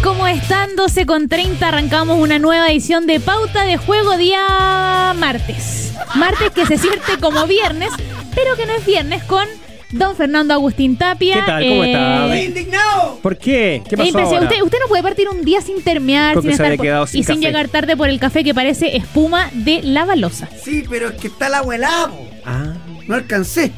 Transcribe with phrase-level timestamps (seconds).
[0.00, 0.02] tal?
[0.02, 0.76] ¿Cómo están?
[0.76, 5.92] 12 con 30 arrancamos una nueva edición de Pauta de Juego día martes.
[6.14, 7.90] Martes que se siente como viernes,
[8.34, 9.46] pero que no es viernes con
[9.90, 11.34] don Fernando Agustín Tapia.
[11.36, 11.68] ¿Qué tal?
[11.68, 12.40] ¿Cómo Eh, está?
[12.40, 13.18] indignado!
[13.22, 13.82] ¿Por qué?
[13.88, 14.42] ¿Qué pasó ahora?
[14.42, 17.40] Usted, usted no puede partir un día sin terminar, sin estar por- sin y sin
[17.40, 20.48] llegar tarde por el café que parece espuma de la balosa.
[20.62, 22.26] Sí, pero es que está el agua helada, po.
[22.44, 22.74] Ah,
[23.06, 23.72] No alcancé.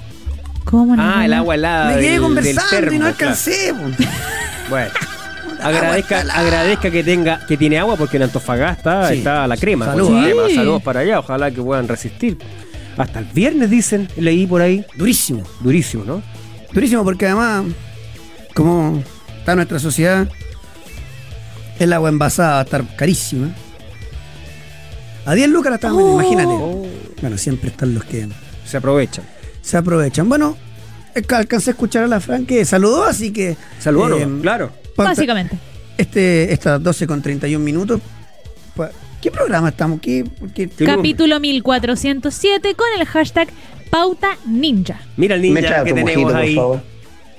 [0.65, 1.03] ¿Cómo no?
[1.03, 1.91] Ah, el agua helada.
[1.95, 3.17] Me quedé del conversando termo, y no claro.
[3.19, 4.05] alcancé, po.
[4.69, 4.91] Bueno.
[5.67, 9.19] Agradezca, agradezca que tenga que tiene agua porque en Antofagasta Sí.
[9.19, 9.87] está la crema.
[9.87, 10.25] Salud, con su ¿eh?
[10.33, 10.55] crema.
[10.55, 12.39] Saludos para allá, ojalá que puedan resistir.
[12.97, 14.85] Hasta el viernes dicen, leí por ahí.
[14.97, 15.43] Durísimo.
[15.61, 16.23] Durísimo, ¿no?
[16.73, 17.65] Durísimo porque además,
[18.55, 19.03] como
[19.39, 20.29] está nuestra sociedad,
[21.79, 23.49] el agua envasada va a estar carísima.
[25.27, 26.63] A 10 lucas la estamos vendiendo, imagínate.
[26.63, 26.87] Oh,
[27.21, 28.27] Bueno, siempre están los que
[28.65, 29.25] se aprovechan.
[29.63, 30.29] se aprovechan.
[30.29, 30.57] Bueno,
[31.35, 33.57] alcancé a escuchar a la Fran que saludó, así que.
[33.79, 34.73] Saludos, eh, claro.
[35.09, 35.57] Básicamente.
[35.99, 38.01] Este, estas 12 con 31 minutos.
[39.21, 40.01] ¿Qué programa estamos?
[40.01, 43.49] ¿Qué, ¿Qué Capítulo 1407 con el hashtag
[43.91, 45.01] Pauta Ninja.
[45.17, 46.55] Mira el ninja que tenemos mojito, por ahí.
[46.55, 46.83] favor.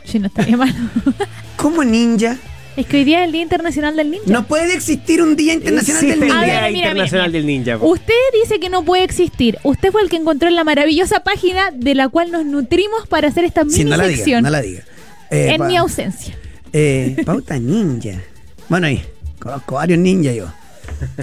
[0.04, 0.74] Sí, no estaría mal.
[1.56, 2.38] ¿Cómo ninja?
[2.78, 4.26] es que hoy día es el Día Internacional del Ninja.
[4.32, 6.42] No puede existir un Día Internacional Existe del el Ninja.
[6.42, 7.78] ver, Día mira, Internacional mira, del Ninja.
[7.78, 7.88] po.
[7.88, 9.58] Usted dice que no puede existir.
[9.64, 13.28] Usted fue el que encontró en la maravillosa página de la cual nos nutrimos para
[13.28, 14.84] hacer esta mini Sí, no la diga, sección no la diga.
[15.32, 16.36] Eh, en pa- mi ausencia.
[16.74, 18.22] Eh, pauta ninja.
[18.70, 19.04] Bueno, ahí,
[19.40, 20.46] conozco varios ninjas yo.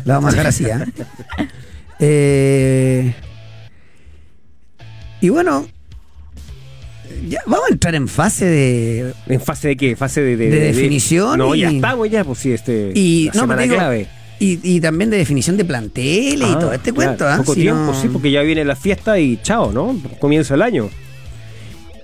[0.05, 0.85] La vamos a dejar así, ¿ah?
[2.01, 3.13] Eh,
[5.21, 5.67] y bueno,
[7.29, 9.15] ya vamos a entrar en fase de.
[9.27, 9.97] ¿En fase de qué?
[9.97, 12.93] ¿Fase de, De definición No, ya y- estamos ya, pues sí, este.
[12.95, 14.07] Y, la no, digo, clave.
[14.39, 17.37] y, y también de definición de planteles y Ah, todo este claro, cuento, ¿ah?
[17.39, 20.01] Poco Si tiempo, no- sí, porque ya viene la fiesta y chao, ¿no?
[20.21, 20.89] Comienza el año.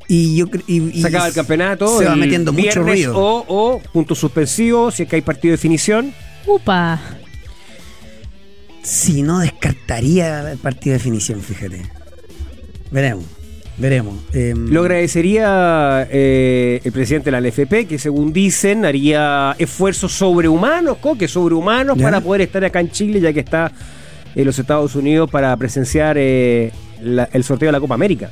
[0.09, 1.99] Y yo y, y Se acaba el campeonato.
[1.99, 3.17] Se va metiendo mucho viernes ruido.
[3.19, 6.13] O, o punto suspensivo, si es que hay partido de definición.
[6.47, 7.01] Upa.
[8.83, 11.83] Si no descartaría el partido de definición, fíjate.
[12.91, 13.25] Veremos,
[13.79, 14.17] veremos.
[14.35, 20.99] Em, Lo agradecería eh, el presidente de la LFP, que según dicen haría esfuerzos sobrehumanos,
[20.99, 22.05] coques sobrehumanos, Ya.
[22.05, 23.73] para poder estar acá en Chile, ya que está
[24.35, 28.31] en los Estados Unidos para presenciar eh, la- el sorteo de la Copa América,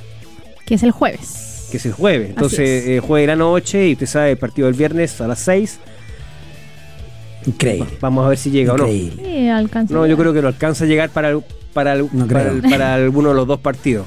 [0.66, 1.51] Que es el jueves.
[1.72, 2.28] Que es el jueves.
[2.30, 2.88] Entonces, es.
[2.88, 5.78] eh, jueves de la noche y usted sabe, el partido del viernes a las 6.
[7.46, 7.86] Increíble.
[8.00, 8.86] Vamos a ver si llega o no.
[8.86, 9.92] Sí, alcanza.
[9.94, 11.36] No, yo creo que no alcanza a llegar para,
[11.72, 14.06] para, No para, para alguno de los dos partidos.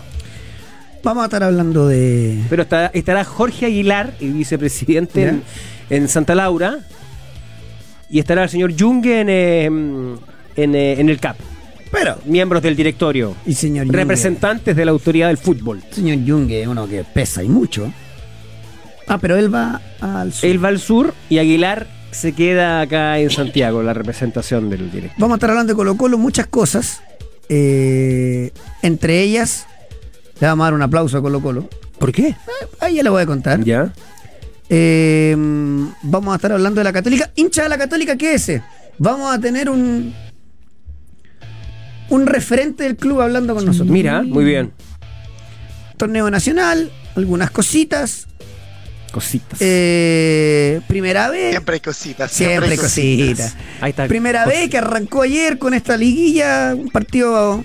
[1.04, 2.40] Vamos a estar hablando de.
[2.50, 5.44] Pero está- estará Jorge Aguilar, el vicepresidente en,
[5.90, 6.80] en Santa Laura,
[8.10, 11.36] y estará el señor Junge en, eh, en, eh, en el CAP,
[11.96, 12.18] Pero.
[12.26, 13.98] miembros del directorio, Y señor Junge.
[13.98, 15.82] representantes de la autoridad del fútbol.
[15.92, 17.92] Señor Junge es uno que pesa y mucho.
[19.08, 20.50] Ah, pero él va al sur.
[20.50, 25.16] Él va al sur y Aguilar se queda acá en Santiago, la representación del directorio.
[25.20, 27.02] Vamos a estar hablando de Colo Colo, muchas cosas.
[27.50, 28.52] Eh,
[28.82, 29.68] entre ellas,
[30.40, 31.70] le vamos a dar un aplauso a Colo Colo.
[32.00, 32.36] ¿Por qué?
[32.80, 33.64] Ahí ya le voy a contar.
[33.64, 33.94] Ya.
[34.70, 35.36] Eh,
[36.02, 37.30] vamos a estar hablando de la Católica.
[37.36, 38.64] Hincha de la Católica, ¿qué es ese?
[38.98, 40.14] Vamos a tener un.
[42.10, 43.90] Un referente del club hablando con nosotros.
[43.90, 44.72] Mira, muy bien.
[45.98, 48.28] Torneo nacional, algunas cositas.
[49.12, 49.60] Cositas.
[49.62, 51.52] Eh, primera vez.
[51.52, 52.32] Siempre hay cositas.
[52.32, 53.56] Siempre hay cositas.
[53.80, 54.08] Ahí está.
[54.08, 57.64] Primera vez que arrancó ayer con esta liguilla, un partido.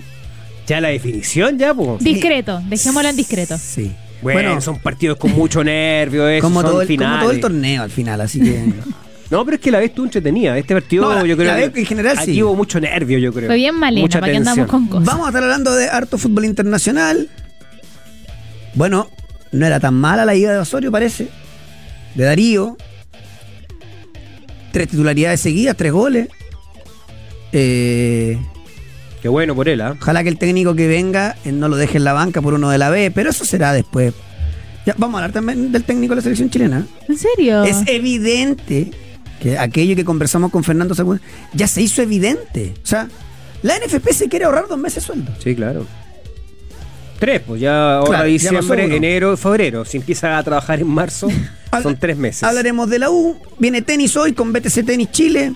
[0.65, 1.99] Ya la definición, ya, pues.
[2.03, 3.57] Discreto, dejémoslo en discreto.
[3.57, 3.91] Sí.
[4.21, 7.83] Bueno, son partidos con mucho nervio, eso, como, son todo el, como todo el torneo
[7.83, 8.65] al final, así que.
[9.31, 10.57] No, pero es que la vez tú entretenida.
[10.57, 12.43] Este partido, No, la- yo creo la que vez en general aquí sí.
[12.43, 13.47] hubo mucho nervio, yo creo.
[13.47, 15.05] Fue bien malena, Mucha para que andamos con cosas.
[15.05, 17.29] Vamos a estar hablando de harto fútbol internacional.
[18.75, 19.09] Bueno,
[19.53, 21.29] no era tan mala la ida de Osorio, parece.
[22.15, 22.75] De Darío.
[24.73, 26.27] Tres titularidades seguidas, tres goles.
[27.51, 28.37] Eh,
[29.21, 29.95] Qué bueno por él, ¿ah?
[30.01, 32.69] ojalá que el técnico que venga eh, no lo deje en la banca por uno
[32.69, 34.13] de la B, pero eso será después.
[34.85, 36.87] Ya, vamos a hablar también del técnico de la selección chilena.
[37.07, 37.63] ¿En serio?
[37.63, 38.89] Es evidente
[39.41, 41.19] que aquello que conversamos con Fernando Sagún
[41.53, 42.75] ya se hizo evidente.
[42.83, 43.07] O sea,
[43.63, 45.31] la NFP se quiere ahorrar dos meses de sueldo.
[45.43, 45.85] Sí, claro.
[47.19, 48.95] Tres, pues ya ahora Claro, ya diciembre, uno.
[48.95, 49.83] enero, febrero.
[49.85, 51.27] Si empieza a trabajar en marzo,
[51.83, 52.43] son tres meses.
[52.43, 53.35] Hablaremos de la U.
[53.57, 55.53] Viene tenis hoy con BTC Tenis Chile.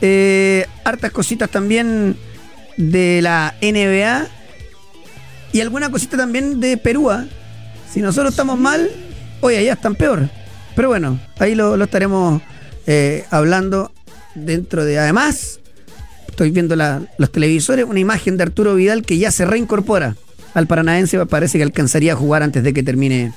[0.00, 2.16] Eh, hartas cositas también
[2.76, 4.26] de la NBA.
[5.52, 7.10] Y alguna cosita también de Perú.
[7.10, 7.24] ¿ah?
[7.90, 8.90] Si nosotros estamos mal,
[9.40, 10.28] hoy allá están peor.
[10.74, 12.40] Pero bueno, ahí lo, lo estaremos
[12.86, 13.92] eh, hablando
[14.34, 14.98] dentro de.
[14.98, 15.60] Además,
[16.28, 20.16] estoy viendo la- los televisores, una imagen de Arturo Vidal que ya se reincorpora
[20.54, 21.24] al Paranaense.
[21.26, 23.32] Parece que alcanzaría a jugar antes de que termine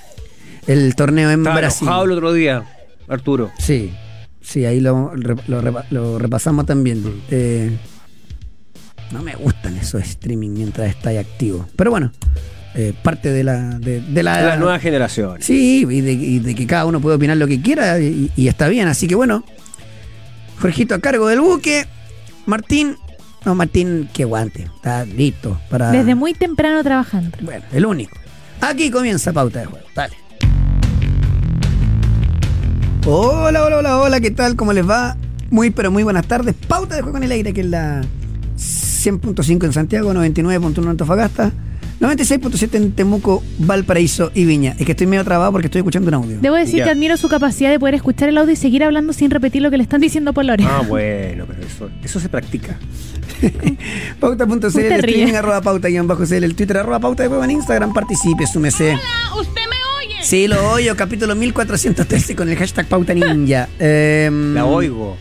[0.67, 1.87] el torneo en Estaba Brasil.
[2.03, 2.63] el otro día,
[3.07, 3.51] Arturo.
[3.59, 3.91] Sí.
[4.41, 7.03] Sí, ahí lo, lo repa- lo repasamos también.
[7.31, 7.75] Eh,
[9.11, 11.67] no me gustan esos streaming mientras está ahí activo.
[11.75, 12.11] Pero bueno,
[12.75, 15.45] eh, parte de la, de, de la, De las nuevas generaciones.
[15.45, 18.47] Sí, y de, y de que cada uno puede opinar lo que quiera y, y
[18.47, 18.87] está bien.
[18.87, 19.43] Así que bueno,
[20.59, 21.87] Jorgito a cargo del buque.
[22.45, 22.97] Martín,
[23.45, 24.63] no, Martín, que aguante.
[24.75, 25.91] Está listo para.
[25.91, 27.37] Desde muy temprano trabajando.
[27.41, 28.17] Bueno, el único.
[28.61, 29.85] Aquí comienza pauta de juego.
[29.95, 30.15] Dale.
[33.05, 34.55] Hola, hola, hola, hola, ¿qué tal?
[34.55, 35.15] ¿Cómo les va?
[35.51, 36.55] Muy, pero muy buenas tardes.
[36.67, 38.01] Pauta de juego en el aire, que es la
[38.57, 41.51] 100.5 en Santiago, 99.1 en Antofagasta,
[41.99, 44.75] 96.7 en Temuco, Valparaíso y Viña.
[44.77, 46.37] Es que estoy medio trabado porque estoy escuchando un audio.
[46.41, 46.83] Debo decir Ya.
[46.85, 49.71] que admiro su capacidad de poder escuchar el audio y seguir hablando sin repetir lo
[49.71, 50.79] que le están diciendo por la oreja.
[50.79, 52.77] Ah, bueno, pero eso, eso se practica.
[54.19, 55.13] Pauta.cl, el Usted ríe.
[55.15, 58.97] streaming arroba pauta guion bajo CL, el Twitter arroba pauta en Instagram, participe, súmese.
[59.39, 59.77] ¿Usted me
[60.07, 60.15] oye?
[60.21, 63.69] Sí, lo oyo, capítulo 1413 con el hashtag pauta ninja.
[63.79, 65.17] Em, La oigo.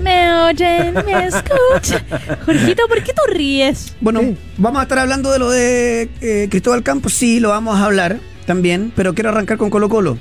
[0.00, 2.04] Me oyen, me escuchan.
[2.44, 3.94] Jorgito, ¿por qué tú ríes?
[4.00, 4.20] Bueno,
[4.56, 8.18] vamos a estar hablando de lo de eh, Cristóbal Campos, sí, lo vamos a hablar
[8.46, 10.18] también, pero quiero arrancar con Colo Colo.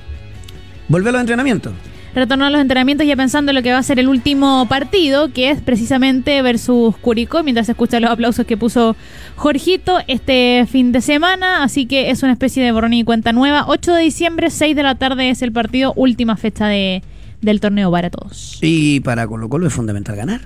[0.87, 1.73] Volver a los entrenamientos.
[2.15, 5.31] Retornó a los entrenamientos ya pensando en lo que va a ser el último partido,
[5.31, 8.95] que es precisamente versus Curicó, mientras se escuchan los aplausos que puso
[9.35, 11.63] Jorgito este fin de semana.
[11.63, 13.65] Así que es una especie de borrón y cuenta nueva.
[13.67, 17.03] 8 de diciembre, 6 de la tarde es el partido, última fecha de,
[17.41, 18.59] del torneo para todos.
[18.61, 20.41] Y para Colo Colo es fundamental ganar.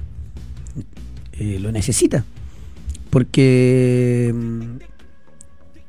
[1.33, 2.23] Eh, lo necesita.
[3.09, 4.61] Porque mm,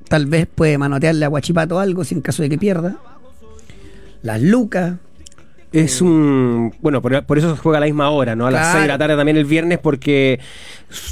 [0.08, 2.96] tal vez puede manotearle a Guachipato algo si en caso de que pierda.
[4.22, 4.94] Las lucas.
[5.72, 6.74] Es un.
[6.82, 8.46] Bueno, por, por eso se juega a la misma hora, ¿no?
[8.46, 8.72] A las Claro.
[8.80, 10.38] 6 de la tarde también el viernes, porque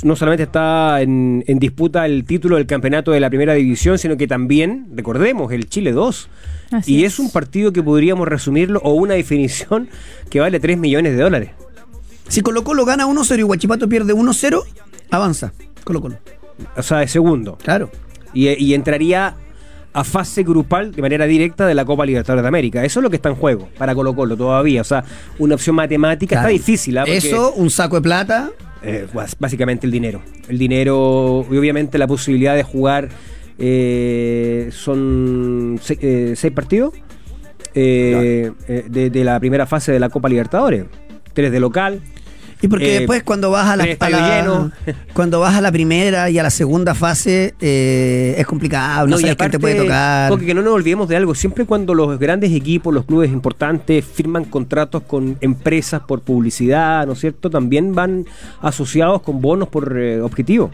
[0.02, 4.18] no solamente está en, en disputa el título del campeonato de la primera división, sino
[4.18, 6.28] que también, recordemos, el Chile 2.
[6.70, 7.14] Así y es.
[7.14, 9.88] es un partido que podríamos resumirlo, o una definición
[10.28, 11.50] que vale 3 millones de dólares.
[12.28, 14.62] Si Colo Colo gana 1-0 y Guachipato pierde 1-0,
[15.10, 15.52] avanza.
[15.84, 16.16] Colo Colo.
[16.76, 17.56] O sea, de segundo.
[17.62, 17.90] Claro.
[18.32, 19.34] Y, y entraría
[19.92, 22.84] a fase grupal de manera directa de la Copa Libertadores de América.
[22.84, 24.82] Eso es lo que está en juego para Colo Colo todavía.
[24.82, 25.02] O sea,
[25.40, 26.48] una opción matemática Claro.
[26.48, 26.96] está difícil.
[26.98, 27.00] ¿ah?
[27.02, 28.50] Porque- Eso, un saco de plata.
[28.82, 29.06] Eh,
[29.40, 30.22] básicamente el dinero.
[30.48, 33.08] El dinero y obviamente la posibilidad de jugar
[33.60, 36.94] eh, son se- eh, seis partidos
[37.74, 40.86] eh, eh, de, de la primera fase de la Copa Libertadores.
[41.32, 42.00] Tres de local.
[42.62, 44.70] Y porque Eh, después cuando vas a la, a la-
[45.14, 49.20] cuando vas a la primera y a la segunda fase eh, es complicado, no, y
[49.20, 50.28] sabes te aparte, puede tocar.
[50.28, 51.34] Porque que no nos olvidemos de algo.
[51.34, 57.14] Siempre cuando los grandes equipos, los clubes importantes firman contratos con empresas por publicidad, ¿no
[57.14, 57.48] es cierto?
[57.48, 58.26] También van
[58.60, 60.70] asociados con bonos por objetivo.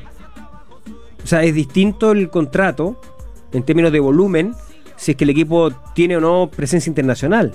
[1.26, 3.00] O sea, es distinto el contrato
[3.50, 4.54] en términos de volumen
[4.94, 7.52] si es que el equipo tiene o no presencia internacional.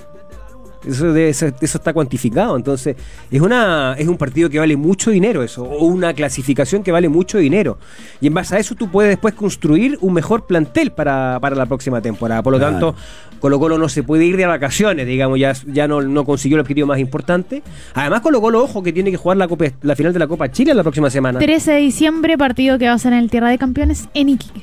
[0.86, 2.56] Eso, debe ser- eso está cuantificado.
[2.56, 2.96] Entonces,
[3.30, 7.08] es una es un partido que vale mucho dinero eso, o una clasificación que vale
[7.08, 7.78] mucho dinero.
[8.20, 11.66] Y en base a eso tú puedes después construir un mejor plantel para, para la
[11.66, 12.42] próxima temporada.
[12.42, 12.72] Por lo Claro.
[12.72, 12.94] tanto,
[13.40, 16.60] Colo Colo no se puede ir de vacaciones, digamos, ya, ya no, no consiguió el
[16.60, 17.62] objetivo más importante.
[17.94, 20.50] Además, Colo Colo, ojo, que tiene que jugar la, Copa- la final de la Copa
[20.52, 21.40] Chile la próxima semana.
[21.40, 24.62] 13 de diciembre, partido que va a ser en el Tierra de Campeones en Iquique.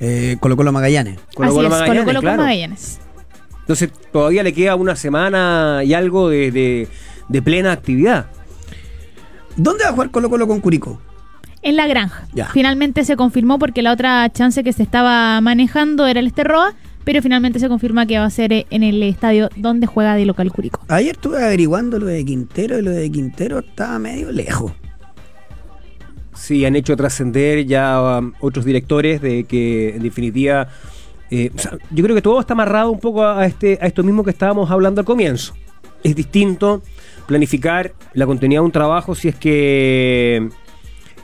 [0.00, 1.18] Eh, Colo Colo Magallanes.
[1.34, 2.42] Colo Colo es, Magallanes, Colo Colo con claro.
[2.42, 3.00] Magallanes.
[3.64, 6.88] Entonces, todavía le queda una semana y algo de, de-
[7.28, 8.26] de plena actividad.
[9.56, 11.00] ¿Dónde va a jugar Colo Colo con Curicó?
[11.62, 12.26] En la granja.
[12.34, 12.46] Ya.
[12.50, 17.22] Finalmente se confirmó porque la otra chance que se estaba manejando era el Esterroa, pero
[17.22, 20.52] finalmente se confirma que va a ser eh, en el estadio donde juega de local
[20.52, 20.80] Curicó.
[20.88, 24.72] Ayer estuve averiguando lo de Quintero y lo de Quintero estaba medio lejos.
[26.34, 30.68] Sí, han hecho trascender ya um, otros directores de que en definitiva
[31.34, 34.02] eh, o sea, yo creo que todo está amarrado un poco a, este, a esto
[34.02, 35.54] mismo que estábamos hablando al comienzo.
[36.02, 36.82] Es distinto
[37.26, 40.48] planificar la continuidad de un trabajo si es que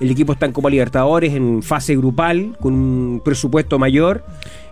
[0.01, 4.25] el equipo está en Copa Libertadores, en fase grupal, con un presupuesto mayor,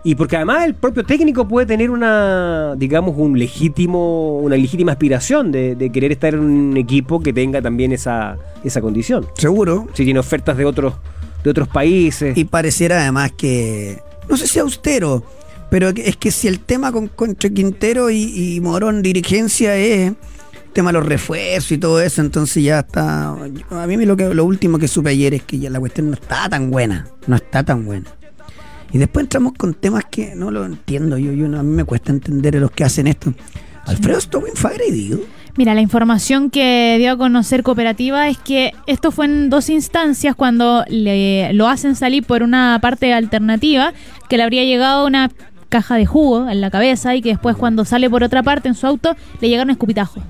[0.03, 5.51] y porque además el propio técnico puede tener una, digamos, un legítimo, una legítima aspiración
[5.51, 9.27] de, de querer estar en un equipo que tenga también esa, esa condición.
[9.35, 9.87] Seguro.
[9.93, 10.95] Si tiene ofertas de otros,
[11.43, 12.35] de otros países.
[12.35, 15.23] Y pareciera además que, no sé si austero,
[15.69, 20.09] pero es que si el tema con, con entre Quintero y, y Morón dirigencia es
[20.09, 20.15] el
[20.73, 23.29] tema de los refuerzos y todo eso, entonces ya está...
[23.71, 26.13] A mí lo, que, lo último que supe ayer es que ya la cuestión no
[26.13, 28.05] está tan buena, no está tan buena.
[28.91, 31.83] Y después entramos con temas que no lo entiendo, yo, yo no- a mí me
[31.83, 33.33] cuesta entender a los que hacen esto.
[33.85, 34.19] Alfredo
[34.55, 35.19] fue agredido.
[35.57, 40.35] Mira, la información que dio a conocer Cooperativa es que esto fue en dos instancias
[40.35, 43.93] cuando le, lo hacen salir por una parte alternativa,
[44.29, 45.31] que le habría llegado una
[45.69, 48.75] caja de jugo en la cabeza y que después cuando sale por otra parte en
[48.75, 50.23] su auto le llegaron escupitajos.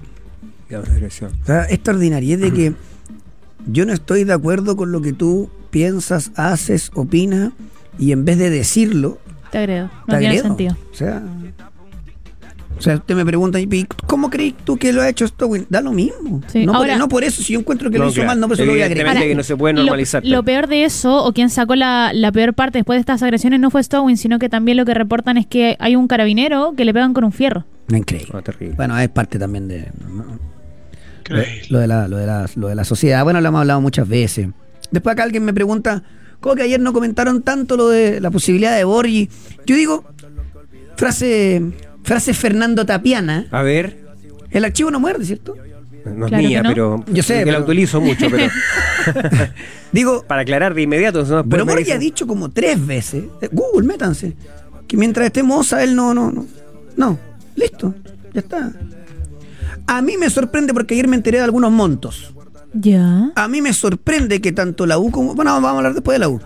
[1.46, 2.74] Sea, extraordinaria es de que
[3.68, 7.52] yo no estoy de acuerdo con lo que tú piensas, haces, opinas,
[7.98, 9.20] y en vez de decirlo,
[9.52, 9.90] Te agredo.
[10.06, 10.78] te No tiene sentido.
[10.92, 11.22] O sea,
[12.80, 15.48] o sea, usted me pregunta, ¿y cómo crees tú que lo ha hecho esto?
[15.48, 15.66] güey?
[15.70, 16.42] Da lo mismo.
[16.48, 18.28] Sí, No, ahora- por, no por eso, si yo encuentro que lo No, hizo claro.
[18.30, 19.18] mal, no por eso lo voy a agregar.
[19.18, 20.26] que no se puede lo- normalizar.
[20.26, 23.60] Lo, peor de eso, o quien sacó la, la peor parte después de estas agresiones,
[23.60, 26.86] no fue Stowin, sino que también lo que reportan es que hay un carabinero que
[26.86, 27.66] le pegan con un fierro.
[27.90, 28.30] No, increíble.
[28.34, 28.76] Ah, terrible.
[28.76, 29.88] Bueno, es parte también de
[31.70, 33.24] lo de, la, lo, de la, lo de la sociedad.
[33.24, 34.48] Bueno, lo hemos hablado muchas veces.
[34.90, 36.02] Después acá alguien me pregunta,
[36.40, 39.30] ¿cómo que ayer no comentaron tanto lo de la posibilidad de Borgi?
[39.66, 40.06] Yo digo,
[40.96, 41.62] frase,
[42.04, 44.06] frase Fernando Tapiana, A ver,
[44.52, 45.56] el archivo no muerde, ¿cierto?
[46.06, 46.70] no es Claro mía, que no.
[46.70, 48.48] pero Yo sé, que pero- la utilizo mucho, pero
[49.92, 53.50] Digo, para aclarar de inmediato, no pero Borgi dicen- ha dicho como tres veces, eh,
[53.52, 54.36] Google, métanse,
[54.88, 56.46] que mientras esté Moza, él no, no, no.
[56.98, 57.20] No,
[57.56, 57.94] listo,
[58.34, 58.72] ya está.
[59.88, 62.34] A mí me sorprende porque ayer me enteré de algunos montos.
[62.74, 63.32] Ya.
[63.36, 65.34] A mí me sorprende que tanto la U como.
[65.34, 66.40] Bueno, vamos a hablar después de la U.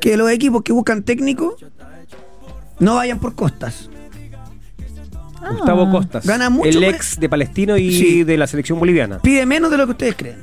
[0.00, 1.54] Que los equipos que buscan técnicos
[2.78, 3.90] no vayan por costas.
[5.50, 8.24] Gustavo Costas, Gana mucho el ex de Palestino y Sí.
[8.24, 9.18] de la selección boliviana.
[9.20, 10.38] Pide menos de lo que ustedes creen.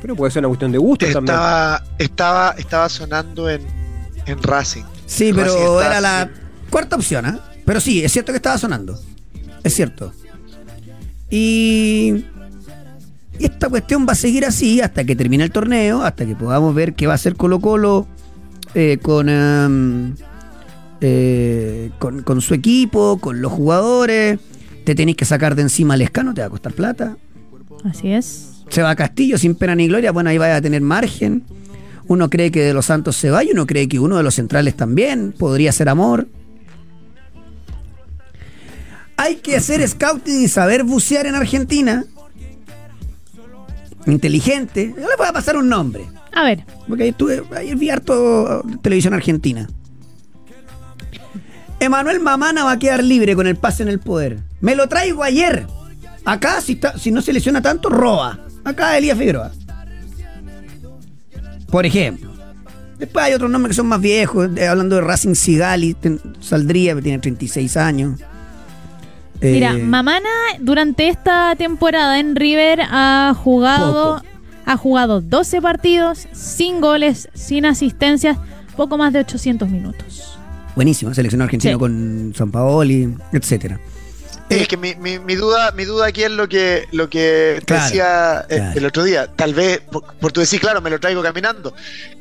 [0.00, 1.34] Pero puede ser una cuestión de gusto también.
[1.36, 3.60] Estaba, estaba, estaba sonando en,
[4.26, 4.84] en Racing.
[5.06, 6.30] Sí, pero era la
[6.70, 7.40] cuarta opción, ¿ah?
[7.66, 8.98] Pero sí, es cierto que estaba sonando.
[9.62, 10.12] Es cierto.
[11.28, 12.24] Y.
[13.38, 16.74] y esta cuestión va a seguir así hasta que termine el torneo, hasta que podamos
[16.74, 18.06] ver qué va a hacer Colo Colo
[18.74, 20.14] eh, con, em,
[21.00, 24.38] eh, con, con su equipo, con los jugadores.
[24.84, 27.16] Te tenéis que sacar de encima al escano, te va a costar plata.
[27.84, 28.62] Así es.
[28.68, 31.44] Se va a Castillo sin pena ni gloria, bueno, ahí vaya a tener margen.
[32.06, 34.34] Uno cree que de los Santos se va y uno cree que uno de los
[34.34, 36.26] centrales también podría ser amor.
[39.16, 42.04] Hay que hacer scouting y saber bucear en Argentina.
[44.06, 44.94] Inteligente.
[44.96, 46.04] Yo le voy a pasar un nombre.
[46.32, 46.64] A ver.
[46.88, 49.68] Porque ayer, tuve, ayer vi harto televisión argentina.
[51.80, 54.38] Emanuel Mamana va a quedar libre con el pase en el poder.
[54.60, 55.66] Me lo traigo ayer.
[56.24, 58.38] Acá, si, está, si no se lesiona tanto, roba.
[58.64, 59.50] Acá Elías Figueroa.
[61.70, 62.30] Por ejemplo.
[62.98, 64.50] Después hay otros nombres que son más viejos.
[64.56, 68.20] eh, hablando de Racing Sigali, ten- saldría, tiene 36 años.
[69.40, 74.26] Mira, Eh, Mamana durante esta temporada en River ha jugado Poco.
[74.66, 78.36] ha jugado 12 partidos, sin goles, sin asistencias,
[78.76, 80.38] poco más de 800 minutos.
[80.80, 81.78] Buenísimo, seleccionado argentino Sí.
[81.78, 83.78] con San Paoli, etcétera.
[84.48, 87.64] Es que mi, mi, mi duda, mi duda aquí es lo que, lo que te
[87.66, 88.72] Claro, decía eh, claro.
[88.78, 89.26] el otro día.
[89.36, 91.74] Tal vez, por, por tu decir, claro, me lo traigo caminando.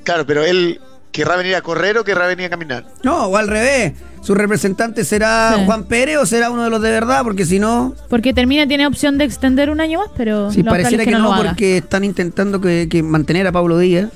[0.04, 0.82] Claro, pero él
[1.14, 2.86] querrá venir a correr o querrá venir a caminar.
[3.02, 3.94] No, o al revés.
[4.22, 5.64] ¿Su representante será Sí.
[5.66, 7.24] Juan Pérez o será uno de los de verdad?
[7.24, 11.06] Porque si no, Porque termina tiene opción de extender un año más, pero actual pareciera
[11.06, 14.10] que, no, porque están intentando que, que mantener a Pablo Díaz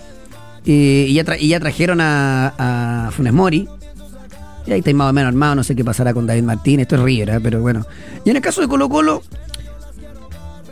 [0.66, 3.68] y, y ya, tra- y ya trajeron a, a Funes Mori.
[4.66, 6.96] Y ahí está más o menos armado, no sé qué pasará con David Martínez, esto
[6.96, 7.40] es River, ¿eh?
[7.42, 7.86] pero bueno.
[8.26, 9.22] Y en el caso de Colo Colo,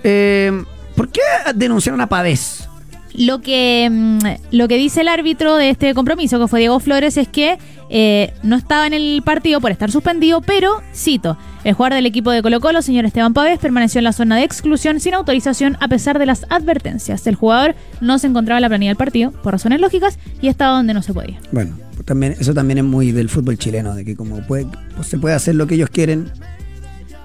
[0.04, 0.64] eh,
[0.96, 1.22] ¿por qué
[1.56, 2.68] denunciaron a Pavés?
[3.14, 4.20] Lo que, mm,
[4.52, 7.58] lo que dice el árbitro de este compromiso, que fue Diego Flores, es que
[7.90, 12.32] eh, no estaba en el partido por estar suspendido, pero, cito, el jugador del equipo
[12.32, 15.90] de Colo Colo, señor Esteban Pavés, permaneció en la zona de exclusión sin autorización a
[15.90, 17.28] pesar de las advertencias.
[17.28, 20.78] El jugador no se encontraba en la planilla del partido, por razones lógicas, y estaba
[20.78, 21.40] donde no se podía.
[21.52, 25.18] Bueno, también, eso también es muy del fútbol chileno, de que como puede, pues se
[25.18, 26.32] puede hacer lo que ellos quieren.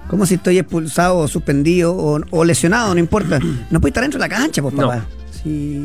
[0.09, 3.39] Como si estoy expulsado o suspendido o, o lesionado, no importa.
[3.71, 4.87] No puede estar dentro de la cancha, pues No.
[4.87, 5.05] papá.
[5.43, 5.81] Sí.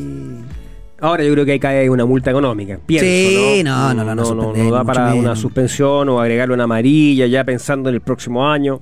[1.01, 2.79] Ahora yo creo que ahí cae una multa económica.
[2.87, 3.93] Pienso, Sí, ¿no?
[3.93, 7.43] no, no, no, no no, suspender, da para una suspensión o agregarle una amarilla ya
[7.43, 8.81] pensando en el próximo año,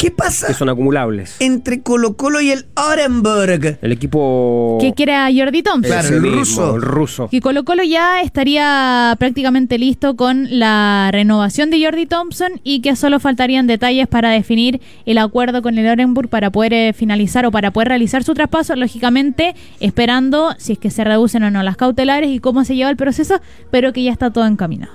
[0.00, 1.36] ¿Qué pasa que son acumulables.
[1.40, 3.76] entre Colo Colo y el Orenburg?
[3.82, 5.92] El equipo Que quiere a Jordi Thompson.
[5.92, 6.76] Claro, el mismo, ruso.
[6.76, 7.28] el ruso.
[7.28, 12.96] Que Colo Colo ya estaría prácticamente listo con la renovación de Jordi Thompson y que
[12.96, 17.50] solo faltarían detalles para definir el acuerdo con el Orenburg para poder eh, finalizar o
[17.50, 21.76] para poder realizar su traspaso, lógicamente esperando si es que se reducen o no las
[21.76, 23.38] cautelares y cómo se lleva el proceso,
[23.70, 24.94] pero que ya está todo encaminado.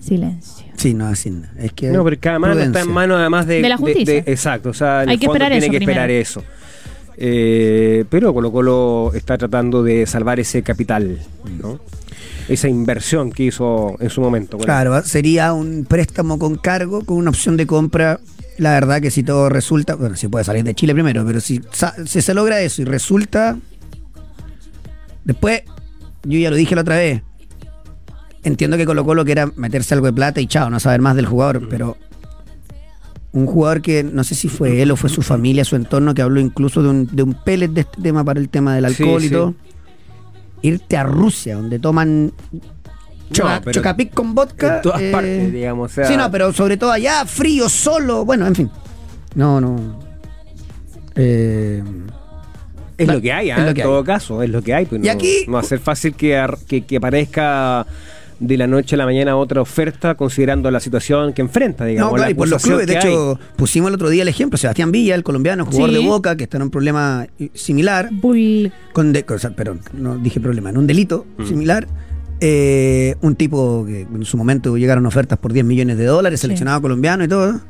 [0.00, 0.63] Silencio.
[0.76, 1.46] Sí, no, así no.
[1.58, 4.22] Es que No, pero cada mano está en manos además de, De la justicia.
[4.26, 6.22] exacto, o sea, en Hay el que fondo tiene eso que esperar primero.
[6.22, 6.44] eso.
[7.16, 11.18] Eh, pero Colo Colo está tratando de salvar ese capital,
[11.60, 11.78] ¿no?
[12.48, 14.58] Esa inversión que hizo en su momento.
[14.58, 18.18] Claro, sería un préstamo con cargo, con una opción de compra.
[18.58, 21.60] La verdad que si todo resulta, bueno, si puede salir de Chile primero, pero si,
[21.72, 23.56] sa- si se logra eso y resulta,
[25.24, 25.62] después,
[26.24, 27.22] yo ya lo dije la otra vez,
[28.44, 31.26] entiendo que Colo Colo quiera meterse algo de plata y chao, no saber más del
[31.26, 31.96] jugador, pero
[33.32, 36.22] un jugador que no sé si fue él o fue su familia, su entorno, que
[36.22, 39.02] habló incluso de un, de un pellet de este tema para el tema del Sí,
[39.02, 39.34] alcohol y sí.
[39.34, 39.54] todo.
[40.62, 42.32] Irte a Rusia, donde toman
[43.32, 44.76] chocapic con vodka.
[44.76, 48.24] en todas eh, partes, digamos, o sea- sí, no, pero sobre todo allá, frío, solo.
[48.24, 48.70] Bueno, en fin.
[49.34, 49.98] No, no.
[51.16, 51.82] Eh,
[52.96, 54.86] Es La- lo que hay, es lo en que todo caso, es lo que hay.
[54.86, 57.84] pues Y no, aquí- no va a ser fácil que, que, que aparezca
[58.40, 62.12] de la noche a la mañana otra oferta considerando la situación que enfrenta, digamos.
[62.12, 62.86] no, claro, la y por los clubes.
[62.86, 63.08] De hay.
[63.08, 64.56] hecho, pusimos el otro día el ejemplo.
[64.58, 65.96] Sebastián Villa, el colombiano, jugador Sí.
[65.96, 68.08] de Boca, que está en un problema eh, similar.
[68.12, 71.46] Bull- con de, o sea, perdón, no dije problema, en un delito Mm.
[71.46, 71.86] similar.
[72.40, 76.42] eh, un tipo que en su momento llegaron ofertas por 10 millones de dólares, Sí.
[76.42, 77.60] seleccionado colombiano y todo.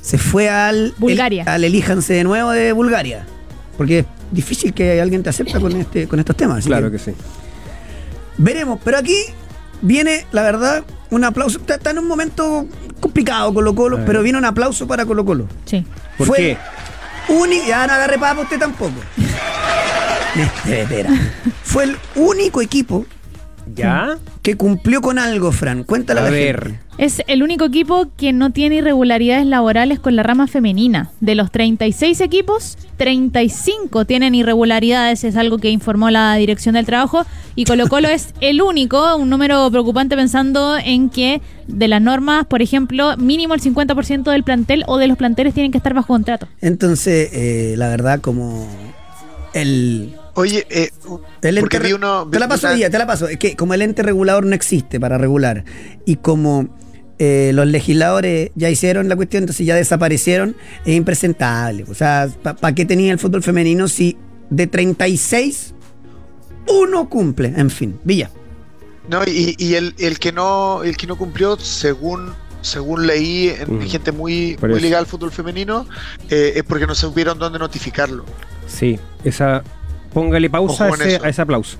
[0.00, 0.94] Se fue al.
[0.98, 1.42] Bulgaria.
[1.42, 3.26] el- al elíjanse de nuevo de Bulgaria.
[3.76, 6.64] Porque es difícil que alguien te acepte con, este, con estos temas.
[6.64, 7.10] Claro que que sí.
[8.38, 9.16] Veremos, pero aquí
[9.82, 11.58] viene, la verdad, un aplauso.
[11.58, 12.66] Está, está en un momento
[13.00, 14.06] complicado Colo Colo, ver.
[14.06, 15.46] pero viene un aplauso para Colo Colo.
[15.66, 15.84] Sí.
[16.16, 16.58] ¿Por Fue qué?
[17.28, 18.94] Único, ya no agarre papa usted tampoco.
[20.66, 21.06] Este.
[21.62, 23.04] Fue el único equipo
[23.74, 24.18] ¿Ya?
[24.42, 25.84] que cumplió con algo, Fran.
[25.84, 26.62] Cuéntale a, A la ver.
[26.64, 26.80] gente.
[26.98, 31.10] Es el único equipo que no tiene irregularidades laborales con la rama femenina.
[31.20, 37.24] De los 36 equipos, 35 tienen irregularidades, es algo que informó la Dirección del Trabajo.
[37.54, 42.44] Y Colo Colo es el único, un número preocupante pensando en que de las normas,
[42.46, 46.08] por ejemplo, mínimo el 50% del plantel o de los planteles tienen que estar bajo
[46.08, 46.46] contrato.
[46.60, 48.66] Entonces, eh, la verdad, como
[49.54, 50.90] el, Oye, eh,
[51.42, 52.26] el porque ente vi uno.
[52.30, 53.28] Te la paso, una- Villa, te la paso.
[53.28, 55.64] Es que como el ente regulador no existe para regular
[56.06, 56.68] y como
[57.18, 61.84] eh, los legisladores ya hicieron la cuestión, entonces ya desaparecieron, es impresentable.
[61.88, 64.16] O sea, ¿para qué tenía el fútbol femenino si
[64.50, 65.74] de 36
[66.68, 67.52] uno cumple?
[67.56, 68.30] En fin, Villa.
[69.08, 73.78] No, y, y el, el que no el que no cumplió, según según leí en
[73.78, 73.82] Mm.
[73.82, 75.84] gente muy, muy ligada al fútbol femenino,
[76.30, 78.24] eh, es porque no supieron dónde notificarlo.
[78.68, 79.62] Sí, esa.
[80.12, 81.24] Póngale pausa a ese, eso.
[81.24, 81.76] a ese aplauso.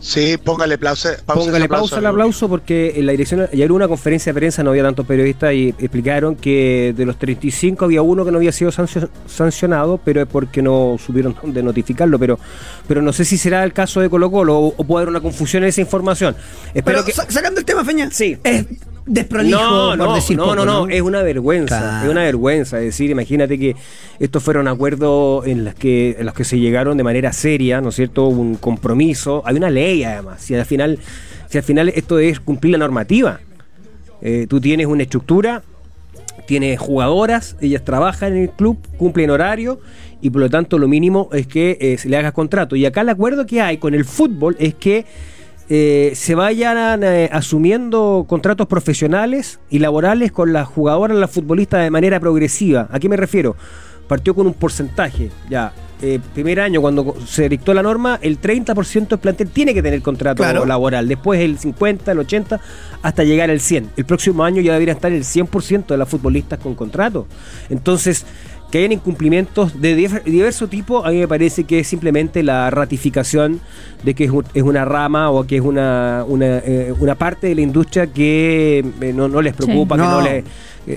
[0.00, 1.16] Sí, póngale pausa.
[1.26, 4.38] pausa Póngale ese pausa al aplauso porque en la dirección, ayer hubo una conferencia de
[4.38, 8.36] prensa, no había tantos periodistas y explicaron que de los 35 había uno que no
[8.38, 12.16] había sido sancio- sancionado, pero es porque no supieron dónde notificarlo.
[12.16, 12.38] Pero,
[12.86, 15.20] pero no sé si será el caso de Colo Colo o, o puede haber una
[15.20, 16.36] confusión en esa información.
[16.72, 17.12] Espero Pero que.
[17.12, 18.08] sa- sacando el tema, Feña.
[18.12, 18.38] Sí.
[18.44, 18.66] Es
[19.08, 22.04] desprolijo, No, por no, decir no, poco, no, no, es una vergüenza, Claro.
[22.06, 22.78] es una vergüenza.
[22.78, 23.74] Es decir, imagínate que
[24.18, 27.88] estos fueron acuerdos en los que, en los que se llegaron de manera seria, ¿no
[27.88, 28.26] es cierto?
[28.28, 30.40] Un compromiso, hay una ley además.
[30.42, 30.98] Si al final,
[31.48, 33.40] si al final esto es cumplir la normativa,
[34.20, 35.62] Eh, tú tienes una estructura,
[36.48, 39.78] tienes jugadoras, ellas trabajan en el club, cumplen horario
[40.20, 42.74] y por lo tanto lo mínimo es que eh, se le haga contrato.
[42.74, 45.04] Y acá el acuerdo que hay con el fútbol es que
[45.68, 51.90] eh, se vayan eh, asumiendo contratos profesionales y laborales con las jugadoras, las futbolistas de
[51.90, 52.88] manera progresiva.
[52.90, 53.54] ¿A qué me refiero?
[54.06, 55.72] Partió con un porcentaje, ya.
[56.00, 60.00] eh, primer año, cuando se dictó la norma, el 30% del plantel tiene que tener
[60.00, 60.64] contrato Claro.
[60.64, 61.06] laboral.
[61.08, 62.60] Después el 50, el 80,
[63.02, 63.90] hasta llegar al 100.
[63.96, 67.26] El próximo año ya debería estar el 100% de las futbolistas con contrato.
[67.68, 68.24] Entonces,
[68.70, 72.68] que hayan incumplimientos de diver- diverso tipo, a mí me parece que es simplemente la
[72.70, 73.60] ratificación
[74.04, 77.46] de que es, un- es una rama o que es una, una, eh, una parte
[77.48, 80.02] de la industria que eh, no, no les preocupa, Sí.
[80.02, 80.20] que No.
[80.20, 80.44] les...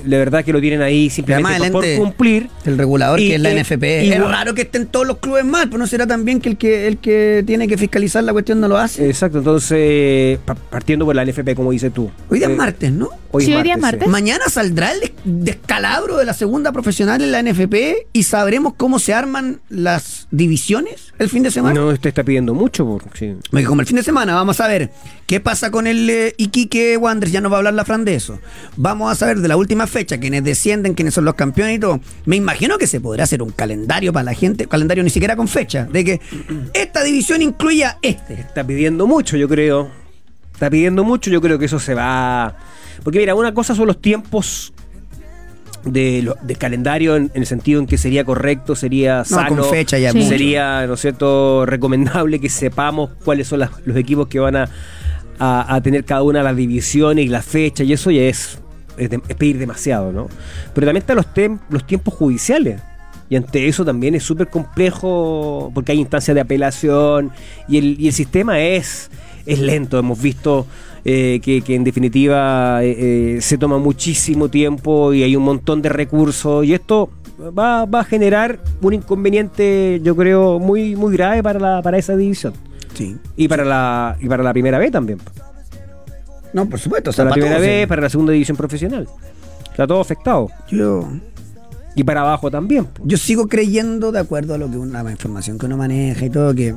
[0.05, 2.49] La verdad que lo tienen ahí simplemente además por, por cumplir.
[2.65, 3.83] El regulador Y que es la NFP.
[4.05, 6.57] y es raro que estén todos los clubes mal, pues no será también que el
[6.57, 9.07] que el que tiene que fiscalizar la cuestión no lo hace.
[9.07, 12.09] Exacto, entonces, pa- partiendo por la NFP, como dices tú.
[12.29, 13.09] Hoy día es Eh, martes, ¿no?
[13.39, 14.07] Sí, hoy día es martes.
[14.07, 18.99] Mañana saldrá el des- descalabro de la segunda profesional en la NFP y sabremos cómo
[18.99, 21.79] se arman las divisiones el fin de semana.
[21.79, 22.85] No, usted está pidiendo mucho.
[22.85, 23.63] Porque, sí.
[23.65, 24.91] Como el fin de semana, vamos a ver
[25.27, 28.15] qué pasa con el eh, Iquique Wanderers, ya no va a hablar la Fran de
[28.15, 28.39] eso.
[28.75, 31.99] Vamos a saber de la última fecha, quienes descienden, quiénes son los campeones y todo.
[32.25, 35.47] Me imagino que se podrá hacer un calendario para la gente, calendario ni siquiera con
[35.47, 36.21] fecha, de que
[36.73, 38.33] esta división incluya este.
[38.35, 39.89] Está pidiendo mucho, yo creo.
[40.53, 42.55] Está pidiendo mucho, yo creo que eso se va.
[43.03, 44.73] Porque mira, una cosa son los tiempos
[45.83, 49.69] de, lo- de calendario en, en el sentido en que sería correcto, sería sano, con
[49.71, 50.23] fecha ya Sí.
[50.23, 54.69] sería, ¿no es cierto?, recomendable que sepamos cuáles son las- los equipos que van a,
[55.39, 58.59] a- a tener cada una de las divisiones y la fecha, y eso ya es,
[58.97, 60.27] es, de- es pedir demasiado, ¿no?
[60.73, 62.81] Pero también están los, tem- los tiempos judiciales.
[63.29, 67.31] Y ante eso también es súper complejo porque hay instancias de apelación
[67.67, 69.09] y el, y el sistema es,
[69.45, 69.97] es lento.
[69.97, 70.67] Hemos visto
[71.05, 75.81] eh, que, que en definitiva eh, eh, se toma muchísimo tiempo y hay un montón
[75.81, 77.09] de recursos y esto
[77.57, 82.17] va, va a generar un inconveniente yo creo muy, muy grave para, la, para esa
[82.17, 82.53] división.
[82.93, 83.15] Sí.
[83.37, 85.19] Y para la, y para la primera B también.
[86.53, 87.11] No, por supuesto.
[87.11, 87.87] Para la primera B, sí.
[87.87, 89.07] para la segunda división profesional.
[89.69, 90.49] Está todo afectado.
[90.69, 91.07] Yo,
[91.95, 92.87] Y para abajo también.
[93.03, 96.29] Yo sigo creyendo, de acuerdo a lo que una la información que uno maneja y
[96.29, 96.75] todo, que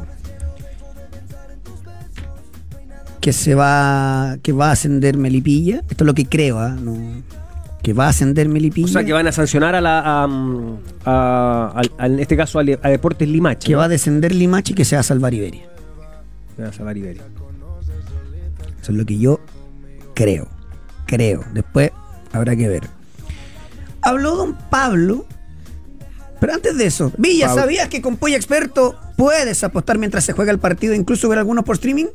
[3.20, 5.82] que se va que va a ascender Melipilla.
[5.88, 6.76] Esto es lo que creo, ¿ah?
[6.80, 7.22] No-
[7.82, 8.86] que va a ascender Melipilla.
[8.86, 12.64] O sea que van a sancionar a la a, mm, a- en este caso a,
[12.64, 13.66] Deportes Limache.
[13.66, 13.78] que ¿no?
[13.78, 15.62] va a descender Limache y que se va a salvar Iberia.
[16.60, 17.22] Va a salvar Iberia.
[18.82, 19.40] Eso es lo que yo
[20.14, 20.48] creo.
[21.06, 21.44] Creo.
[21.52, 21.90] Después
[22.32, 22.88] habrá que ver.
[24.00, 25.26] Habló don Pablo.
[26.40, 27.62] Pero antes de eso, Villa, Pablo.
[27.62, 31.64] ¿sabías que con Polla Experto puedes apostar mientras se juega el partido, incluso ver algunos
[31.64, 32.06] por streaming?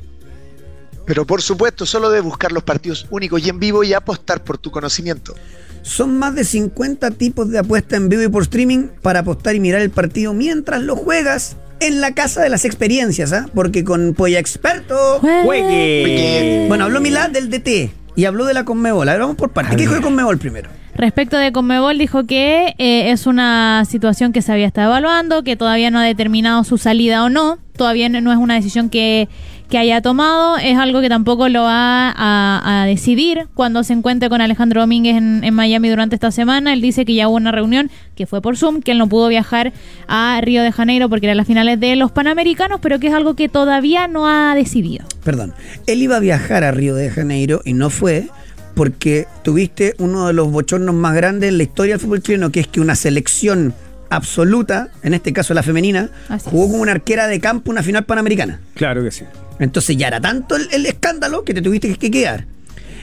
[1.06, 4.58] Pero por supuesto, solo debes buscar los partidos únicos y en vivo y apostar por
[4.58, 5.34] tu conocimiento.
[5.82, 9.60] Son más de 50 tipos de apuesta en vivo y por streaming para apostar y
[9.60, 13.46] mirar el partido mientras lo juegas en la casa de las experiencias, ¿ah?
[13.54, 15.18] Porque con Polla Experto.
[15.20, 16.66] ¡Juegue!
[16.68, 19.08] Bueno, habló Milad del DT y habló de la Conmebol.
[19.08, 19.76] A ver, vamos por partes.
[19.76, 20.70] ¿Qué dijo de Conmebol primero?
[20.94, 25.56] Respecto de Conmebol, dijo que eh, es una situación que se había estado evaluando, que
[25.56, 27.58] todavía no ha determinado su salida o no.
[27.76, 29.28] Todavía no es una decisión que,
[29.70, 30.58] que haya tomado.
[30.58, 35.16] Es algo que tampoco lo va a, a decidir cuando se encuentre con Alejandro Domínguez
[35.16, 36.72] en, en Miami durante esta semana.
[36.72, 39.28] Él dice que ya hubo una reunión que fue por Zoom, que él no pudo
[39.28, 39.72] viajar
[40.08, 43.34] a Río de Janeiro porque eran las finales de los Panamericanos, pero que es algo
[43.36, 45.06] que todavía no ha decidido.
[45.24, 45.54] Perdón.
[45.86, 48.28] Él iba a viajar a Río de Janeiro y no fue
[48.74, 52.60] porque tuviste uno de los bochornos más grandes en la historia del fútbol chileno, que
[52.60, 53.72] es que una selección
[54.10, 56.70] absoluta, en este caso la femenina, Así jugó es.
[56.70, 58.60] como una arquera de campo una final panamericana.
[58.74, 59.24] Claro que sí.
[59.60, 62.46] Entonces ya era tanto el, el escándalo que te tuviste que quedar.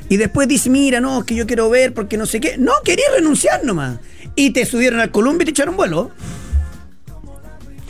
[0.10, 2.58] Y después dice, mira, no, es que yo quiero ver porque no sé qué.
[2.58, 4.00] No, quería renunciar nomás.
[4.36, 6.12] Y te subieron al Columbia y te echaron vuelo.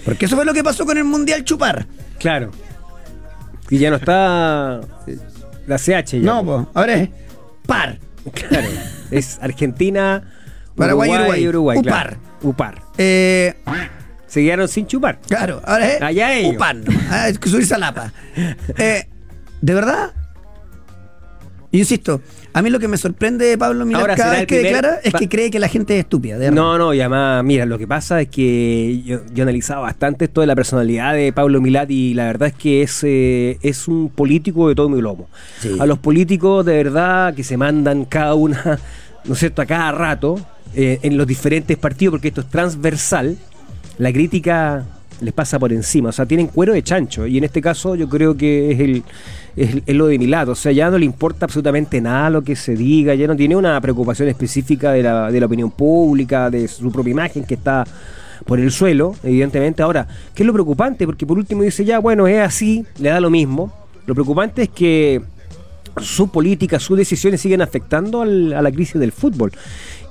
[0.04, 1.86] Porque eso fue lo que pasó con el Mundial Chupar.
[2.20, 2.52] Claro.
[3.70, 5.18] Y ya no está eh,
[5.68, 6.20] la CH ya.
[6.20, 7.10] No, pues, ahora es
[7.66, 8.00] par.
[8.34, 8.68] Claro.
[9.12, 10.34] Es Argentina,
[10.76, 11.44] Paraguay Uruguay.
[11.44, 11.78] y Uruguay.
[11.80, 11.92] Upar.
[11.94, 12.18] claro.
[12.42, 12.82] Upar.
[12.98, 13.56] Eh,
[14.28, 15.20] Se quedaron sin chupar.
[15.28, 16.62] claro, ahora es Allá ellos.
[17.10, 18.12] Ah, es que subirse a Lapa.
[18.78, 19.08] Eh,
[19.62, 20.12] ¿De verdad?
[21.72, 22.22] Insisto,
[22.54, 25.28] a mí lo que me sorprende de Pablo Milar cada vez que declara es que
[25.28, 26.38] cree que la gente es estúpida.
[26.38, 26.50] de.
[26.50, 30.26] No, no, y además, mira, lo que pasa es que yo, yo he analizado bastante
[30.26, 33.88] esto de la personalidad de Pablo Milat y la verdad es que es, eh, es
[33.88, 35.30] un político de todo mi lomo.
[35.60, 35.76] Sí.
[35.80, 38.80] A los políticos de verdad que se mandan cada una,
[39.26, 40.40] ¿no es cierto?, a cada rato
[40.74, 43.38] eh, en los diferentes partidos, porque esto es transversal,
[43.98, 44.86] la crítica
[45.22, 48.08] les pasa por encima, o sea, tienen cuero de chancho y en este caso yo
[48.08, 49.04] creo que es el
[49.56, 52.76] es, lo de Milat, o sea, ya no le importa absolutamente nada lo que se
[52.76, 56.92] diga, ya no tiene una preocupación específica de la, de la opinión pública, de su
[56.92, 57.84] propia imagen que está
[58.46, 59.82] por el suelo, evidentemente.
[59.82, 61.08] Ahora, ¿qué es lo preocupante?
[61.08, 63.74] Porque por último dice, ya, bueno, es así, le da lo mismo.
[64.06, 65.24] Lo preocupante es que
[66.00, 69.52] su política, sus decisiones siguen afectando al- a la crisis del fútbol.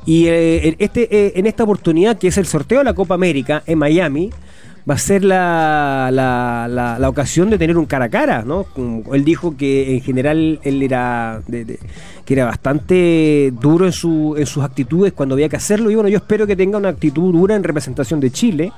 [0.06, 3.62] Y eh, este, eh, en esta oportunidad, que es el sorteo de la Copa América
[3.66, 4.30] en Miami,
[4.88, 8.66] va a ser la, la, la- la ocasión de tener un cara a cara, ¿no?
[9.12, 11.80] Él dijo que en general él era de-
[12.24, 15.90] que era bastante duro en, su, en sus actitudes cuando había que hacerlo.
[15.90, 18.72] Y bueno, yo espero que tenga una actitud dura en representación de Chile,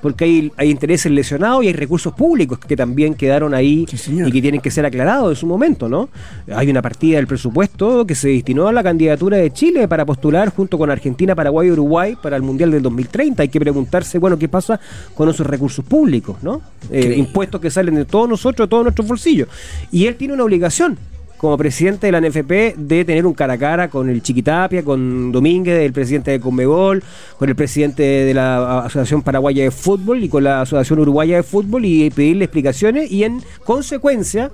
[0.00, 4.30] porque hay, hay intereses lesionados y hay recursos públicos que también quedaron ahí Sí, y
[4.30, 6.08] que tienen que ser aclarados en su momento, ¿no?
[6.54, 10.50] Hay una partida del presupuesto que se destinó a la candidatura de Chile para postular
[10.50, 13.42] junto con Argentina, Paraguay y Uruguay para el Mundial del 2030.
[13.42, 14.80] Hay que preguntarse, bueno, ¿qué pasa
[15.14, 16.62] con esos recursos públicos, ¿no?
[16.90, 19.48] Eh, impuestos que salen de todos nosotros, de todos nuestros bolsillos.
[19.90, 20.98] Y él tiene una obligación
[21.40, 25.32] como presidente de la NFP de tener un cara a cara con el Chiquitapia, con
[25.32, 27.02] Domínguez, el presidente de Conmebol,
[27.38, 31.42] con el presidente de la Asociación Paraguaya de Fútbol y con la Asociación Uruguaya de
[31.42, 34.50] Fútbol y pedirle explicaciones y en consecuencia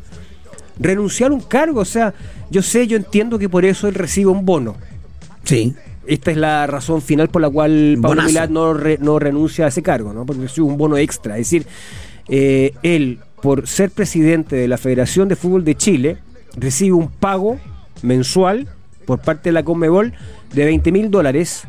[0.79, 1.81] renunciar a un cargo.
[1.81, 2.15] O sea,
[2.51, 4.77] yo sé, yo entiendo que por eso él recibe un bono.
[5.43, 5.75] Sí.
[6.07, 8.29] Esta es la razón final por la cual Pablo Bonazo.
[8.29, 10.25] Milat no, re- no renuncia a ese cargo, ¿no?
[10.25, 11.37] Porque recibe un bono extra.
[11.37, 11.67] Es decir,
[12.29, 16.19] eh, él, por ser presidente de la Federación de Fútbol de Chile,
[16.57, 17.59] recibe un pago
[18.03, 18.69] mensual
[19.07, 20.13] por parte de la Conmebol
[20.53, 21.65] de 20 mil dólares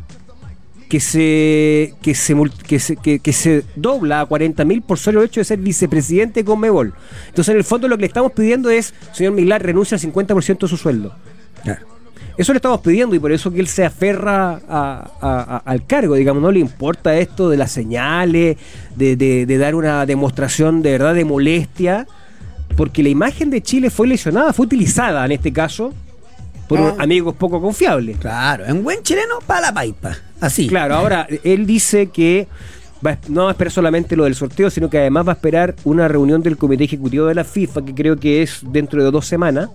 [0.89, 2.33] que se, que se,
[2.65, 5.59] que se, que, que se dobla a 40 mil por solo el hecho de ser
[5.59, 6.93] vicepresidente de Conmebol.
[7.27, 10.59] Entonces, en el fondo, lo que le estamos pidiendo es, señor Milat, renuncia al 50%
[10.59, 11.13] de su sueldo.
[11.63, 11.85] Claro.
[12.37, 15.85] Eso le estamos pidiendo y por eso que él se aferra a- a- a- al
[15.85, 18.57] cargo, digamos, no le importa esto de las señales,
[18.95, 22.07] de, de- de dar una demostración de verdad de molestia,
[22.77, 25.93] porque la imagen de Chile fue lesionada, fue utilizada en este caso
[26.69, 26.95] por Ah.
[26.99, 28.17] amigos poco confiables.
[28.17, 30.15] Claro, en buen chileno, para la paipa.
[30.39, 30.67] Así.
[30.67, 32.47] Claro, ahora él dice que
[33.05, 35.75] va no va a esperar solamente lo del sorteo, sino que además va a esperar
[35.83, 39.25] una reunión del Comité Ejecutivo de la FIFA, que creo que es dentro de dos
[39.25, 39.69] semanas,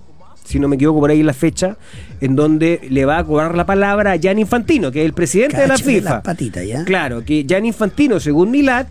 [0.45, 1.77] si no me equivoco por ahí la fecha,
[2.21, 5.57] en donde le va a cobrar la palabra a Gianni Infantino, que es el presidente
[5.57, 6.11] de la FIFA.
[6.15, 6.85] las patitas, ¿ya?
[6.85, 8.87] Claro, que Gianni Infantino, según Milad,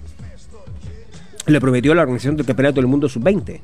[1.48, 3.60] le prometió a la organización del Campeonato del Mundo Sub-20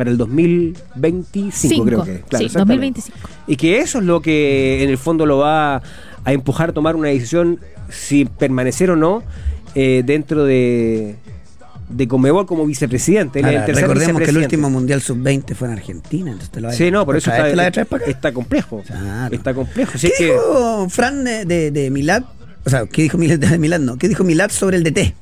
[0.00, 1.84] para el 2025, Cinco.
[1.84, 2.20] creo que.
[2.22, 3.00] Claro, Sí, exactamente.
[3.02, 3.18] 2025.
[3.48, 5.76] Y que eso es lo que en el fondo lo va
[6.24, 7.60] a empujar a tomar una decisión
[7.90, 9.22] si permanecer o no
[9.74, 11.16] eh, dentro de,
[11.90, 13.40] de Conmebol como vicepresidente.
[13.40, 16.30] El tercer recordemos que el último Mundial Sub-20 fue en Argentina.
[16.30, 18.10] Entonces te lo Sí, no, por eso ¿Te la está, traes para acá?
[18.10, 18.82] está complejo.
[18.86, 19.34] Claro.
[19.36, 19.92] Está complejo.
[19.96, 22.22] Así ¿Qué dijo Fran de, de, de Milad?
[22.64, 23.80] O sea, ¿qué dijo Milad de Milad?
[23.80, 25.14] No, ¿qué dijo Milad sobre el DT?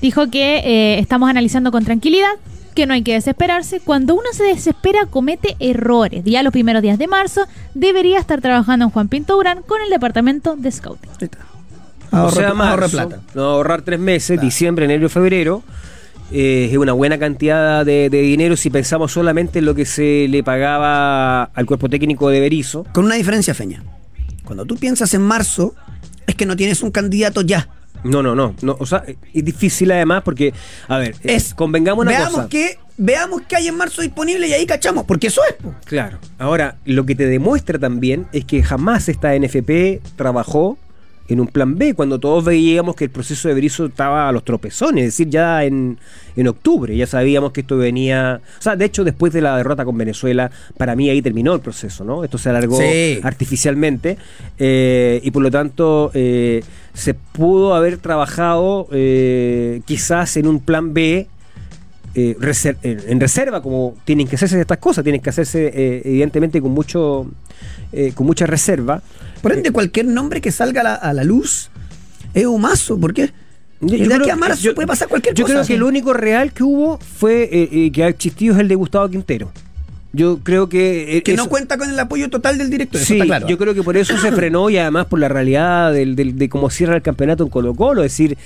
[0.00, 2.30] Dijo que eh, estamos analizando con tranquilidad,
[2.74, 3.80] que no hay que desesperarse.
[3.80, 6.22] Cuando uno se desespera, comete errores.
[6.24, 7.42] Ya los primeros días de marzo
[7.74, 11.10] debería estar trabajando en Juan Pinto Urán con el departamento de scouting.
[11.10, 11.38] Ahí está.
[12.12, 13.20] o Ahorra, sea, ahorra marzo, plata.
[13.34, 14.42] no ahorrar tres meses, Claro.
[14.46, 15.62] diciembre, enero y febrero.
[16.32, 20.26] eh, es una buena cantidad de, de dinero si pensamos solamente en lo que se
[20.28, 22.84] le pagaba al cuerpo técnico de Berizzo.
[22.92, 23.82] Con una diferencia, Feña.
[24.44, 25.74] Cuando tú piensas en marzo,
[26.26, 27.68] es que no tienes un candidato ya.
[28.04, 28.76] No, no, no, no.
[28.78, 30.52] O sea, es difícil además porque,
[30.88, 32.48] a ver, eh, Es, convengamos una veamos cosa.
[32.48, 35.54] Que, veamos qué hay en marzo disponible y ahí cachamos, porque eso es.
[35.56, 35.74] po.
[35.84, 36.18] Claro.
[36.38, 40.78] Ahora, lo que te demuestra también es que jamás esta NFP trabajó
[41.28, 44.44] en un plan B, cuando todos veíamos que el proceso de Berizzo estaba a los
[44.44, 45.96] tropezones, es decir, ya en,
[46.34, 48.40] en octubre ya sabíamos que esto venía...
[48.58, 51.60] O sea, de hecho, después de la derrota con Venezuela, para mí ahí terminó el
[51.60, 52.24] proceso, ¿no?
[52.24, 53.20] Esto se alargó Sí.
[53.22, 54.18] artificialmente
[54.58, 60.92] eh, y por lo tanto eh, se pudo haber trabajado eh, quizás en un plan
[60.94, 61.26] B
[62.14, 66.60] eh, reser- en reserva, como tienen que hacerse estas cosas, tienen que hacerse eh, evidentemente
[66.60, 67.30] con mucho
[68.14, 69.02] con mucha reserva.
[69.42, 71.70] Por ende, cualquier nombre que salga a la, a la luz
[72.34, 73.32] es humazo, porque
[73.80, 75.54] Yo- yo creo que- yo- puede pasar cualquier Yo cosa.
[75.54, 75.72] creo que sí.
[75.74, 79.50] el único real que hubo fue eh, que ha existido es el de Gustavo Quintero.
[80.12, 83.06] Yo creo que eh, que no eso- cuenta con el apoyo total del director, eso
[83.06, 83.46] Sí, está claro.
[83.48, 86.48] yo creo que por eso se frenó y además por la realidad del, del- de
[86.48, 88.36] cómo cierra el campeonato en Colo Colo, es decir,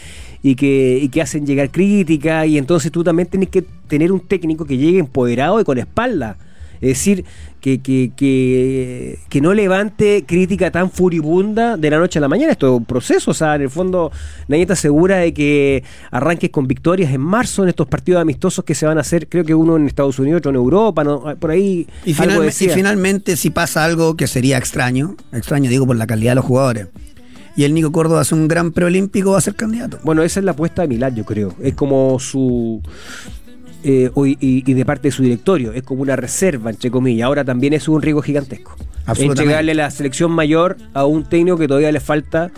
[0.43, 4.21] y que, y que hacen llegar crítica y entonces tú también tienes que tener un
[4.21, 6.37] técnico que llegue empoderado y con espalda.
[6.85, 7.25] Es decir,
[7.61, 12.53] que, que, que, que no levante crítica tan furibunda de la noche a la mañana.
[12.53, 13.31] Esto es un proceso.
[13.31, 14.13] O sea, en el fondo,
[14.49, 18.75] nadie está segura de que arranques con victorias en marzo en estos partidos amistosos que
[18.75, 21.23] se van a hacer, creo que uno en Estados Unidos, otro en Europa, ¿no?
[21.39, 21.87] por ahí.
[22.05, 26.07] Y, algo finalme- y finalmente, si pasa algo que sería extraño, extraño digo por la
[26.07, 26.89] calidad de los jugadores,
[27.57, 30.01] y el Nico Córdoba hace un gran preolímpico, va a ser candidato.
[30.03, 31.55] Bueno, esa es la apuesta de Milán, yo creo.
[31.63, 32.83] Es como su.
[33.85, 37.27] Eh, y, y de parte de su directorio, es como una reserva, entre comillas.
[37.27, 38.75] Ahora también es un riesgo gigantesco.
[39.07, 39.43] Absolutamente.
[39.43, 42.51] Entregarle la selección mayor a un técnico que todavía le falta,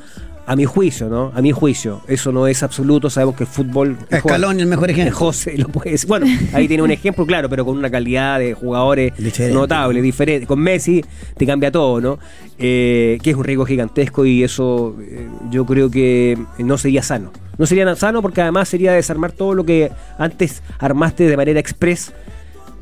[0.47, 1.33] a mi juicio, ¿no?
[1.35, 2.01] A mi juicio.
[2.07, 3.99] Eso no es absoluto, sabemos que el fútbol.
[4.09, 5.17] Escalón, el mejor ejemplo.
[5.17, 6.09] José lo puede decir.
[6.09, 9.55] Bueno, ahí tiene un ejemplo, claro, pero con una calidad de jugadores Diferente.
[9.55, 10.47] notable, diferente.
[10.47, 11.05] Con Messi
[11.37, 12.19] te cambia todo, ¿no?
[12.59, 17.33] Eh, que es un riesgo gigantesco y eso eh, yo creo que no sería sano.
[17.59, 22.13] No sería sano porque además sería desarmar todo lo que antes armaste de manera express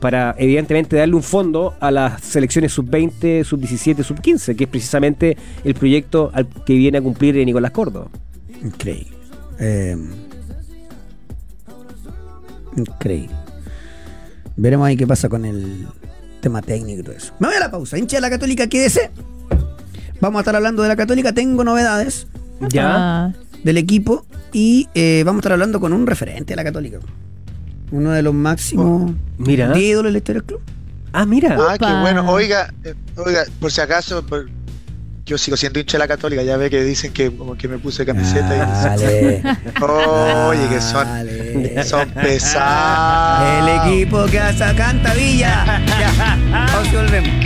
[0.01, 5.75] para evidentemente darle un fondo a las selecciones sub-20, sub-17, sub-15, que es precisamente el
[5.75, 8.09] proyecto al que viene a cumplir Nicolás Córdoba.
[8.63, 9.17] Increíble.
[9.59, 9.97] Eh,
[12.77, 13.37] increíble.
[14.57, 15.87] Veremos ahí qué pasa con el
[16.41, 17.33] tema técnico y todo eso.
[17.39, 17.99] Me voy a la pausa.
[17.99, 19.11] Hincha de la Católica, quédese.
[20.21, 21.33] Vamos a estar hablando de la Católica.
[21.33, 22.27] Tengo novedades
[22.69, 22.95] ¿Ya?
[22.97, 26.99] Ah, del equipo y eh, vamos a estar hablando con un referente de la Católica.
[27.91, 29.77] Uno de los máximos Mira.
[29.79, 30.61] ídolos de la historia del club.
[31.13, 31.57] Ah, mira.
[31.61, 32.29] Ah, qué bueno.
[32.31, 34.49] Oiga, eh, oiga, por si acaso, por-
[35.27, 37.79] yo sigo siendo hincha de la católica, ya ve que dicen que como que me
[37.79, 39.43] puse camiseta Dale.
[39.43, 41.85] y Oye, que son, Dale.
[41.85, 43.69] son pesados.
[43.87, 45.81] El equipo que hasta canta Villa.
[45.87, 46.39] Ya.
[46.51, 47.45] Vamos y volvemos.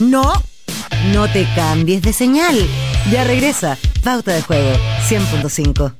[0.00, 0.32] No,
[1.12, 2.56] no te cambies de señal.
[3.10, 3.76] Ya regresa.
[4.04, 4.70] Pauta de juego
[5.08, 5.92] 100.5.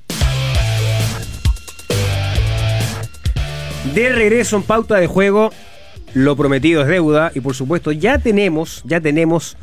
[3.95, 5.51] De regreso en pauta de juego,
[6.15, 9.57] lo prometido es deuda y por supuesto ya tenemos, ya tenemos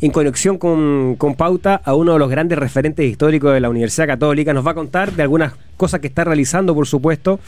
[0.00, 4.08] en conexión con, con pauta a uno de los grandes referentes históricos de la Universidad
[4.08, 4.52] Católica.
[4.52, 7.38] Nos va a contar de algunas cosas que está realizando, por supuesto,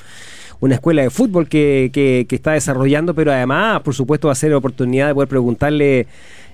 [0.61, 4.37] una escuela de fútbol que, que- que está desarrollando, pero además, por supuesto, va a
[4.37, 6.07] ser la oportunidad de poder preguntarle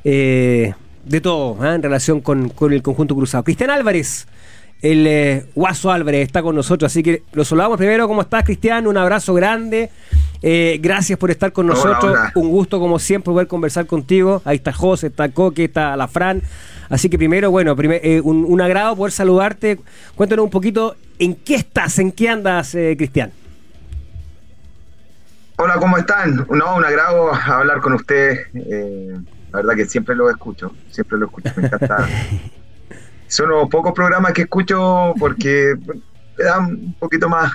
[0.05, 1.75] eh, de todo ¿ah?
[1.75, 3.45] en relación con, con el conjunto cruzado.
[3.45, 4.27] Cristian Álvarez.
[4.83, 8.09] El eh, Guaso Álvarez está con nosotros, así que lo saludamos primero.
[8.09, 8.87] ¿Cómo estás, Cristian?
[8.87, 9.91] Un abrazo grande
[10.43, 12.13] eh, gracias por estar con nosotros.
[12.13, 12.33] hola.
[12.35, 14.41] Un gusto, como siempre, poder conversar contigo.
[14.47, 16.43] Ahí está José, está Coque, está la Fran.
[16.89, 19.79] Así que primero, bueno, primer- eh, un, un agrado poder saludarte.
[20.15, 23.33] Cuéntanos un poquito en qué estás, en qué andas, eh, Cristian.
[25.59, 26.47] Hola, ¿cómo están?
[26.51, 28.47] No, un agrado hablar con ustedes.
[28.55, 29.15] eh,
[29.53, 32.09] la verdad que siempre lo escucho, siempre lo escucho, me encanta.
[33.27, 35.75] Son los pocos programas que escucho porque
[36.37, 37.53] le dan un poquito más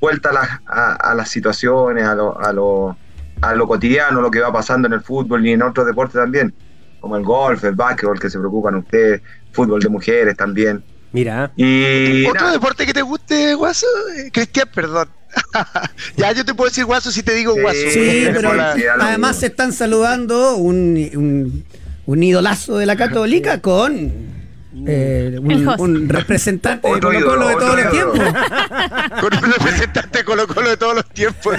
[0.00, 2.96] vuelta a las, a, a las situaciones, a lo, a, lo,
[3.40, 6.54] a lo cotidiano, lo que va pasando en el fútbol y en otros deportes también,
[7.00, 9.22] como el golf, el básquetbol, que se preocupan ustedes,
[9.52, 10.84] fútbol de mujeres también.
[11.10, 13.86] Mira, Y ¿Otro nada, deporte que te guste, Guaso?
[14.16, 15.08] Eh, Cristian, perdón.
[16.16, 17.60] ya, yo te puedo decir Guaso si te digo Sí.
[17.60, 17.78] Guaso.
[17.92, 21.64] Sí, pero la- además se están saludando un, un,
[22.06, 24.38] un idolazo de la Católica con
[24.86, 25.38] eh, El
[25.78, 28.18] un, representante de Colo Colo de todos los tiempos.
[29.20, 31.56] Con un representante de Colo Colo de todos los tiempos.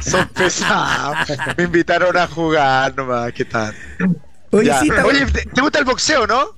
[0.00, 1.16] Son pesados.
[1.56, 3.32] Me invitaron a jugar nomás.
[3.32, 3.74] ¿Qué tal?
[4.50, 4.80] Oye, Ya.
[4.80, 5.32] sí, está Oye, bueno.
[5.32, 6.56] ¿te, te gusta el boxeo, no?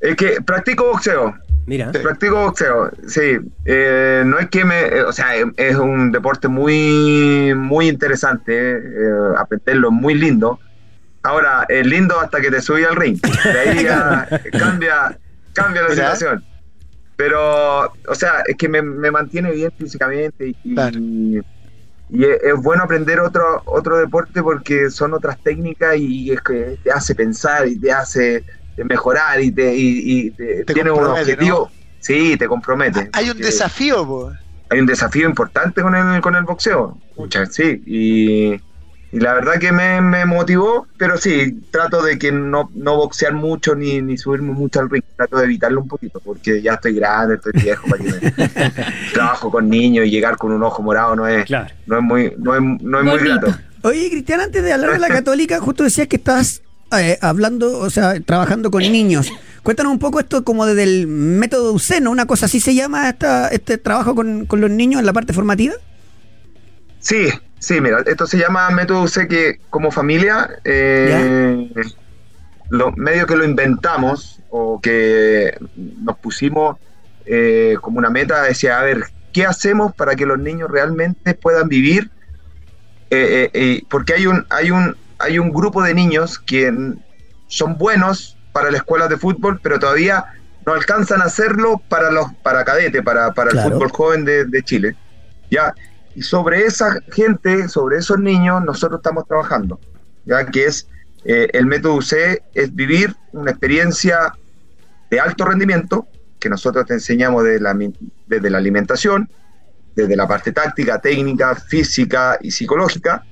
[0.00, 1.34] es que practico boxeo.
[1.66, 1.92] Mira.
[1.92, 3.38] Practico boxeo, sí.
[3.64, 4.80] Eh, no es que me.
[4.80, 8.52] eh, o sea, es, un deporte muy, muy interesante.
[8.78, 10.58] eh, aprenderlo es muy lindo.
[11.22, 13.18] Ahora, es lindo hasta que te subí al ring.
[13.44, 14.26] De ahí ya
[14.58, 15.18] cambia,
[15.52, 16.14] cambia la Mira.
[16.14, 16.44] situación.
[17.16, 20.98] Pero, o sea, es que me, me mantiene bien físicamente y, Claro.
[20.98, 21.36] y
[22.24, 26.90] es, es bueno aprender otro, otro deporte porque son otras técnicas y es que te
[26.90, 28.42] hace pensar y te hace
[28.84, 31.70] mejorar y te, y, y te, Te tiene un objetivo.
[31.98, 33.10] Sí, te compromete.
[33.12, 34.32] Hay un desafío, po.
[34.70, 36.96] Hay un desafío importante con el, con el boxeo.
[37.14, 37.82] Pucha, sí.
[37.86, 38.52] Y,
[39.12, 43.34] y la verdad que me, me motivó, pero sí, trato de que no, no boxear
[43.34, 45.02] mucho ni, ni subirme mucho al ring.
[45.16, 47.86] Trato de evitarlo un poquito, porque ya estoy grande, estoy viejo.
[47.88, 48.48] Para que me-
[49.12, 51.68] trabajo con niños y llegar con un ojo morado no es, Claro.
[51.86, 53.46] no es muy, no es, no es muy Bonito.
[53.48, 53.58] grato.
[53.82, 56.62] Oye, Cristian, antes de hablar de la Católica, justo decías que estás
[56.98, 59.32] eh, hablando, o sea, trabajando con niños.
[59.62, 63.48] Cuéntanos un poco esto como desde el método Uceno, una cosa así se llama esta,
[63.48, 65.74] este trabajo con, con los niños en la parte formativa.
[67.00, 71.70] Sí, sí, mira, esto se llama método UC que como familia, eh,
[72.68, 76.76] lo medio que lo inventamos o que nos pusimos
[77.24, 81.68] eh, como una meta, decía, a ver, ¿qué hacemos para que los niños realmente puedan
[81.68, 82.10] vivir?
[83.10, 86.72] Eh, porque hay un, hay, un, hay un grupo de niños que
[87.48, 90.24] son buenos para las escuelas de fútbol, pero todavía
[90.66, 93.68] no alcanzan a hacerlo para los para cadete, para, para Claro.
[93.68, 94.96] el fútbol joven de, de Chile.
[95.50, 95.74] ¿ya?
[96.14, 99.78] Y sobre esa gente, sobre esos niños, nosotros estamos trabajando,
[100.24, 100.88] ya que es
[101.24, 104.32] eh, el método UC, es vivir una experiencia
[105.10, 106.06] de alto rendimiento,
[106.38, 107.76] que nosotros te enseñamos de la
[108.26, 109.28] desde la alimentación,
[109.94, 113.24] desde la parte táctica, técnica, física y psicológica,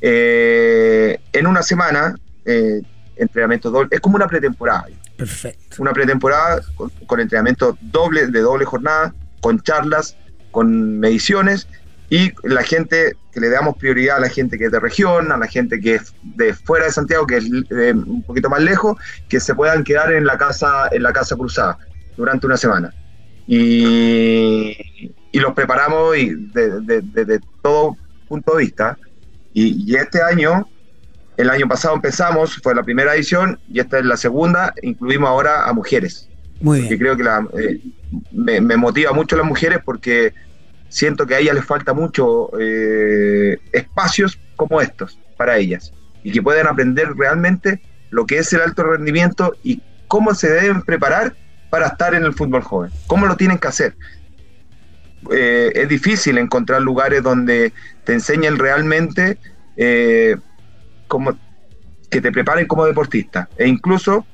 [0.00, 2.80] eh, en una semana, eh,
[3.16, 4.86] entrenamiento doble, es como una pretemporada
[5.16, 5.76] Perfecto.
[5.82, 10.16] una pretemporada con, con entrenamiento doble, de doble jornada, con charlas,
[10.50, 11.68] con mediciones
[12.08, 15.36] y la gente que le damos prioridad a la gente que es de región, a
[15.36, 18.96] la gente que es de fuera de Santiago, que es eh, un poquito más lejos,
[19.28, 21.78] que se puedan quedar en la casa, en la casa cruzada
[22.16, 22.92] durante una semana.
[23.46, 24.76] Y,
[25.32, 27.96] y los preparamos y de- de- desde todo
[28.28, 28.98] punto de vista.
[29.52, 30.68] Y, y este año,
[31.36, 35.68] el año pasado empezamos, fue la primera edición, y esta es la segunda, incluimos ahora
[35.68, 36.28] a mujeres.
[36.60, 37.80] Muy que creo que la, eh,
[38.32, 40.34] me, me motiva mucho a las mujeres porque
[40.90, 45.92] siento que a ellas les falta mucho eh, espacios como estos para ellas.
[46.22, 50.82] Y que pueden aprender realmente lo que es el alto rendimiento y cómo se deben
[50.82, 51.34] preparar
[51.70, 53.96] para estar en el fútbol joven, cómo lo tienen que hacer.
[55.30, 57.72] Eh, es difícil encontrar lugares donde
[58.04, 59.38] te enseñen realmente
[59.76, 60.36] eh,
[61.08, 61.38] cómo,
[62.08, 64.26] que te preparen como deportista e incluso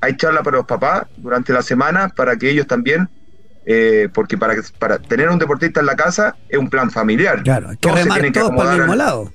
[0.00, 3.08] hay charla para los papás durante la semana para que ellos también,
[3.64, 7.42] eh, porque para, que- para tener un deportista en la casa es un plan familiar.
[7.42, 9.32] Claro, hay que Todos se remar que todos para el acomodar mismo lado.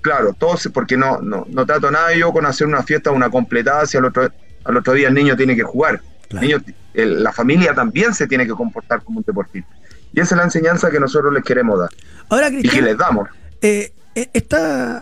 [0.00, 3.86] Claro, todos, porque no, no, no trato nada yo con hacer una fiesta, una completada,
[3.86, 4.28] si al otro,
[4.64, 6.00] al otro día el niño tiene que jugar.
[6.28, 6.46] Claro.
[6.46, 9.74] El niño- el- la familia también se tiene que comportar como un deportista.
[10.14, 11.90] Y esa es la enseñanza que nosotros les queremos dar
[12.28, 13.28] Ahora, y que Cristian, les damos.
[13.60, 15.00] eh, eh, esta,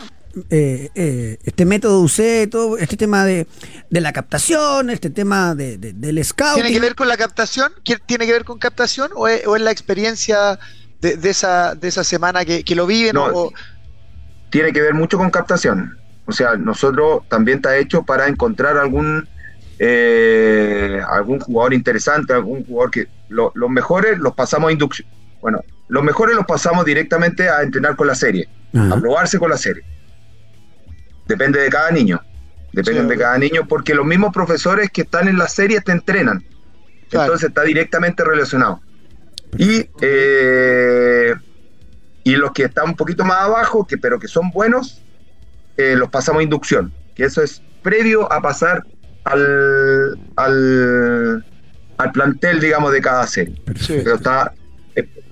[0.48, 3.46] eh, eh, este método UC, todo este tema de,
[3.90, 6.62] de la captación, este tema de, de- del scouting.
[6.62, 7.72] ¿Tiene que ver con la captación?
[7.84, 10.58] ¿Qué- ¿Tiene que ver con captación o es, o es la experiencia
[11.02, 13.14] de, de esa, de esa semana que, que lo viven?
[13.14, 13.52] No, o, o-
[14.50, 15.98] tiene que ver mucho con captación.
[16.24, 19.28] O sea, nosotros también está hecho para encontrar algún
[19.78, 25.08] eh, algún jugador interesante, algún jugador que lo- los mejores los pasamos a inducción,
[25.40, 29.56] Bueno, los mejores los pasamos directamente a entrenar con la serie, a probarse con la
[29.56, 29.82] serie.
[31.26, 32.20] Depende de cada niño.
[32.72, 35.92] Depende Sí, de cada niño, porque los mismos profesores que están en la serie te
[35.92, 36.44] entrenan.
[37.10, 37.24] Claro.
[37.26, 38.80] Entonces está directamente relacionado.
[39.58, 41.34] Y, eh,
[42.24, 45.02] y los que están un poquito más abajo, que, pero que son buenos,
[45.76, 46.92] eh, los pasamos a inducción.
[47.14, 48.84] Que eso es previo a pasar
[49.24, 51.44] al, al,
[52.02, 53.54] al plantel, digamos, de cada serie.
[53.78, 53.94] Sí.
[54.02, 54.52] Pero está,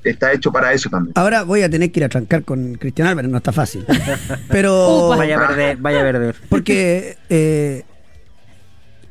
[0.05, 1.13] está hecho para eso también.
[1.17, 3.85] Ahora voy a tener que ir a trancar con Cristian Álvarez, no está fácil.
[4.49, 5.07] Pero.
[5.07, 5.17] Upa.
[5.17, 6.37] Vaya a perder, vaya a perder.
[6.49, 7.85] Porque eh,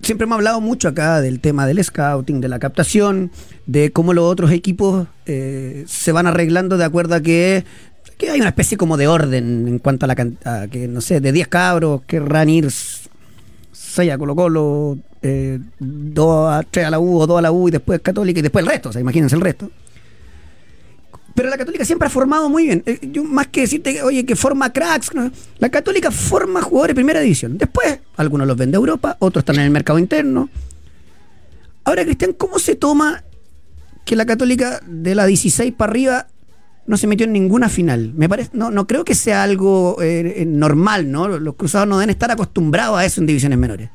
[0.02, 3.32] siempre hemos hablado mucho acá del tema del scouting, de la captación,
[3.66, 7.66] de cómo los otros equipos eh, se van arreglando de acuerdo a que,
[8.18, 11.20] que hay una especie como de orden en cuanto a la cantidad, que no sé,
[11.20, 17.20] de 10 cabros querrán ir 6 a Colo Colo, 2 a 3 a la U
[17.20, 19.36] o 2 a la U y después Católica y después el resto, o sea, imagínense
[19.36, 19.70] el resto.
[21.40, 22.84] Pero la Católica siempre ha formado muy bien.
[22.86, 25.12] Eh, más que decirte, oye, que forma cracks,
[25.58, 27.58] la Católica forma jugadores de primera división.
[27.58, 30.50] Después, algunos los vende a Europa, otros están en el mercado interno.
[31.86, 33.24] Ahora, Cristian, ¿cómo se toma
[34.06, 36.28] que la Católica de la 16 para arriba
[36.88, 38.12] no se metió en ninguna final?
[38.16, 41.28] Me parece, no, no creo que sea algo eh, eh, normal, ¿no?
[41.28, 43.90] Los cruzados no deben estar acostumbrados a eso en divisiones menores.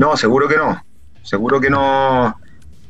[0.00, 0.82] No, seguro que no.
[1.22, 2.34] Seguro que no.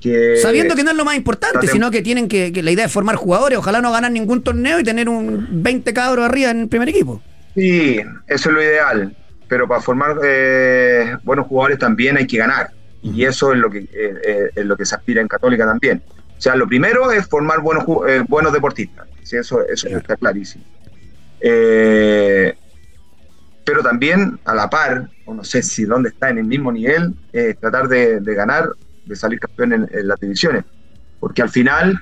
[0.00, 2.86] Que, Sabiendo que no es lo más importante, sino que tienen que, que la idea
[2.86, 6.60] es formar jugadores, ojalá no ganar ningún torneo y tener un 20 cabros arriba en
[6.60, 7.20] el primer equipo.
[7.54, 9.14] Sí, eso es lo ideal.
[9.48, 12.70] Pero para formar eh, buenos jugadores también hay que ganar.
[13.02, 16.00] Y eso es lo que, eh, eh, es lo que se aspira en Católica también.
[16.38, 19.08] O sea, lo primero es formar buenos, eh, buenos deportistas.
[19.24, 19.98] Sí, eso eso Claro.
[20.00, 20.64] está clarísimo.
[21.40, 22.54] Eh,
[23.64, 27.14] pero también a la par, o no sé si dónde está en el mismo nivel,
[27.60, 28.68] tratar de, ganar,
[29.04, 30.64] de salir campeón en, en las divisiones.
[31.18, 32.00] Porque al final,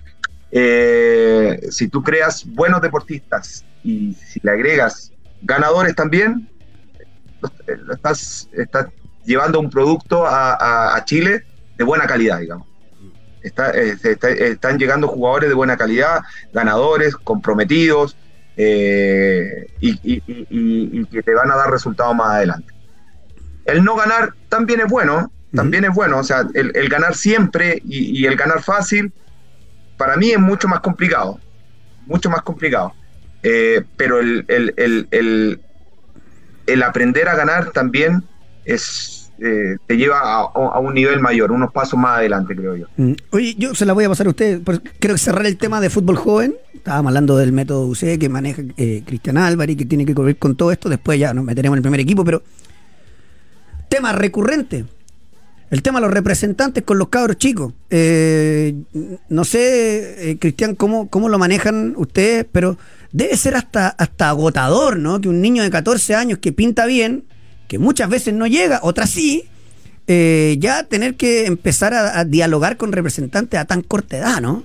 [0.50, 6.48] eh, si tú creas buenos deportistas y si le agregas ganadores también,
[7.90, 8.48] estás,
[9.24, 11.44] llevando un producto a, Chile
[11.76, 12.66] de buena calidad, digamos.
[13.40, 16.20] Está- están llegando jugadores de buena calidad,
[16.52, 18.16] ganadores, comprometidos,
[18.60, 22.74] eh, y, y- y- y- y que te van a dar resultados más adelante.
[23.64, 27.80] El no ganar también es bueno, también es bueno, o sea, el, el ganar siempre
[27.84, 29.12] y, el ganar fácil,
[29.96, 31.38] para mí es mucho más complicado,
[32.06, 32.92] mucho más complicado.
[33.42, 35.60] Eh, pero el- el-
[36.66, 38.22] el aprender a ganar también
[38.64, 42.86] es eh, te lleva a, un nivel mayor, unos pasos más adelante, creo yo.
[42.96, 43.12] Mm.
[43.30, 44.60] Oye, yo se la voy a pasar a usted.
[44.98, 46.56] Creo que cerrar el tema de fútbol joven.
[46.74, 50.56] Estábamos hablando del método UC que maneja eh, Cristian Álvarez, que tiene que cubrir con
[50.56, 50.88] todo esto.
[50.88, 52.42] Después ya nos meteremos en el primer equipo, pero.
[53.88, 54.84] Tema recurrente.
[55.70, 57.74] El tema de los representantes con los cabros chicos.
[57.90, 58.74] Eh,
[59.28, 62.78] no sé, eh, Cristian, cómo, cómo lo manejan ustedes, pero
[63.12, 65.20] debe ser hasta, hasta agotador, ¿no?
[65.20, 67.24] Que un niño de 14 años que pinta bien,
[67.68, 69.48] que muchas veces no llega, otras sí,
[70.06, 74.64] eh, ya tener que empezar a, a dialogar con representantes a tan corta edad, ¿no?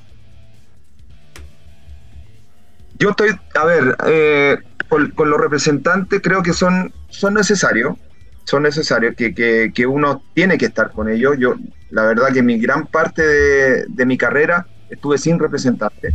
[2.97, 7.97] Yo estoy, a ver, eh, con, con los representantes creo que son, son necesarios,
[8.45, 11.35] son necesarios, que, que- que uno tiene que estar con ellos.
[11.39, 11.55] Yo,
[11.89, 16.13] la verdad que mi gran parte de, de mi carrera estuve sin representante.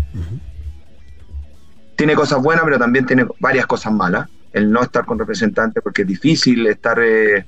[1.97, 4.29] Tiene cosas buenas, pero también tiene varias cosas malas.
[4.59, 7.47] El no estar con representante, porque es difícil estar, eh,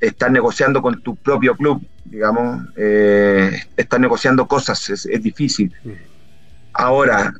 [0.00, 5.72] estar negociando con tu propio club, digamos, eh, estar negociando cosas, es, es difícil.
[6.72, 7.32] Ahora,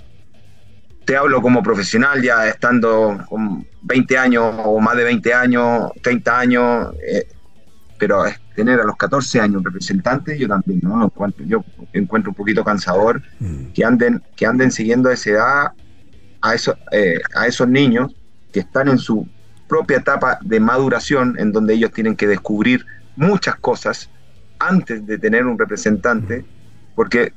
[1.06, 6.38] te hablo como profesional, ya estando con 20 años o más de 20 años, 30
[6.38, 7.28] años, eh,
[7.98, 11.10] pero tener a los 14 años representantes, yo también, ¿no?
[11.46, 13.22] Yo encuentro un poquito cansador
[13.72, 15.66] que anden, que anden siguiendo a esa edad
[16.42, 18.12] a, eso, eh, a esos niños
[18.56, 19.28] que están en su
[19.68, 24.08] propia etapa de maduración, en donde ellos tienen que descubrir muchas cosas
[24.58, 26.42] antes de tener un representante,
[26.94, 27.34] porque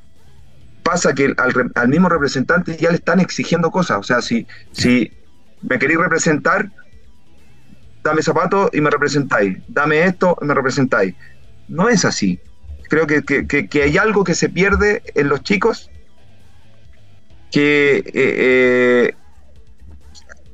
[0.82, 3.98] pasa que al, mismo representante ya le están exigiendo cosas.
[3.98, 5.12] O sea, si, si
[5.60, 6.70] me queréis representar,
[8.02, 9.58] dame zapatos y me representáis.
[9.68, 11.14] Dame esto y me representáis.
[11.68, 12.40] No es así.
[12.88, 15.90] Creo que, que- que- que hay algo que se pierde en los chicos
[17.50, 19.14] que, eh, eh,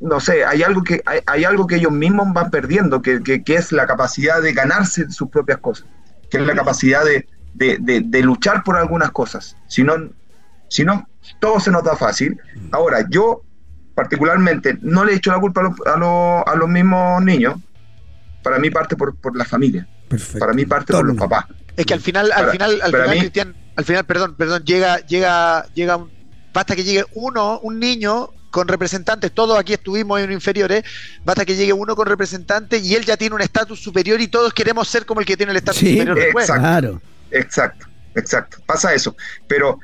[0.00, 3.42] no sé, hay algo que, hay, hay algo que ellos mismos van perdiendo, que, que-
[3.42, 5.86] que es la capacidad de ganarse sus propias cosas,
[6.30, 9.56] que es la capacidad de, de- de- de luchar por algunas cosas.
[9.68, 9.94] Si no,
[10.68, 11.08] si no,
[11.40, 12.38] todo se nos da fácil.
[12.72, 13.42] Ahora, yo
[13.94, 17.54] particularmente no le echo la culpa a los, a los, a los mismos niños.
[18.42, 20.38] Para mí parte por, por la familia, Perfecto.
[20.38, 21.46] para mí parte por los papás.
[21.76, 24.62] Es que al final, al Para- final, al final, mí- Cristian, al final, perdón, perdón,
[24.64, 26.10] llega, llega, llega un,
[26.54, 30.82] basta que llegue uno, un niño con representantes, todos aquí estuvimos en inferiores,
[31.26, 34.54] basta que llegue uno con representantes y él ya tiene un estatus superior y todos
[34.54, 36.44] queremos ser como el que tiene el estatus Sí, superior después.
[36.46, 36.62] exacto.
[36.62, 37.02] Claro.
[37.30, 38.56] Exacto, exacto.
[38.64, 39.14] Pasa eso.
[39.46, 39.78] Pero,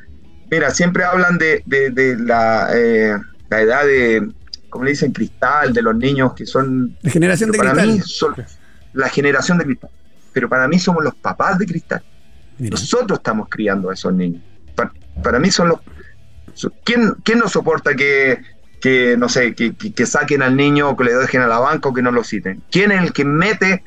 [0.51, 3.15] mira, siempre hablan de, de- de la, eh,
[3.51, 4.27] la edad de,
[4.71, 6.97] como le dicen, cristal, de los niños que son...
[7.03, 7.93] La generación de para cristal.
[7.93, 8.35] mí son
[8.95, 9.91] la generación de cristal.
[10.33, 12.03] Pero para mí somos los papás de cristal.
[12.59, 12.71] Mira.
[12.71, 14.43] Nosotros estamos criando a esos niños.
[14.75, 14.91] Pa-
[15.23, 15.81] Para, mí son los...
[16.85, 18.39] ¿Quién, quién no soporta que,
[18.83, 21.59] que no sé, que, que- que saquen al niño o que le dejen a la
[21.61, 22.63] banca o que no lo citen?
[22.71, 23.85] ¿Quién es el que mete...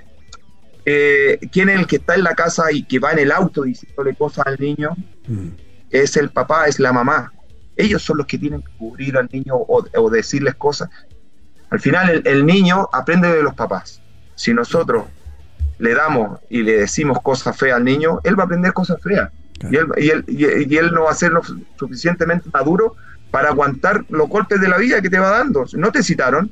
[0.86, 3.64] eh, ¿Quién es el que está en la casa y que va en el auto
[3.64, 4.92] diciéndole cosas al niño?
[5.28, 5.50] Mm.
[5.92, 7.32] Es el papá, es la mamá.
[7.76, 10.90] Ellos son los que tienen que cubrir al niño o, o decirles cosas.
[11.70, 14.02] Al final el, el niño aprende de los papás.
[14.36, 15.06] Si nosotros
[15.80, 19.30] le damos y le decimos cosas feas al niño, él va a aprender cosas feas.
[19.72, 20.24] Y, él, y, él,
[20.72, 21.42] y él no va a ser lo
[21.78, 22.96] suficientemente maduro
[23.32, 25.66] para aguantar los golpes de la vida que te va dando.
[25.74, 26.52] No te citaron,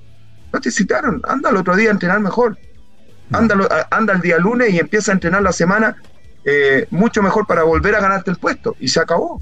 [0.51, 1.21] no te citaron.
[1.27, 2.57] Anda el otro día a entrenar mejor.
[3.31, 5.95] Anda, anda el día lunes y empieza a entrenar la semana
[6.45, 8.75] eh, mucho mejor para volver a ganarte el puesto.
[8.79, 9.41] Y se acabó.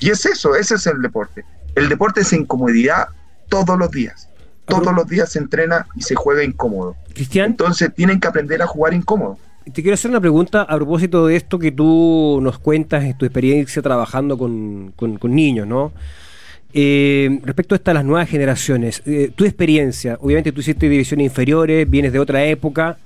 [0.00, 1.44] Y es eso, ese es el deporte.
[1.74, 3.08] El deporte es incomodidad
[3.48, 4.28] todos los días.
[4.66, 6.96] Todos los días se entrena y se juega incómodo.
[7.14, 9.38] Cristian, Entonces tienen que aprender a jugar incómodo.
[9.64, 13.24] te quiero hacer una pregunta a propósito de esto que tú nos cuentas en tu
[13.26, 15.92] experiencia trabajando con, con- con niños, ¿no?
[16.78, 21.88] Eh, respecto a estas las nuevas generaciones, eh, tu experiencia, obviamente tú hiciste divisiones inferiores,
[21.88, 22.98] vienes de otra época.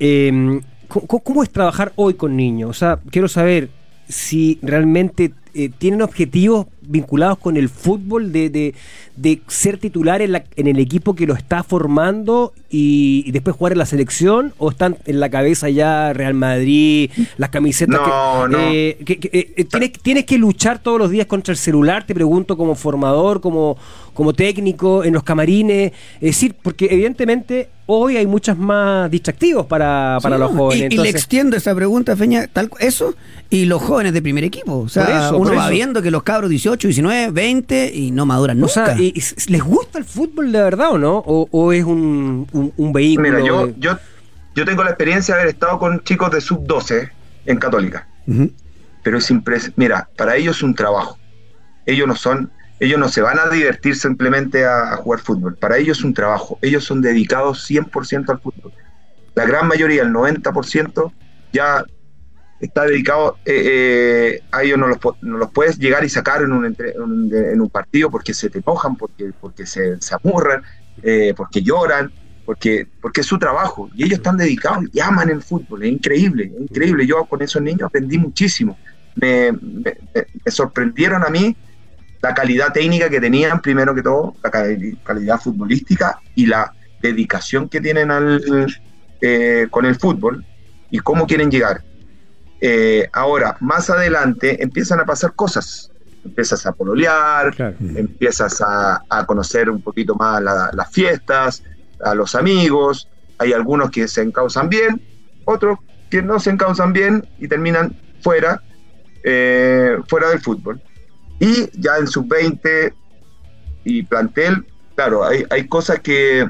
[0.00, 2.70] eh, ¿cómo, cómo es trabajar hoy con niños?
[2.70, 3.68] O sea, quiero saber
[4.08, 8.74] si realmente eh, tienen objetivos vinculados con el fútbol de, de-
[9.16, 13.54] de ser titular en, la- en el equipo que lo está formando y, y después
[13.56, 18.04] jugar en la selección o están en la cabeza ya Real Madrid, las camisetas No,
[18.04, 18.58] que, no.
[18.72, 22.14] eh, que- que, eh, tienes, tienes que luchar todos los días contra el celular, te
[22.14, 23.76] pregunto como formador, como,
[24.12, 30.18] como técnico, en los camarines, es decir, porque evidentemente hoy hay muchos más distractivos para,
[30.22, 30.90] para Sí, los jóvenes.
[30.90, 33.14] Y, y le extiendo esa pregunta, Feña, tal, eso,
[33.50, 34.78] y los jóvenes de primer equipo.
[34.80, 38.26] O sea, Por eso, uno va viendo que los cabros 18, 19, 20 y no
[38.26, 38.72] maduran O nunca.
[38.72, 41.18] sea, y- y ¿les gusta el fútbol de verdad o no?
[41.18, 43.28] ¿O, o es un, un, un vehículo?
[43.28, 43.98] Mira, yo, de- yo,
[44.54, 47.10] yo tengo la experiencia de haber estado con chicos de sub-12
[47.46, 48.06] en Católica.
[49.02, 51.18] Pero es impres mira, para ellos es un trabajo.
[51.86, 55.56] Ellos no son, ellos no se van a divertir simplemente a, a jugar fútbol.
[55.56, 56.58] Para ellos es un trabajo.
[56.62, 58.72] Ellos son dedicados 100% al fútbol.
[59.34, 61.12] La gran mayoría, el 90%,
[61.52, 61.84] ya
[62.66, 66.52] está dedicado, eh, eh, a ellos no los, no los puedes llegar y sacar en
[66.52, 70.16] un, entre- en un- en un partido porque se te enojan, porque, porque se, se
[71.02, 72.12] eh, porque lloran,
[72.44, 73.88] porque, porque es su trabajo.
[73.94, 75.84] Y ellos están dedicados y aman el fútbol.
[75.84, 77.06] Es increíble, es increíble.
[77.06, 78.78] Yo con esos niños aprendí muchísimo.
[79.16, 79.96] Me, me-
[80.44, 81.56] me sorprendieron a mí
[82.22, 87.68] la calidad técnica que tenían, primero que todo, la cali- calidad futbolística y la dedicación
[87.68, 88.40] que tienen al,
[89.20, 90.44] eh, con el fútbol
[90.90, 91.82] y cómo quieren llegar.
[92.66, 95.90] Eh, ahora, más adelante empiezan a pasar cosas.
[96.24, 97.76] Empiezas a pololear, Claro.
[97.78, 101.62] empiezas a, a conocer un poquito más la- las fiestas,
[102.02, 103.06] a los amigos.
[103.36, 104.98] Hay algunos que se encausan bien,
[105.44, 108.62] otros que no se encausan bien y terminan fuera,
[109.24, 110.80] eh, fuera del fútbol.
[111.38, 112.94] Y ya en sub-20
[113.84, 114.64] y plantel,
[114.96, 116.48] claro, hay, hay cosas que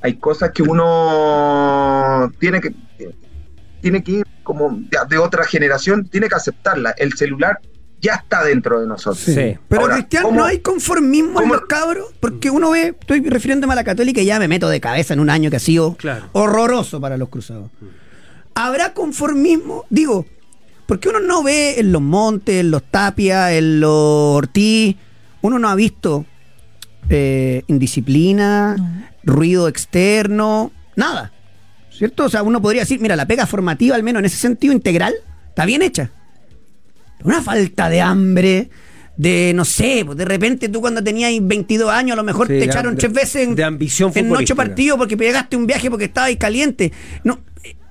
[0.00, 2.74] hay cosas que uno tiene que
[3.82, 6.90] tiene que ir como de otra generación, tiene que aceptarla.
[6.96, 7.60] El celular
[8.00, 9.18] ya está dentro de nosotros.
[9.18, 9.56] Sí.
[9.68, 12.06] Pero Ahora, Cristian, ¿cómo- ¿no hay conformismo en los cabros?
[12.20, 15.20] Porque uno ve, estoy refiriéndome a la católica y ya me meto de cabeza en
[15.20, 16.26] un año que ha sido Claro.
[16.32, 17.70] horroroso para los cruzados.
[18.54, 19.84] ¿Habrá conformismo?
[19.90, 20.24] Digo,
[20.86, 23.90] porque uno no ve en los Montes, en los Tapia, en los
[24.36, 24.96] Ortiz,
[25.42, 26.24] uno no ha visto
[27.10, 28.76] eh, indisciplina,
[29.24, 31.32] ruido externo, nada.
[31.98, 32.24] ¿Cierto?
[32.24, 35.14] O sea, uno podría decir, mira, la pega formativa, al menos en ese sentido integral,
[35.48, 36.10] está bien hecha.
[37.24, 38.70] Una falta de hambre,
[39.16, 42.52] de no sé, pues de repente tú cuando tenías 22 años a lo mejor Sí,
[42.60, 45.90] te echaron de- tres veces en, de ambición en ocho partidos porque pegaste un viaje
[45.90, 46.92] porque estabas caliente.
[47.24, 47.40] No,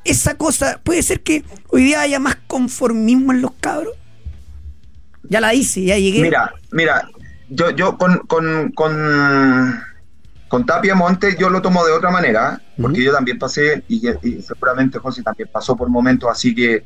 [0.05, 3.93] esa cosa, puede ser que hoy día haya más conformismo en los cabros.
[5.23, 6.21] Ya la hice, ya llegué.
[6.21, 7.09] Mira, mira,
[7.49, 9.81] yo, yo con, con, con,
[10.47, 14.01] con Tapia Monte yo lo tomo de otra manera, porque yo también pasé, y,
[14.41, 16.85] seguramente José también pasó por momentos así que,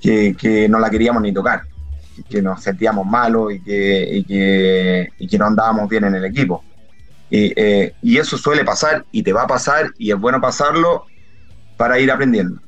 [0.00, 1.62] que, que no la queríamos ni tocar,
[2.28, 6.24] que nos sentíamos malos y que, y que, y que no andábamos bien en el
[6.24, 6.64] equipo.
[7.30, 11.04] Y, eh, y eso suele pasar y te va a pasar y es bueno pasarlo
[11.76, 12.60] para ir aprendiendo.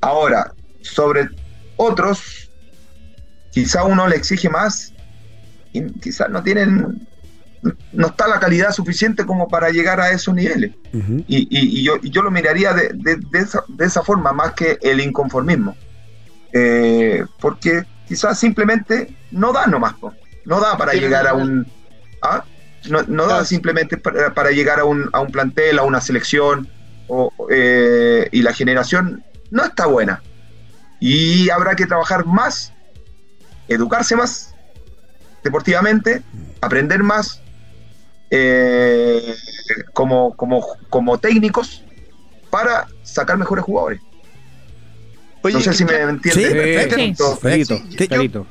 [0.00, 0.52] Ahora,
[0.82, 1.28] sobre
[1.76, 2.50] otros,
[3.50, 4.92] quizá uno le exige más
[5.72, 7.06] y quizás no tienen,
[7.92, 10.72] no está la calidad suficiente como para llegar a esos niveles.
[10.92, 14.32] Y, y- y yo, y yo lo miraría de, de- de esa, de esa forma
[14.32, 15.76] más que el inconformismo.
[16.52, 20.12] Eh, porque quizás simplemente no da nomás, po.
[20.44, 21.66] no da para llegar a un...
[22.22, 22.44] ¿ah?
[22.88, 26.68] No, no da simplemente para, para llegar a un, a un plantel, a una selección,
[27.08, 30.22] o, eh, y la generación no está buena.
[31.00, 32.72] Y habrá que trabajar más,
[33.68, 34.54] educarse más
[35.42, 36.22] deportivamente,
[36.60, 37.40] aprender más
[38.36, 39.34] eh,
[39.92, 41.82] como, como, como técnicos
[42.50, 44.00] para sacar mejores jugadores.
[45.42, 46.32] Oye, no sé si me entiendes.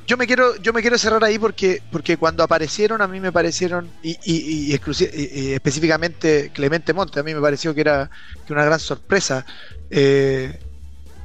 [0.05, 3.31] Yo- me quiero, yo me quiero cerrar ahí porque, porque cuando aparecieron a mí me
[3.31, 7.81] parecieron y, y- y exclusi- y- y específicamente Clemente Monte a mí me pareció que
[7.81, 8.11] era
[8.45, 9.43] que una gran sorpresa,
[9.89, 10.59] eh,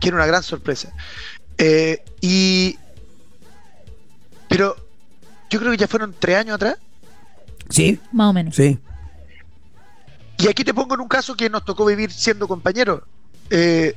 [0.01, 0.91] que era una gran sorpresa.
[1.59, 2.79] Eh, y
[4.49, 4.75] pero
[5.51, 6.77] yo creo que ya fueron tres años atrás
[7.69, 8.55] Sí, Más o menos.
[8.57, 8.79] sí.
[10.39, 13.03] y aquí te pongo en un caso que nos tocó vivir siendo compañeros.
[13.51, 13.95] Eh,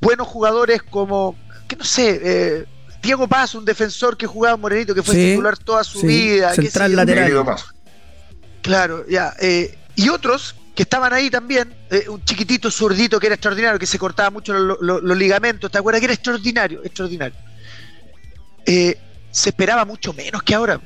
[0.00, 1.34] buenos jugadores como,
[1.66, 2.64] que no sé, eh,
[3.02, 6.06] Diego Paz, un defensor que jugaba en Morenito, que fue Sí, titular toda su sí,
[6.06, 6.52] vida.
[6.54, 7.32] central lateral.
[8.62, 9.34] Claro, ya.
[9.40, 13.86] eh, y otros que estaban ahí también, eh, un chiquitito zurdito que era extraordinario, que
[13.86, 16.00] se cortaba mucho los, los- los ligamentos, ¿te acuerdas?
[16.00, 17.36] Que era extraordinario, extraordinario.
[18.66, 18.96] Eh,
[19.30, 20.80] se esperaba mucho menos que ahora.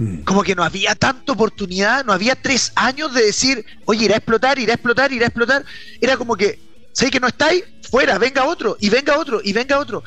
[0.00, 0.22] Mm.
[0.22, 4.16] Como que no había tanta oportunidad, no había tres años de decir, oye, irá a
[4.16, 5.62] explotar, irá a explotar, irá a explotar.
[6.00, 6.58] Era como que,
[6.94, 7.64] ¿sabes que no estáis?
[7.90, 10.02] Fuera, venga otro, y venga otro, y venga otro.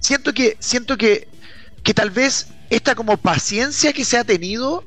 [0.00, 1.28] Siento que, siento que,
[1.84, 4.82] que tal vez esta como paciencia que se ha tenido,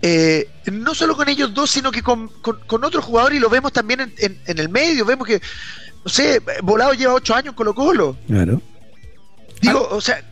[0.00, 3.50] eh, no solo con ellos dos, sino que con, con- con otros jugadores, y lo
[3.50, 5.42] vemos también en, en- en el medio, vemos que,
[6.06, 8.16] no sé, Volado lleva ocho años en Colo Colo.
[8.26, 8.62] Claro.
[9.60, 10.24] Digo, o sea,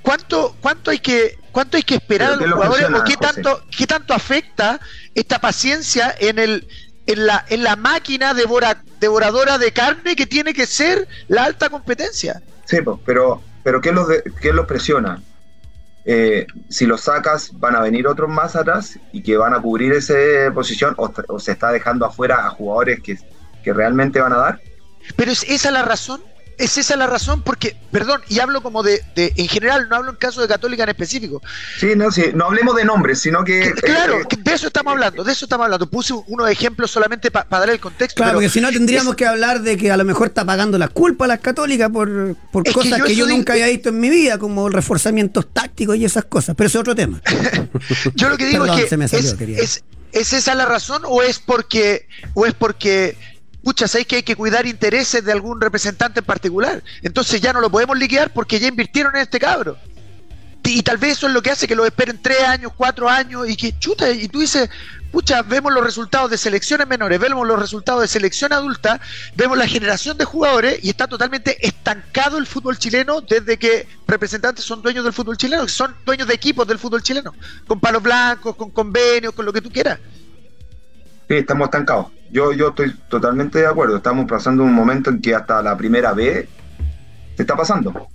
[0.00, 3.14] ¿cuánto, cuánto hay que cuánto hay que esperar a los ¿qué lo jugadores o qué
[3.14, 3.32] José?
[3.32, 4.78] tanto qué tanto afecta
[5.14, 6.68] esta paciencia en el
[7.06, 11.70] en la en la máquina devora- devoradora de carne que tiene que ser la alta
[11.70, 12.42] competencia?
[12.66, 12.76] Sí,
[13.06, 15.22] pero, pero ¿qué los, de- qué los presiona?
[16.04, 19.92] Eh, si los sacas, van a venir otros más atrás y que van a cubrir
[19.94, 20.14] esa
[20.52, 23.18] posición o, o se está dejando afuera a jugadores que,
[23.64, 24.60] que realmente van a dar.
[25.16, 26.20] Pero es esa la razón,
[26.58, 30.10] es esa la razón porque, perdón, y hablo como de, de en general, no hablo
[30.12, 31.42] en caso de Católica en específico.
[31.78, 33.72] Sí, no, sí, no hablemos de nombres, sino que...
[33.74, 35.88] Claro, eh, de eso estamos hablando, de eso estamos hablando.
[35.90, 38.16] Puse unos ejemplos solamente para dar el contexto.
[38.16, 40.44] Claro, pero porque si no tendríamos es- que hablar de que a lo mejor está
[40.44, 43.90] pagando las culpas las católicas por, por que cosas yo que yo, nunca había visto
[43.90, 46.54] en mi vida, como reforzamientos tácticos y esas cosas.
[46.56, 47.20] Pero eso es otro tema.
[48.14, 50.64] Yo lo que digo Perdón, es que se me salió, es, es- ¿es esa la
[50.66, 53.16] razón o es porque o es porque
[53.66, 56.84] pucha, sabéis que hay que cuidar intereses de algún representante en particular?
[57.02, 59.76] Entonces ya no lo podemos liquidar porque ya invirtieron en este cabro.
[60.62, 63.48] Y, tal vez eso es lo que hace que lo esperen tres años, cuatro años
[63.48, 64.70] y que chuta, y tú dices,
[65.10, 69.00] pucha, vemos los resultados de selecciones menores, vemos los resultados de selección adulta,
[69.34, 74.64] vemos la generación de jugadores y está totalmente estancado el fútbol chileno desde que representantes
[74.64, 77.34] son dueños del fútbol chileno, que son dueños de equipos del fútbol chileno,
[77.66, 79.98] con palos blancos, con convenios, con lo que tú quieras.
[81.26, 82.15] Sí, estamos estancados.
[82.30, 83.96] Yo, yo estoy totalmente de acuerdo.
[83.96, 86.48] Estamos pasando un momento en que hasta la primera vez
[87.36, 88.08] se está pasando.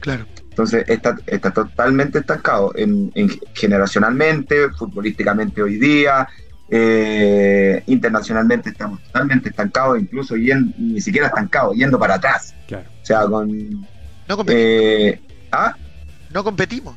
[0.00, 0.26] Claro.
[0.48, 6.28] Entonces está, está totalmente estancado en, en generacionalmente, futbolísticamente hoy día,
[6.68, 12.54] eh, internacionalmente estamos totalmente estancados, incluso yen- ni siquiera estancados, yendo para atrás.
[12.66, 12.88] Claro.
[13.02, 13.48] O sea, con...
[14.28, 14.62] No competimos.
[14.64, 15.20] eh,
[15.52, 15.74] ah,
[16.32, 16.96] no competimos.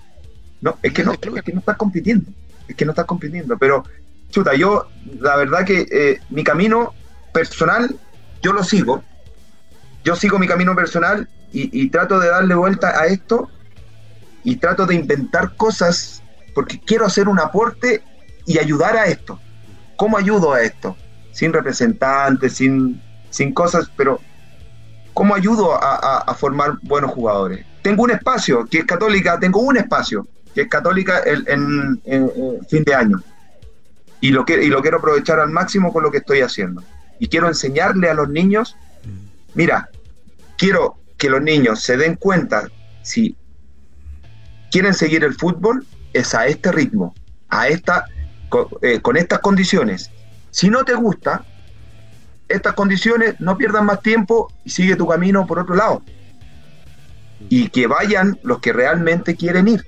[0.61, 2.29] no, es que no, es que no estás compitiendo.
[2.67, 3.57] Es que no estás compitiendo.
[3.57, 3.83] Pero,
[4.33, 4.87] chuta, yo,
[5.19, 6.93] la verdad que eh, mi camino
[7.31, 7.95] personal,
[8.41, 9.03] yo lo sigo.
[10.03, 13.47] Yo sigo mi camino personal y, trato de darle vuelta a esto
[14.43, 16.23] y trato de inventar cosas
[16.55, 18.03] porque quiero hacer un aporte
[18.45, 19.39] y ayudar a esto.
[19.95, 20.97] ¿Cómo ayudo a esto?
[21.31, 24.19] Sin representantes, sin, sin cosas, pero
[25.13, 27.65] ¿cómo ayudo a, formar buenos jugadores?
[27.83, 32.01] Tengo un espacio que es católica, tengo un espacio que es católica en
[32.67, 33.23] fin de año.
[34.23, 36.81] Y lo, que, y lo quiero aprovechar al máximo con lo que estoy haciendo.
[37.19, 38.77] Y quiero enseñarle a los niños,
[39.53, 39.89] mira,
[40.57, 42.69] quiero que los niños se den cuenta
[43.01, 43.35] si
[44.71, 47.13] quieren seguir el fútbol, es a este ritmo,
[47.49, 48.05] a esta,
[48.81, 50.09] eh, con estas condiciones.
[50.51, 51.43] Si no te gusta
[52.47, 56.01] estas condiciones, no pierdas más tiempo y sigue tu camino por otro lado.
[57.49, 59.85] Y que vayan los que realmente quieren ir.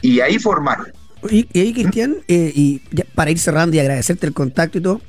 [0.00, 0.94] Y ahí formar.
[1.30, 5.00] Y, ahí, Cristian, eh, y ya para ir cerrando y agradecerte el contacto y todo,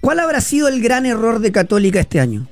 [0.00, 2.48] ¿cuál habrá sido el gran error de Católica este año?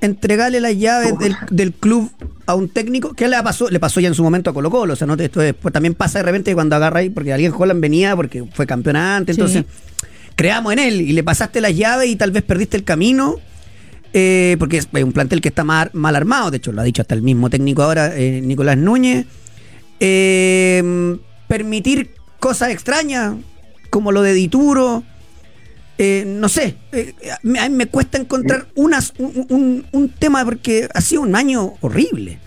[0.00, 2.10] ¿Entregarle las llaves del, del club
[2.46, 4.94] a un técnico que le pasó, le pasó ya en su momento a Colo Colo,
[4.94, 7.52] o sea, no te- esto después también pasa de repente cuando agarra ahí, porque alguien
[7.56, 9.40] Holland venía porque fue campeón antes, Sí.
[9.42, 9.64] entonces
[10.36, 13.36] creamos en él y le pasaste las llaves y tal vez perdiste el camino.
[14.12, 17.00] eh, porque es un plantel que está mal, mal armado, de hecho lo ha dicho
[17.02, 19.24] hasta el mismo técnico ahora, eh, Nicolás Núñez.
[20.00, 21.16] Eh,
[21.50, 23.34] permitir cosas extrañas,
[23.90, 25.02] como lo de Dituro.
[25.98, 30.88] eh, no sé, eh, a mí me cuesta encontrar unas, un, un- un tema porque
[30.94, 32.38] ha sido un año horrible.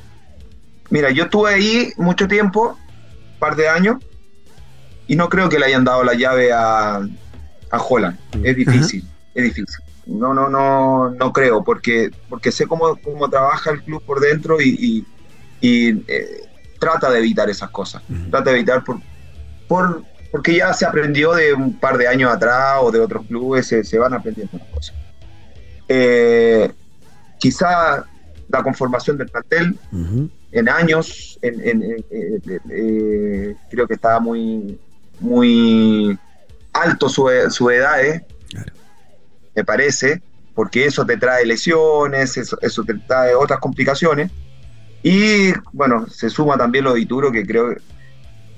[0.90, 2.70] Mira, yo estuve ahí mucho tiempo,
[3.34, 3.98] un par de años,
[5.06, 8.18] y no creo que le hayan dado la llave a, a Holland.
[8.44, 9.04] Es difícil,
[9.36, 9.84] es difícil.
[10.08, 14.60] No, no, no, no creo, porque, porque sé cómo, cómo trabaja el club por dentro
[14.62, 15.06] y, y-
[15.62, 16.43] y, eh,
[16.84, 18.02] trata de evitar esas cosas.
[18.30, 19.00] Trata de evitar por,
[19.68, 23.68] por, porque ya se aprendió de un par de años atrás o de otros clubes,
[23.68, 24.96] se, se van aprendiendo las cosas.
[25.88, 26.72] Eh,
[27.38, 28.06] quizá
[28.50, 29.78] la conformación del plantel
[30.52, 34.78] en años, en, en- en- eh, creo que estaba muy,
[35.20, 36.18] muy
[36.72, 38.26] alto su, su edad, ¿eh?
[39.56, 40.22] me parece,
[40.56, 44.32] porque eso te trae lesiones, eso, eso te trae otras complicaciones.
[45.04, 47.76] Y bueno, se suma también lo de Ituro, que creo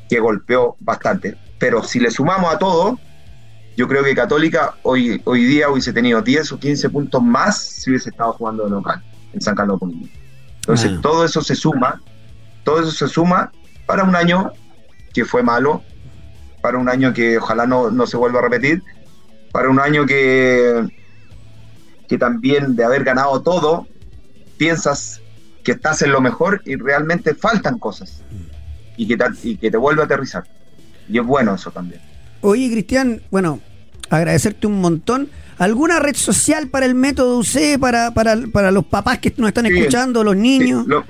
[0.08, 1.36] que golpeó bastante.
[1.58, 3.00] Pero si le sumamos a todo,
[3.76, 7.90] yo creo que Católica hoy, hoy día hubiese tenido 10 o 15 puntos más si
[7.90, 9.80] hubiese estado jugando de local en San Carlos.
[10.62, 11.00] Entonces, Ah.
[11.02, 12.02] todo eso se suma,
[12.64, 13.52] todo eso se suma
[13.86, 14.52] para un año
[15.14, 15.84] que fue malo,
[16.62, 18.84] para un año que ojalá no, no se vuelva a repetir,
[19.52, 20.88] para un año que,
[22.08, 23.88] que también de haber ganado todo,
[24.58, 25.22] piensas
[25.66, 28.22] que estás en lo mejor y realmente faltan cosas
[28.96, 30.46] y que te, y que te vuelve a aterrizar.
[31.10, 32.00] Y es bueno eso también.
[32.42, 33.60] Oye, Cristian, bueno,
[34.10, 35.30] agradecerte un montón.
[35.58, 39.66] ¿Alguna red social para el método UC, para, para, para los papás que nos están
[39.66, 39.74] Sí.
[39.78, 40.84] escuchando, los niños?
[40.84, 41.06] Sí, lo-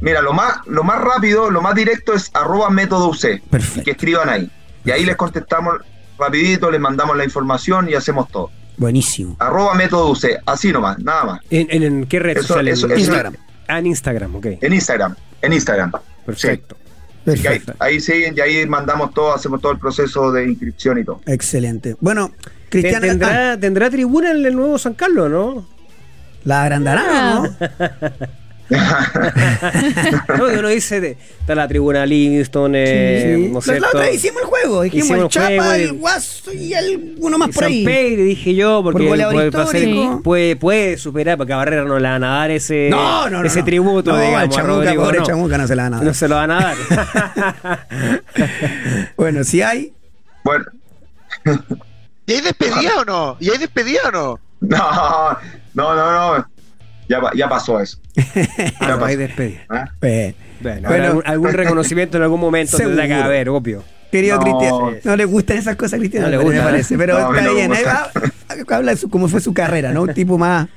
[0.00, 3.42] mira, lo más, lo más rápido, lo más directo es arroba método UC.
[3.50, 3.80] Perfecto.
[3.80, 4.50] Y que escriban ahí.
[4.84, 5.74] Y ahí les contestamos
[6.18, 8.50] rapidito, les mandamos la información y hacemos todo.
[8.78, 9.36] Buenísimo.
[9.38, 11.40] Arroba método UC, así nomás, nada más.
[11.50, 12.68] ¿En, en- en qué red Eso- social?
[12.68, 13.34] eso- En- eso- Instagram.
[13.68, 14.46] Ah, en Instagram, ok.
[14.60, 15.92] En Instagram, en Instagram.
[16.24, 16.76] Perfecto.
[16.76, 17.74] Ahí, Perfecto.
[17.80, 21.20] ahí siguen y ahí mandamos todo, hacemos todo el proceso de inscripción y todo.
[21.26, 21.96] Excelente.
[22.00, 22.32] Bueno,
[22.68, 25.76] Cristian, ah, ¿Tendrá, tendrá tribuna en el nuevo San Carlos, ¿no?
[26.46, 27.56] la agrandará, ¿no?
[30.38, 33.48] no, que uno dice, de- está la tribuna Livingston, eh, Sí.
[33.52, 34.82] ¿no es La- otra vez hicimos el juego.
[34.82, 37.72] Dijimos Hicimos el el Chapa, juego y- el Guaso y alguno más Y por San
[37.72, 37.84] ahí.
[37.84, 42.08] Pedro, dije yo, porque Por puede, puede, puede, puede superar, porque a Barrera no le
[42.08, 43.46] van a dar ese, No, no, no.
[43.46, 43.64] ese no.
[43.64, 44.54] tributo, no, digamos.
[44.54, 45.24] Chamuca, Rodrigo, pobre no.
[45.26, 46.06] Chamuca no se la van a dar.
[46.06, 47.86] No se lo van a dar.
[49.16, 49.92] Bueno, si hay,
[50.44, 50.64] Bueno,
[52.26, 53.36] ¿Y hay despedida o no?
[53.40, 54.40] ¿Y hay despedida o no?
[54.60, 55.38] no,
[55.74, 56.46] no, no, no.
[57.08, 57.98] Ya, ya pasó eso.
[58.80, 59.04] Ah, no, pasó.
[59.04, 59.60] hay despedida.
[59.70, 59.84] ¿eh?
[60.02, 61.04] eh, Bueno, Bueno.
[61.06, 63.84] algún, algún reconocimiento en algún momento tendrá que haber, obvio.
[64.10, 66.98] querido No, Cristian, no le gustan esas cosas, Cristian, No le me gusta, parece, ¿eh?
[66.98, 67.72] pero No, está no me bien.
[68.68, 70.02] Habla de su- cómo fue su carrera, ¿no?
[70.02, 70.68] Un tipo más,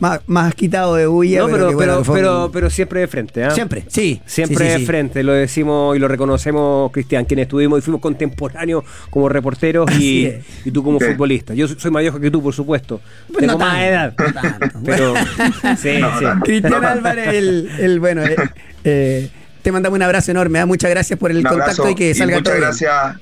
[0.00, 1.40] más, más quitado de bulla.
[1.40, 3.50] No, pero, bueno, pero, pero, pero siempre de frente, ¿ah?
[3.50, 4.20] Siempre, sí.
[4.26, 4.86] Siempre sí, sí, de sí.
[4.86, 10.32] frente, lo decimos y lo reconocemos, Cristian, quienes estuvimos y fuimos contemporáneos como reporteros y,
[10.64, 11.06] y tú como Sí.
[11.06, 11.54] futbolista.
[11.54, 13.00] Yo soy más viejo que tú, por supuesto.
[13.28, 14.14] Pues Tengo no más tanto, edad.
[14.18, 14.78] no tanto.
[14.84, 15.14] Pero
[15.76, 16.24] sí, No, sí.
[16.24, 16.44] tanto.
[16.46, 18.36] Cristian Álvarez, el, el bueno, eh,
[18.84, 19.30] eh,
[19.62, 20.58] te mandamos un abrazo enorme.
[20.60, 20.66] ¿ah?
[20.66, 22.64] Muchas gracias por el Un contacto y que salga muchas todo bien.
[22.64, 23.16] gracias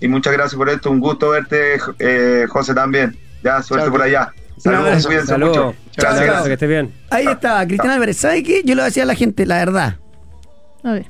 [0.00, 0.90] y muchas gracias por esto.
[0.90, 3.16] Un gusto verte, eh, José también.
[3.42, 3.92] Ya, suerte Chao.
[3.92, 4.32] por allá.
[4.62, 5.56] Saludos, cuídense Saludos.
[5.56, 5.72] mucho.
[5.72, 6.24] Chao, Gracias, chao.
[6.26, 6.46] gracias.
[6.46, 6.94] Que estés bien.
[7.10, 8.16] Ahí está, Cristian Álvarez.
[8.16, 8.62] ¿Sabe qué?
[8.64, 9.96] Yo le decía a la gente, la verdad.
[10.82, 11.06] A ver.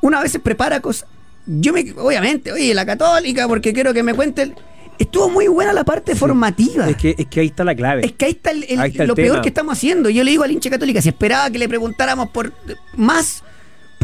[0.00, 1.08] Una vez se prepara cosas.
[1.46, 1.84] Yo me.
[1.96, 4.54] Obviamente, oye, la católica, porque quiero que me cuenten.
[4.98, 6.88] Estuvo muy buena la parte formativa.
[6.88, 8.04] Es que, es que ahí está la clave.
[8.04, 9.42] Es que ahí está, el- el- Ahí está el lo peor tema.
[9.42, 10.10] que estamos haciendo.
[10.10, 12.52] Yo le digo al hincha católica, si esperaba que le preguntáramos por
[12.96, 13.44] más,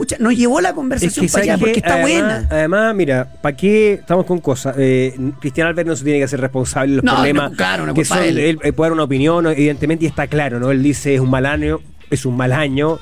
[0.05, 2.49] pucha, nos llevó la Es conversación que, para allá ¿sabes porque está además, buena.
[2.51, 4.77] Además, mira, ¿para qué estamos con cosas?
[4.79, 7.87] Eh, Cristian Albert no se tiene que hacer responsable de los No, problemas no, claro,
[7.87, 8.39] no que son él.
[8.39, 8.59] él.
[8.63, 10.71] eh, puede dar una opinión, evidentemente, y está claro, ¿no?
[10.71, 11.81] Él dice es un mal año,
[12.11, 12.99] es un mal año,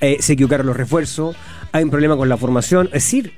[0.00, 1.36] eh, se equivocaron los refuerzos,
[1.72, 3.32] hay un problema con la formación, es decir,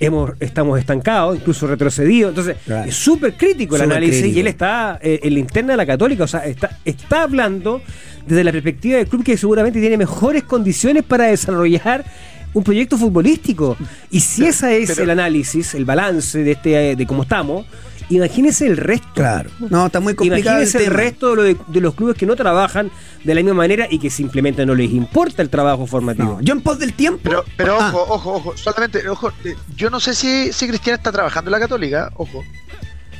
[0.00, 2.88] hemos, estamos estancados, incluso retrocedidos, entonces Claro.
[2.88, 4.36] es súper crítico el análisis crítico.
[4.36, 7.80] y él está eh, en la interna de la Católica, o sea, está, está hablando
[8.26, 12.04] desde la perspectiva del club que seguramente tiene mejores condiciones para desarrollar
[12.54, 13.76] un proyecto futbolístico.
[14.10, 17.66] Y si ese es pero- el análisis, el balance de este eh, de cómo estamos,
[18.08, 19.08] imagínese el resto.
[19.14, 19.50] Claro.
[19.70, 20.56] No, está muy complicado.
[20.60, 22.90] Imagínese el resto de, lo de- de los clubes que no trabajan
[23.24, 26.34] de la misma manera y que simplemente no les importa el trabajo formativo.
[26.34, 27.20] No, yo en pos del tiempo.
[27.22, 30.96] Pero, pero Ah, ojo, ojo, ojo, solamente, ojo, eh, yo no sé si, si Cristian
[30.96, 32.42] está trabajando en la Católica, ojo.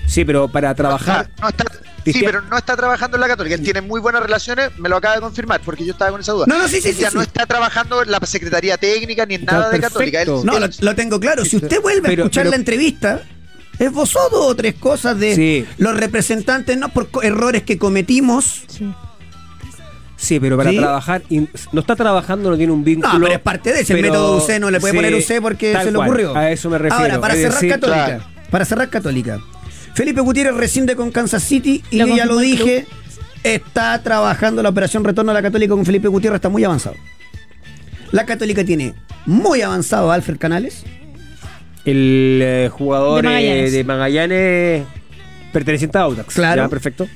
[0.06, 1.64] Sí, pero para trabajar, No está,
[2.04, 3.54] Sí, pero no está trabajando en la Católica.
[3.56, 6.32] Él tiene muy buenas relaciones, me lo acaba de confirmar, porque yo estaba con esa
[6.32, 6.44] duda.
[6.46, 7.14] No, no, sí, sí, sí, sí.
[7.14, 9.94] no está trabajando en la Secretaría Técnica ni en Está nada de perfecto.
[9.94, 10.22] Católica.
[10.22, 11.44] Él- No, él- lo, lo tengo claro.
[11.44, 13.22] Si usted vuelve Pero- a escuchar pero- la entrevista,
[13.78, 15.66] esbozó dos o tres cosas de Sí.
[15.78, 18.64] los representantes, no por errores que cometimos.
[18.68, 18.92] Sí.
[20.16, 20.78] Sí, pero para ¿Sí?
[20.78, 21.22] trabajar,
[21.72, 23.12] no está trabajando, no tiene un vínculo.
[23.14, 25.72] No, pero es parte de ese método UC, no le puede sí, poner UC porque
[25.72, 26.36] tal se le cual, ocurrió.
[26.36, 27.02] A eso me refiero.
[27.02, 28.04] Ahora, para es cerrar decir, Católica.
[28.06, 28.24] claro.
[28.50, 29.40] Para cerrar Católica.
[29.94, 32.86] Felipe Gutiérrez rescinde con Kansas City y Lo yo ya lo dije,
[33.44, 36.96] está trabajando la operación retorno a la Católica con Felipe Gutiérrez, está muy avanzado.
[38.10, 38.94] La Católica tiene
[39.26, 40.84] muy avanzado a Alfred Canales.
[41.84, 43.72] El eh, jugador De eh, Magallanes.
[43.72, 44.86] de Magallanes
[45.52, 46.34] perteneciente a Audax.
[46.34, 46.62] Claro.
[46.62, 47.08] Ya, perfecto.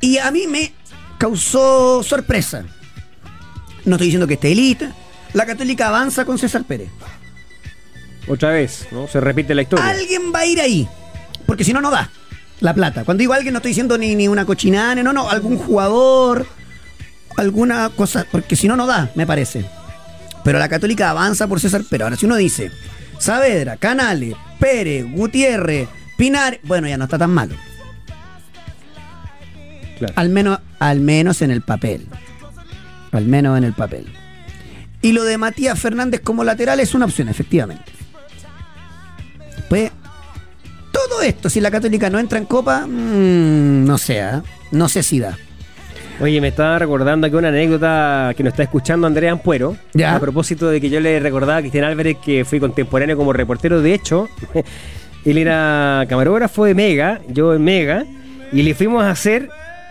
[0.00, 0.72] Y a mí me
[1.18, 2.64] causó sorpresa.
[3.84, 4.92] No estoy diciendo que esté elita.
[5.34, 6.88] La Católica avanza con César Pérez.
[8.28, 9.08] Otra vez, ¿no?
[9.08, 9.86] Se repite la historia.
[9.86, 10.88] Alguien va a ir ahí.
[11.52, 12.08] Porque si no, no da
[12.60, 13.04] la plata.
[13.04, 16.46] Cuando digo alguien, no estoy diciendo ni, ni una cochinana, no, no, algún jugador,
[17.36, 18.24] alguna cosa.
[18.32, 19.66] Porque si no, no da, me parece.
[20.44, 22.04] Pero la Católica avanza por César Pérez.
[22.04, 22.70] Ahora, si uno dice
[23.18, 27.54] Saavedra, Canales, Pérez, Gutiérrez, Pinar, bueno, ya no está tan malo.
[29.98, 30.14] Claro.
[30.16, 32.06] Al menos, al menos en el papel.
[33.10, 34.06] Al menos en el papel.
[35.02, 37.92] Y lo de Matías Fernández como lateral es una opción, efectivamente.
[39.68, 39.92] Pues,
[40.92, 44.42] todo esto, si la Católica no entra en Copa, mm, no sé, ¿ah?
[44.70, 45.36] no sé si da.
[46.20, 49.76] Oye, me estaba recordando aquí una anécdota que nos está escuchando Andrea Ampuero.
[49.92, 50.14] Ya.
[50.14, 53.80] A propósito de que yo le recordaba a Cristian Álvarez que fui contemporáneo como reportero.
[53.82, 54.28] De hecho,
[55.24, 58.04] él era camarógrafo de Mega, yo en Mega,
[58.52, 59.48] y le fuimos a hacer.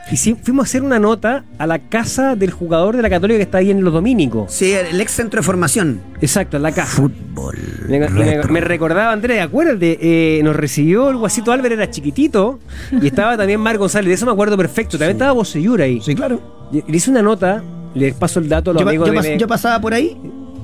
[0.09, 3.37] Y sí, fuimos a hacer una nota a la casa del jugador de la Católica
[3.37, 4.51] que está ahí en los Dominicos.
[4.51, 6.01] Sí, el ex centro de formación.
[6.21, 6.97] Exacto, en la casa.
[7.01, 7.57] Fútbol.
[7.87, 12.59] Me, me- recordaba, Andrea, acuérdate, eh, nos recibió el Guasito Álvarez, era chiquitito,
[13.01, 14.97] y estaba también Mar González, de eso me acuerdo perfecto.
[14.97, 16.01] También estaba Bocellur ahí.
[16.01, 16.67] Sí, claro.
[16.73, 19.19] Y- Le hice una nota, les paso el dato a los Yo, amigos yo de
[19.19, 20.17] pas- yo pasaba por ahí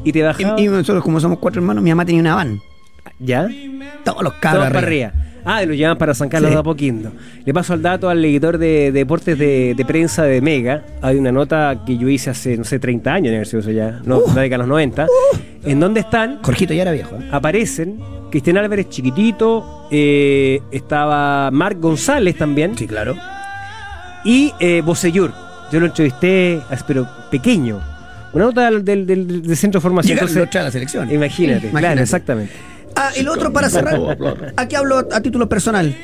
[0.03, 0.59] y te bajaba.
[0.59, 2.59] y nosotros, como somos cuatro hermanos, mi mamá tenía una van.
[3.19, 3.47] ¿Ya?
[4.03, 4.67] Todos los Todos cabros.
[4.67, 5.13] para arriba.
[5.49, 6.55] Ah, lo llevan para San Carlos Sí.
[6.55, 7.11] de Apoquindo.
[7.45, 10.83] Le paso el dato al editor de deportes de, de prensa de Mega.
[11.01, 14.01] Hay una nota que yo hice hace, no sé, 30 años, haber sido eso ya,
[14.03, 14.33] no, Uh.
[14.35, 15.07] la década de los 90,
[15.63, 17.15] en donde están Jorgito ya era viejo.
[17.15, 17.29] ¿eh?
[17.31, 23.15] aparecen Cristian Álvarez chiquitito, eh, estaba Marc González también claro.
[24.25, 25.31] y eh, Bocellur.
[25.71, 27.79] Yo lo entrevisté, as- pero pequeño.
[28.33, 30.15] Una nota del, del- del- del centro de formación.
[30.15, 31.11] Llegaron Entonces, a la selección.
[31.11, 32.53] imagínate, Sí, claro, exactamente.
[32.97, 34.17] Ah, y lo otro para cerrar.
[34.57, 35.95] Aquí hablo a título personal.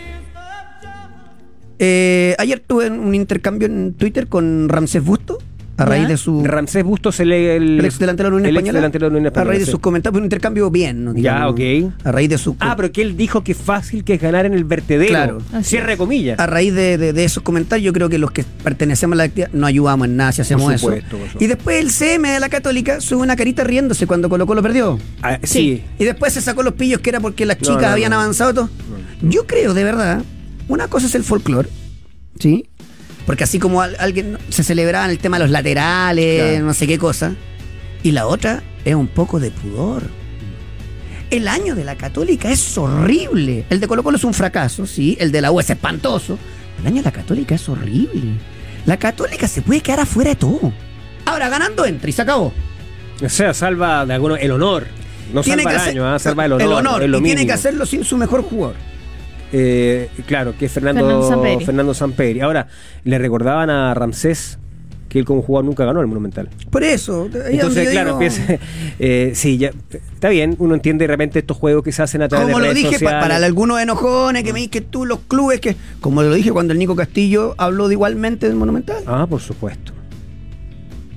[1.80, 5.40] Eh, ayer tuve un intercambio en Twitter con Ramsés Busto
[5.76, 8.56] a raíz de su Ramsés Bustos, el, el, el ex delantero de la Unión el
[8.56, 8.78] ex Española.
[8.80, 9.72] delantero de la Unión a raíz de sí.
[9.72, 11.14] sus comentarios, un intercambio bien, ¿no?
[11.16, 11.60] Ya, ok.
[12.04, 14.54] A raíz de su Ah, pero que él dijo que fácil que es ganar en
[14.54, 15.10] el vertedero.
[15.10, 15.38] Claro.
[15.52, 16.40] Así Cierre comillas.
[16.40, 19.24] a raíz de, de- de esos comentarios, yo creo que los que pertenecemos a la
[19.24, 20.86] actividad no ayudamos en nada si hacemos Por eso.
[20.88, 21.44] supuesto, por supuesto.
[21.44, 25.00] Y después el CM de la Católica sube una carita riéndose cuando Colo Colo perdió.
[25.22, 25.84] Ah, sí.
[25.98, 28.18] Y después se sacó los pillos que era porque las chicas no, habían no.
[28.20, 28.70] avanzado y todo.
[29.22, 30.22] Yo creo, de verdad,
[30.68, 31.70] una cosa es el folclore,
[32.40, 32.66] ¿sí?
[33.26, 36.66] Porque así como al- alguien se celebraban el tema de los laterales, Claro.
[36.66, 37.34] no sé qué cosa.
[38.04, 40.04] Y la otra es un poco de pudor.
[41.30, 43.66] El año de la Católica es horrible.
[43.70, 45.18] El de Colo Colo es un fracaso, sí.
[45.20, 46.38] El de la U es espantoso.
[46.82, 48.34] El año de la Católica es horrible.
[48.86, 50.74] La Católica se puede quedar afuera de todo.
[51.26, 52.54] Ahora ganando entra y se acabó.
[53.24, 54.86] O sea, salva de alguno el honor.
[55.34, 57.02] No salva el año, ah, salva el honor.
[57.02, 58.76] es lo y tiene que hacerlo sin su mejor jugador.
[59.54, 61.66] Eh, claro, que es Fernando, Fernando Samperi.
[61.66, 62.42] Fernando Samperi.
[62.42, 62.68] Ahora,
[63.04, 64.58] le recordaban a Ramsés
[65.10, 66.50] que él como jugador nunca ganó el Monumental.
[66.72, 67.30] Por eso.
[67.32, 68.58] Entonces, claro, digo- empieza,
[68.98, 72.28] eh, sí, ya, está bien, uno entiende de repente estos juegos que se hacen a
[72.28, 75.06] través Como de lo redes dije pa- para algunos enojones que me dicen que tú,
[75.06, 75.76] los clubes, que.
[76.02, 79.04] Como lo dije cuando el Nico Castillo habló de igualmente del Monumental.
[79.06, 79.94] Ah, por supuesto.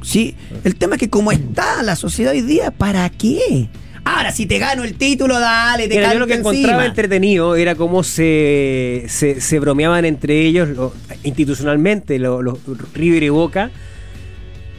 [0.02, 3.68] Sí, el tema es que como está la sociedad hoy día, ¿para qué?
[4.08, 6.50] Ahora, si te gano el título, dale, te Mira, yo lo que encima.
[6.52, 10.94] encontraba entretenido era cómo se, se, se bromeaban entre ellos lo-
[11.24, 12.40] institucionalmente, los
[12.94, 13.70] River y Boca.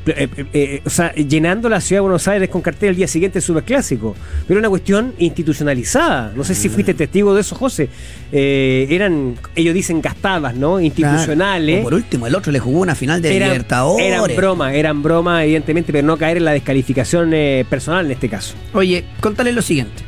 [0.08, 3.08] Eh, eh, eh, o sea, llenando la ciudad de Buenos Aires con cartel el día
[3.08, 4.16] siguiente superclásico.
[4.48, 6.32] Pero era una cuestión institucionalizada.
[6.36, 7.90] No sé si fuiste testigo de eso, José.
[8.32, 10.80] Eh, eran, ellos dicen gastadas, ¿no?
[10.80, 11.76] Institucionales.
[11.76, 11.84] Claro.
[11.84, 14.06] Por último, el otro le jugó una final de Eran, Libertadores.
[14.06, 17.32] eran bromas, eran bromas, evidentemente, pero no caer en la descalificación
[17.70, 18.56] personal en este caso.
[18.74, 20.04] Oye, contarles lo siguiente.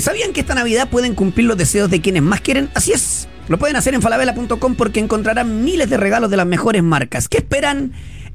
[0.00, 2.68] ¿Sabían que esta Navidad pueden cumplir los deseos de quienes más quieren?
[2.74, 3.28] Así es.
[3.48, 7.28] Lo pueden hacer en falabella.com porque encontrarán miles de regalos de las mejores marcas.
[7.28, 7.92] ¿Qué esperan?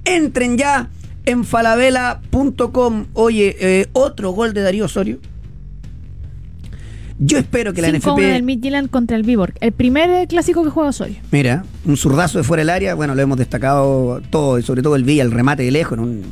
[0.09, 0.89] Entren ya
[1.25, 3.05] en falabella.com.
[3.13, 5.19] Oye, eh, otro gol de Darío Osorio.
[7.19, 8.43] Yo espero que la 5-1 del NFP.
[8.43, 9.53] Midtjylland contra el Viborg.
[9.59, 11.17] El primer clásico que juega Osorio.
[11.31, 14.95] Mira, un zurdazo de fuera del área, bueno, lo hemos destacado todo, y sobre todo
[14.95, 16.23] el Villa, el remate de lejos, en un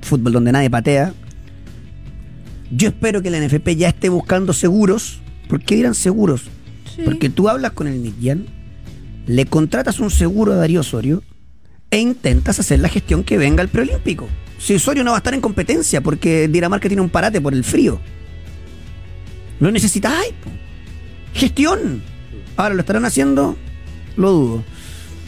[0.00, 1.12] fútbol donde nadie patea.
[2.70, 5.20] Yo espero que la NFP ya esté buscando seguros.
[5.48, 6.44] ¿Por qué dirán seguros?
[6.94, 7.02] Sí.
[7.04, 8.46] Porque tú hablas con el Midtjylland,
[9.26, 11.22] le contratas un seguro a Darío Osorio
[11.92, 14.26] e intentas hacer la gestión que venga al preolímpico.
[14.58, 17.62] Si Osorio no va a estar en competencia porque Dinamarca tiene un parate por el
[17.62, 18.00] frío.
[19.60, 20.32] Lo necesitáis.
[21.34, 22.02] Gestión.
[22.56, 23.56] Ahora lo estarán haciendo,
[24.16, 24.64] lo dudo.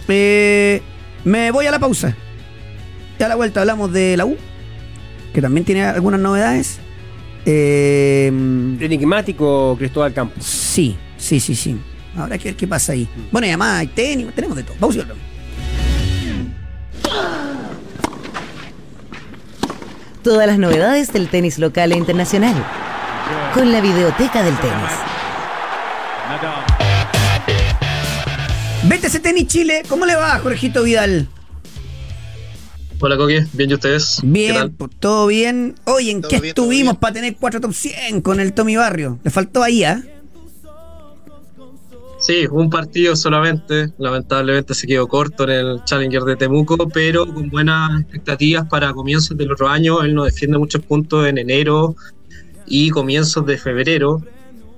[0.09, 0.81] Eh,
[1.25, 2.17] me voy a la pausa.
[3.19, 4.37] Y a la vuelta hablamos de la U,
[5.35, 6.79] que también tiene algunas novedades.
[7.45, 8.29] Eh,
[8.81, 10.43] Enigmático Cristóbal Campos.
[10.45, 11.77] Sí, sí, sí, sí.
[12.17, 13.07] Habrá que ver qué pasa ahí.
[13.31, 14.77] Bueno, y además hay tenis, tenemos de todo.
[14.81, 15.34] Vamos volvemos.
[20.23, 22.55] Todas las novedades del tenis local e internacional.
[23.53, 24.91] Con la videoteca del tenis.
[28.85, 31.29] BTC Tenis Chile, ¿cómo le va, Jorgito Vidal?
[33.01, 34.19] Hola Coque, bien y ustedes.
[34.21, 34.73] ¿Qué Bien, tal?
[34.99, 35.75] todo bien.
[35.85, 39.19] Oye, ¿en Todo qué bien, estuvimos para tener cuatro top 100 con el Tommy Barrio?
[39.23, 40.03] Le faltó ahí, ¿ah?
[42.25, 43.93] Sí, un partido solamente.
[43.99, 49.37] Lamentablemente se quedó corto en el Challenger de Temuco, pero con buenas expectativas para comienzos
[49.37, 50.03] del otro año.
[50.03, 51.95] Él nos defiende muchos puntos en enero
[52.67, 54.23] y comienzos de febrero.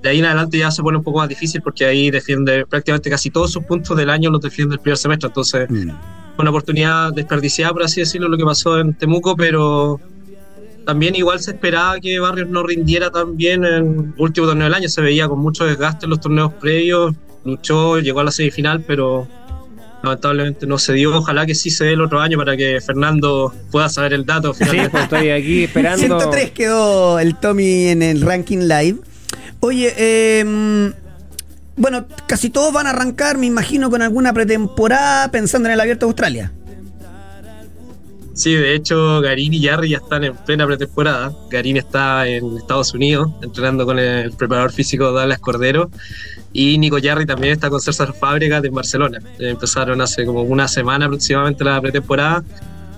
[0.03, 3.09] De ahí en adelante ya se pone un poco más difícil porque ahí defiende prácticamente
[3.09, 5.27] casi todos sus puntos del año los defiende el primer semestre.
[5.27, 5.69] Entonces,
[6.37, 10.01] una oportunidad desperdiciada, por así decirlo, lo que pasó en Temuco, pero
[10.85, 14.73] también igual se esperaba que Barrios no rindiera tan bien en el último torneo del
[14.73, 14.89] año.
[14.89, 17.15] Se veía con mucho desgaste en los torneos previos,
[17.47, 19.27] luchó, llegó a la semifinal, pero
[20.03, 21.15] lamentablemente no se dio.
[21.15, 24.53] Ojalá que sí se dé el otro año para que Fernando pueda saber el dato.
[24.53, 24.89] Sí, finalmente.
[24.91, 25.97] pues estoy aquí esperando.
[25.97, 28.97] 103 quedó el Tommy en el ranking live.
[29.59, 30.93] Oye, eh,
[31.75, 36.05] bueno, casi todos van a arrancar, me imagino, con alguna pretemporada pensando en el Abierto
[36.05, 36.51] de Australia.
[38.37, 41.33] Sí, de hecho, Garín y Yarri ya están en plena pretemporada.
[41.49, 45.89] Garín está en Estados Unidos entrenando con el preparador físico Dallas Cordero.
[46.53, 49.17] Y Nico Yarri también está con César Fábregas en Barcelona.
[49.39, 52.43] Eh, Empezaron hace como una semana aproximadamente la pretemporada.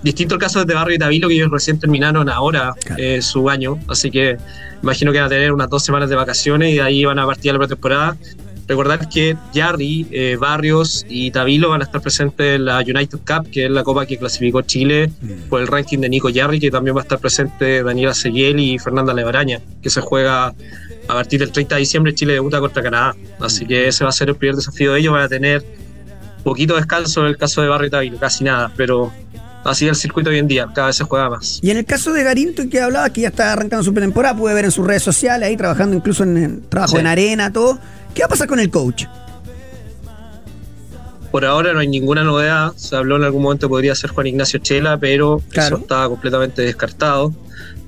[0.03, 3.79] Distinto el caso de Barrio y Tavilo, que ellos recién terminaron ahora eh, su año.
[3.87, 4.35] Así que
[4.83, 7.25] imagino que van a tener unas dos semanas de vacaciones y de ahí van a
[7.25, 8.17] partir a la pretemporada.
[8.69, 13.49] Recordar que Yarri, eh, Barrios y Tavilo van a estar presentes en la United Cup,
[13.51, 15.11] que es la copa que clasificó Chile
[15.49, 18.77] por el ranking de Nico Yarri, que también va a estar presente Daniela Seguiel y
[18.77, 20.53] Fernanda Lebaraña, que se juega a
[21.07, 22.13] partir del 30 de diciembre.
[22.13, 23.15] Chile debuta contra Canadá.
[23.39, 25.13] Así que ese va a ser el primer desafío de ellos.
[25.13, 25.65] Van a tener
[26.43, 29.11] poquito descanso en el caso de Barrio y Tavilo, casi nada, pero
[29.65, 31.59] así es el circuito hoy en día, cada vez se juega más.
[31.61, 34.53] Y en el caso de Garinto, que hablaba que ya está arrancando su pretemporada, pude
[34.53, 36.99] ver en sus redes sociales, ahí trabajando incluso en, en trabajo Sí.
[36.99, 37.79] en arena, todo.
[38.13, 39.05] ¿Qué va a pasar con el coach?
[41.31, 42.73] Por ahora no hay ninguna novedad.
[42.75, 45.75] Se habló en algún momento que podría ser Juan Ignacio Chela, pero Claro.
[45.75, 47.31] eso está completamente descartado.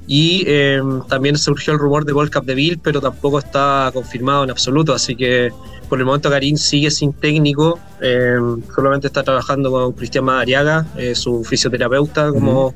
[0.05, 4.51] Y eh, también surgió el rumor de Volcap de Bill, pero tampoco está confirmado en
[4.51, 4.93] absoluto.
[4.93, 5.51] Así que
[5.91, 7.77] por el momento Garín sigue sin técnico.
[8.01, 8.37] eh,
[8.73, 12.73] solamente está trabajando con Cristian Madariaga, eh, su fisioterapeuta, como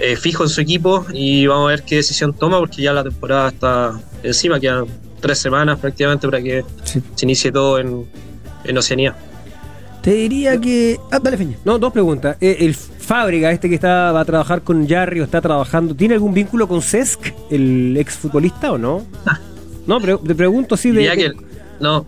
[0.00, 1.06] eh, fijo en su equipo.
[1.12, 4.58] Y vamos a ver qué decisión toma, porque ya la temporada está encima.
[4.58, 4.86] Quedan
[5.20, 7.00] tres semanas prácticamente para que Sí.
[7.14, 8.04] se inicie todo en,
[8.64, 9.14] en Oceanía.
[10.02, 10.98] Te diría que.
[11.12, 11.56] Ah, dale, Feña.
[11.64, 12.36] No, dos preguntas.
[12.40, 16.14] Eh, el Fábrica, este que está, va a trabajar con Jarry o está trabajando, ¿tiene
[16.14, 19.06] algún vínculo con Cesc, el exfutbolista o no?
[19.86, 21.02] No, pero te pregunto así de.
[21.16, 21.32] Que
[21.80, 22.06] no,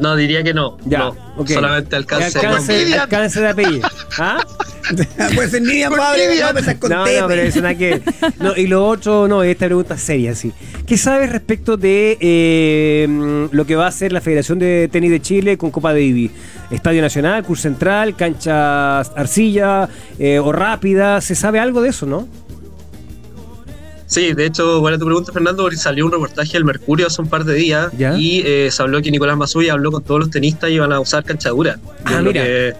[0.00, 0.78] no diría que no.
[0.84, 2.38] Ya, no, solamente alcance.
[2.38, 3.88] de alcance, alcance de apellido.
[4.18, 4.38] ¿Ah?
[5.34, 8.02] Puede ser Nidia Con Pablo, no, empezar con No, no, pero eso nada que.
[8.38, 10.52] No, y lo otro, no, esta pregunta es seria, sí.
[10.86, 15.20] ¿Qué sabes respecto de eh, lo que va a hacer la Federación de Tenis de
[15.20, 16.30] Chile con Copa Davis?
[16.70, 19.88] Estadio Nacional, Curso Central, cancha arcilla
[20.18, 22.26] eh, o rápida, ¿se sabe algo de eso, no?
[24.12, 27.28] Sí, de hecho, buena tu pregunta, Fernando, porque salió un reportaje del Mercurio hace un
[27.28, 28.14] par de días Ya.
[28.18, 31.00] y eh, se habló que Nicolás Masuya habló con todos los tenistas y iban a
[31.00, 31.78] usar canchadura.
[32.04, 32.42] Ah, mira.
[32.42, 32.74] que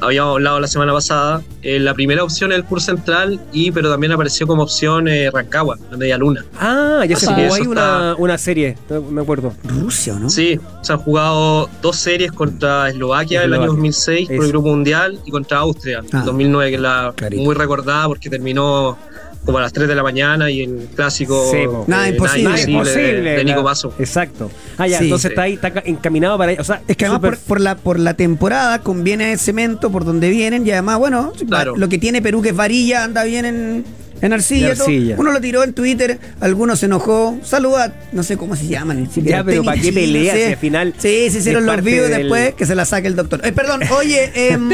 [0.00, 1.42] habíamos hablado la semana pasada.
[1.62, 5.30] Eh, la primera opción es el Curso Central, y, pero también apareció como opción eh,
[5.30, 6.44] Rancagua, la media luna.
[6.58, 8.76] Ah, ya se Así que jugó ahí una, está- una serie,
[9.10, 9.52] me acuerdo.
[9.64, 10.30] Rusia, ¿o ¿no?
[10.30, 13.76] Sí, se han jugado dos series contra Eslovaquia en el año Eslovaquia.
[13.76, 14.44] 2006 por Eso.
[14.44, 16.18] el Grupo Mundial y contra Austria Ah.
[16.20, 17.42] en 2009, que es la Clarito.
[17.42, 18.96] muy recordada porque terminó
[19.44, 22.44] como a las 3 de la mañana y el clásico Sí, eh, Nada imposible.
[22.50, 23.30] Nada de- imposible.
[23.36, 23.94] de, Nico la- Paso.
[23.98, 24.50] Exacto.
[24.78, 25.04] Ah, ya, Sí.
[25.04, 25.32] entonces Sí.
[25.32, 27.98] está ahí, está ca- encaminado para O sea, Es que además por, por la, por
[27.98, 31.76] la temporada conviene el cemento por donde vienen y además, bueno, Claro.
[31.76, 33.84] lo que tiene Perú que es varilla anda bien en,
[34.20, 34.72] En arcilla.
[35.18, 37.36] Uno lo tiró en Twitter, algunos se enojó.
[37.42, 39.06] Saluda, no sé cómo se llaman.
[39.16, 40.46] Ya, pero ¿para qué pelea no sé.
[40.46, 43.16] si al final Sí, se hicieron los vivos del- después que se la saque el
[43.16, 43.40] doctor.
[43.44, 44.70] Eh, perdón, oye, em,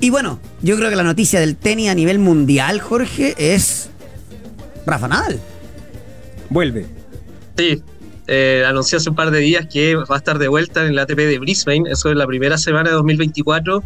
[0.00, 3.90] y bueno, yo creo que la noticia del tenis a nivel mundial, Jorge, es
[4.86, 5.38] Rafa Nadal.
[6.48, 6.86] Vuelve.
[7.56, 7.82] Sí,
[8.26, 10.98] eh, anunció hace un par de días que va a estar de vuelta en el
[10.98, 13.82] ATP de Brisbane, eso es la primera semana de 2024,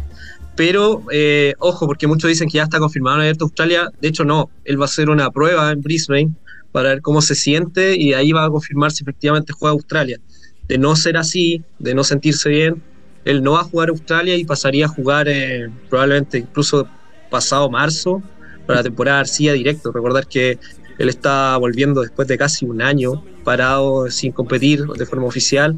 [0.55, 3.91] pero eh, ojo, porque muchos dicen que ya está confirmado en el Abierto de Australia,
[3.99, 6.31] de hecho no, él va a hacer una prueba en Brisbane
[6.71, 10.19] para ver cómo se siente y ahí va a confirmar si efectivamente juega Australia.
[10.67, 12.83] De no ser así, de no sentirse bien,
[13.25, 16.87] él no va a jugar Australia y pasaría a jugar eh, probablemente incluso
[17.29, 18.21] pasado marzo
[18.65, 19.91] para la temporada Arcilla directo.
[19.91, 20.59] Recordar que
[20.97, 25.77] él está volviendo después de casi un año parado sin competir de forma oficial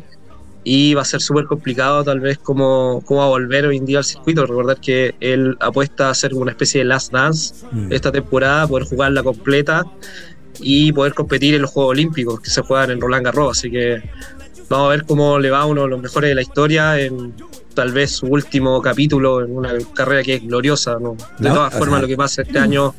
[0.64, 3.86] y va a ser súper complicado tal vez cómo, cómo va a volver hoy en
[3.86, 4.46] día al circuito.
[4.46, 9.24] Recordar que él apuesta a hacer una especie de last dance esta temporada, poder jugarla
[9.24, 9.86] completa
[10.60, 13.58] y poder competir en los Juegos Olímpicos que se juegan en Roland Garros.
[13.58, 14.02] Así que
[14.70, 17.34] vamos a ver cómo le va a uno de los mejores de la historia en
[17.78, 20.98] tal vez su último capítulo en una carrera que es gloriosa.
[21.00, 21.16] ¿no?
[21.40, 22.94] De No, todas formas, sea- lo que pasa este año,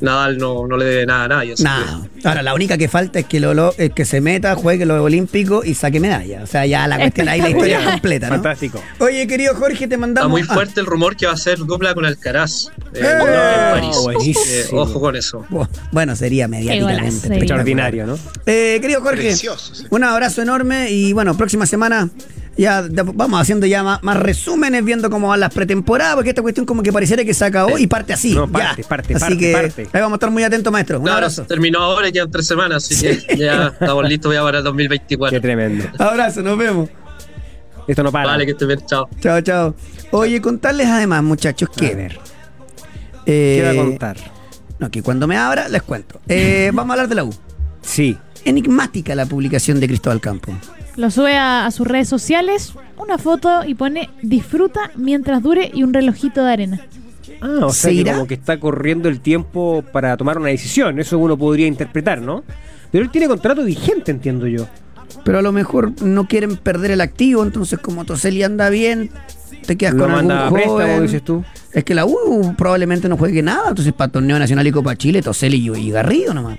[0.00, 1.52] Nadal no, no le debe nada a nadie.
[1.54, 2.02] así Nada.
[2.24, 5.00] Ahora, la única que falta es que, lo, lo- es que se meta, juegue los
[5.00, 6.42] Olímpicos y saque medalla.
[6.42, 8.34] O sea, ya la cuestión ahí, la historia es completa, ¿no?
[8.34, 8.80] Fantástico.
[9.00, 10.30] Oye, querido Jorge, te Está mandamos.
[10.30, 13.12] muy ah, fuerte el rumor que va a ser dupla con Alcaraz eh, ¡Eh!
[13.12, 13.96] en París.
[14.02, 14.44] Buenísimo.
[14.48, 15.44] Eh, ojo con eso.
[15.50, 17.36] bu- bueno, sería mediáticamente.
[17.36, 18.18] Extraordinario, ¿no?
[18.46, 19.84] Eh, querido Jorge, Precioso, sí.
[19.90, 22.08] un abrazo enorme y bueno, próxima semana
[22.58, 22.84] ya
[23.14, 26.82] vamos haciendo ya más, más resúmenes, viendo cómo van las pretemporadas, porque esta cuestión como
[26.82, 28.34] que pareciera que se acabó y parte así.
[28.34, 28.52] No, ya.
[28.52, 29.82] parte, parte, Así parte, que parte.
[29.92, 30.98] ahí vamos a estar muy atentos, maestro.
[30.98, 31.44] Un Claro, abrazo.
[31.44, 35.36] terminó ahora y quedan tres semanas, así que ya estamos listos ya para el 2024.
[35.36, 35.84] Qué tremendo.
[35.98, 36.90] Abrazo, nos vemos.
[37.86, 38.26] Esto no para.
[38.26, 39.08] Vale, que estén bien, chao.
[39.20, 39.74] Chao, chao.
[40.10, 42.18] Oye, contarles además, muchachos, que ver.
[43.24, 44.16] Eh, ¿Qué va a contar?
[44.78, 46.20] No, que cuando me abra les cuento.
[46.28, 47.34] Eh, vamos a hablar de la U.
[47.82, 48.18] Sí.
[48.44, 50.52] Enigmática la publicación de Cristóbal Campo.
[50.98, 55.84] Lo sube a, a sus redes sociales, una foto y pone disfruta mientras dure y
[55.84, 56.80] un relojito de arena.
[57.40, 60.98] Ah, o ¿Se sea que como que está corriendo el tiempo para tomar una decisión.
[60.98, 62.42] Eso uno podría interpretar, ¿no?
[62.90, 64.66] Pero él tiene contrato vigente, entiendo yo.
[65.24, 69.10] Pero a lo mejor no quieren perder el activo, entonces como Toseli anda bien,
[69.66, 71.02] te quedas Lo con algún a préstamo, joven.
[71.02, 71.44] dices tú.
[71.72, 75.22] Es que la U probablemente no juegue nada, entonces para Torneo Nacional y Copa Chile,
[75.22, 76.58] Toseli y y Garrido nomás.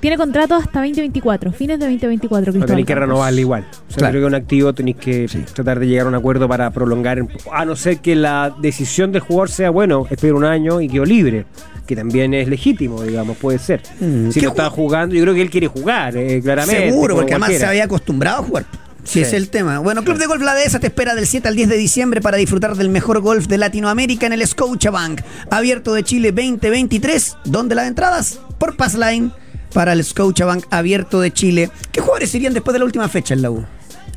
[0.00, 2.46] Tiene contrato hasta 2024, fines de 2024.
[2.46, 3.64] No Cristóbal tenéis que renovarle igual.
[3.70, 4.12] O sea, Claro.
[4.12, 7.18] creo que un activo tenéis que tratar de llegar a un acuerdo para prolongar.
[7.52, 11.04] A no ser que la decisión del jugador sea, bueno, espera un año y quedó
[11.04, 11.46] libre.
[11.86, 13.80] Que también es legítimo, digamos, puede ser.
[14.00, 16.90] Mm, si ¿qué no está ju- jugando, yo creo que él quiere jugar, eh, claramente.
[16.90, 18.66] Seguro, porque además se había acostumbrado a jugar.
[19.04, 19.20] Si Sí.
[19.20, 19.78] es el tema.
[19.78, 22.36] Bueno, Club de Golf La Dehesa te espera del 7 al 10 de diciembre para
[22.38, 25.20] disfrutar del mejor golf de Latinoamérica en el Scotiabank.
[25.48, 29.30] Abierto de Chile 2023, donde las entradas por Passline
[29.76, 31.68] para el Scotiabank Abierto de Chile.
[31.92, 33.62] ¿Qué jugadores irían después de la última fecha en la U?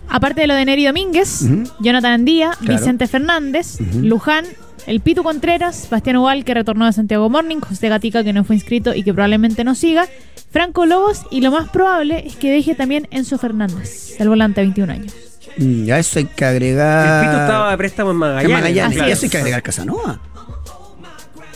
[0.08, 1.42] Aparte de lo de Neri Domínguez,
[1.82, 2.80] Jonathan Andía, Claro.
[2.80, 4.46] Vicente Fernández, Luján,
[4.88, 8.56] el Pitu Contreras, Bastián Ubal, que retornó de Santiago Morning, José Gatica, que no fue
[8.56, 10.08] inscrito y que probablemente no siga,
[10.50, 14.68] Franco Lobos, y lo más probable es que deje también Enzo Fernández, el volante de
[14.68, 15.14] 21 años.
[15.58, 17.26] Mm, Ya eso hay que El agregar.
[17.26, 18.52] Pito estaba de préstamo en Magallanes.
[18.52, 18.98] Magallanes.
[18.98, 19.18] Así Y es.
[19.18, 20.22] eso hay que agregar Casanova.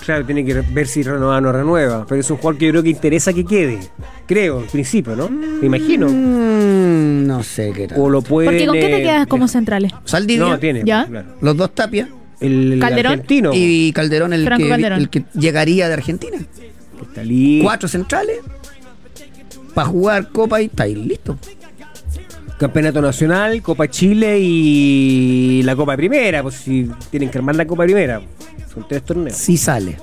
[0.06, 2.06] Claro, tiene que ver si renueva o no renueva.
[2.08, 3.80] Pero es un jugador que yo creo que interesa que quede.
[4.28, 5.30] Creo, en principio, ¿no?
[5.30, 6.08] Me imagino.
[6.10, 7.99] Mm, no sé qué tal.
[7.99, 8.47] O lo puede.
[8.49, 9.91] Porque ¿con qué te quedas como centrales?
[10.06, 10.82] Saldivia, No, tiene.
[10.86, 11.06] ¿Ya?
[11.06, 11.28] claro.
[11.41, 13.51] los dos Tapia El, Calderón argentino.
[13.54, 14.99] y Calderón el, que, Calderón.
[14.99, 16.38] el que llegaría de Argentina.
[17.01, 17.64] está listo.
[17.64, 18.38] Cuatro centrales
[19.74, 21.38] para jugar Copa y está ahí listo.
[22.60, 26.44] Campeonato Nacional, Copa Chile y la Copa Primera.
[26.44, 28.22] Pues si tienen que armar la Copa Primera.
[28.74, 29.38] Son tres torneos.
[29.38, 29.98] Sí sale.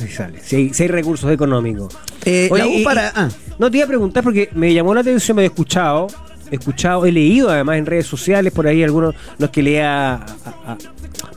[0.00, 0.40] Ahí sale.
[0.42, 1.94] Si hay, si hay recursos económicos.
[2.24, 3.12] Eh, la U y- para.
[3.14, 3.28] ah,
[3.58, 6.08] No te iba a preguntar porque me llamó la atención, me he escuchado,
[6.50, 10.14] he escuchado, he leído además en redes sociales por ahí algunos, no es que lea,
[10.14, 10.78] a- a-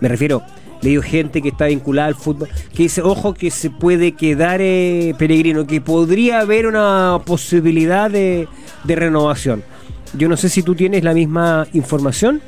[0.02, 0.42] me refiero,
[0.82, 4.60] he leído gente que está vinculada al fútbol, que dice, ojo que se puede quedar
[4.62, 8.48] eh, peregrino, que podría haber una posibilidad de,
[8.84, 9.64] de renovación.
[10.18, 12.42] Yo no sé si tú tienes la misma información.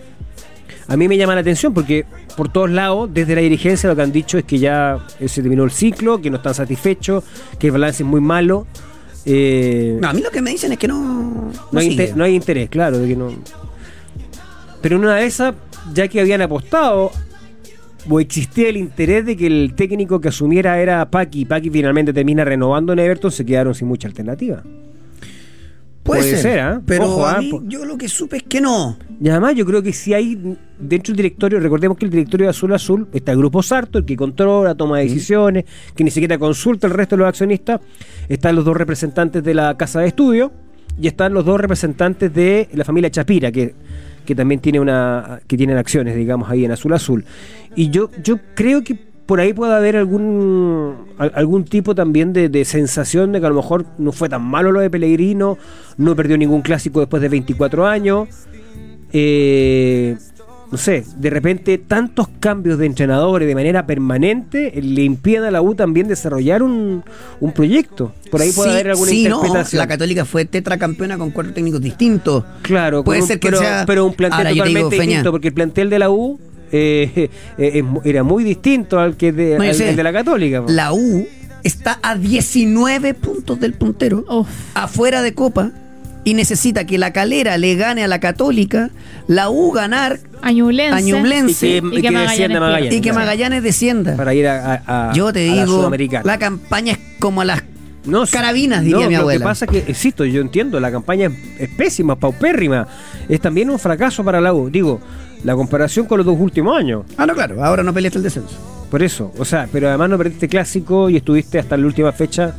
[0.88, 2.06] A mí me llama la atención porque
[2.36, 5.42] por todos lados, desde la dirigencia, lo que han dicho es que ya eh, se
[5.42, 7.24] terminó el ciclo, que no están satisfechos,
[7.60, 8.68] que el balance es muy malo.
[9.26, 11.00] Eh, no, a mí lo que me dicen es que no.
[11.02, 13.30] No, no, hay inter- no hay interés, claro, de que no.
[14.82, 15.54] Pero en una de esas,
[15.94, 17.12] ya que habían apostado,
[18.10, 22.14] o existía el interés de que el técnico que asumiera era Paki, y Paki finalmente
[22.14, 24.64] termina renovando en Everton, se quedaron sin mucha alternativa.
[26.10, 26.82] Puede, Puede ser, ser, ¿ah?
[26.84, 27.40] pero Ojo, a ¿ah?
[27.40, 28.98] mí yo lo que supe es que no.
[29.22, 32.50] Y además yo creo que si hay dentro del directorio, recordemos que el directorio de
[32.50, 35.66] Azul Azul está el grupo Sarto, el que controla, toma decisiones,
[35.96, 37.82] que ni siquiera consulta al resto de los accionistas,
[38.28, 40.52] están los dos representantes de la casa de estudio
[41.00, 43.76] y están los dos representantes de la familia Chapira, que,
[44.26, 47.24] que también tiene una que tienen acciones, digamos, ahí en Azul Azul.
[47.76, 52.50] Y yo, yo creo que por ahí puede haber algún al- algún tipo también de,
[52.50, 55.58] de sensación de que a lo mejor no fue tan malo lo de Pellegrino,
[55.98, 58.28] no perdió ningún clásico después de 24 años.
[59.12, 60.18] Eh,
[60.72, 65.50] no sé, de repente tantos cambios de entrenadores de manera permanente eh, le impiden a
[65.52, 67.04] la U también desarrollar un,
[67.40, 68.12] un proyecto.
[68.30, 69.80] Por ahí puede Sí, haber alguna sí, no, interpretación.
[69.80, 72.44] la Católica fue tetracampeona con cuatro técnicos distintos.
[72.62, 75.48] Claro, Puede un- ser que pero, sea- pero un plantel Ahora, digo, totalmente distinto, porque
[75.48, 76.40] el plantel de la U
[76.72, 79.90] eh, eh, era muy distinto al que de, No, yo al- sé.
[79.90, 80.62] al de la Católica.
[80.64, 80.72] po.
[80.72, 81.28] La U
[81.64, 84.24] está a 19 puntos del puntero,
[84.74, 85.72] afuera de Copa,
[86.24, 88.90] y necesita que la calera le gane a la Católica,
[89.28, 90.96] la U ganar Añublense.
[90.96, 92.60] a Ñublense Y que, Y y que Magallanes descienda pierda.
[92.68, 92.94] Magallanes.
[92.94, 94.16] y que Magallanes descienda.
[94.16, 96.24] Para ir a, a- a- Yo te a digo, Sudamericana.
[96.26, 97.64] la campaña es como las
[98.06, 99.40] No, carabinas, diría No, mi Lo abuela.
[99.40, 102.88] que pasa es que, insisto, yo entiendo, la campaña es, es pésima, paupérrima.
[103.28, 104.70] Es también un fracaso para la U.
[104.70, 105.00] Digo,
[105.44, 107.04] la comparación con los dos últimos años.
[107.18, 108.58] Ah, no, claro, ahora no peleaste el descenso.
[108.92, 112.56] Por eso, o sea, pero además no perdiste clásico y estuviste hasta la última fecha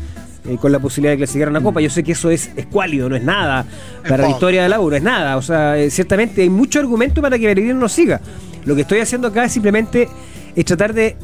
[0.48, 1.81] eh, con la posibilidad de clasificar a una copa.
[1.81, 3.66] Yo sé que eso es escuálido, no es nada.
[4.09, 5.36] Para la historia de la U, no es nada.
[5.36, 8.20] O sea, eh, ciertamente hay mucho argumento para que Belgrano no siga.
[8.65, 10.09] Lo que estoy haciendo acá es simplemente
[10.55, 11.16] es tratar de,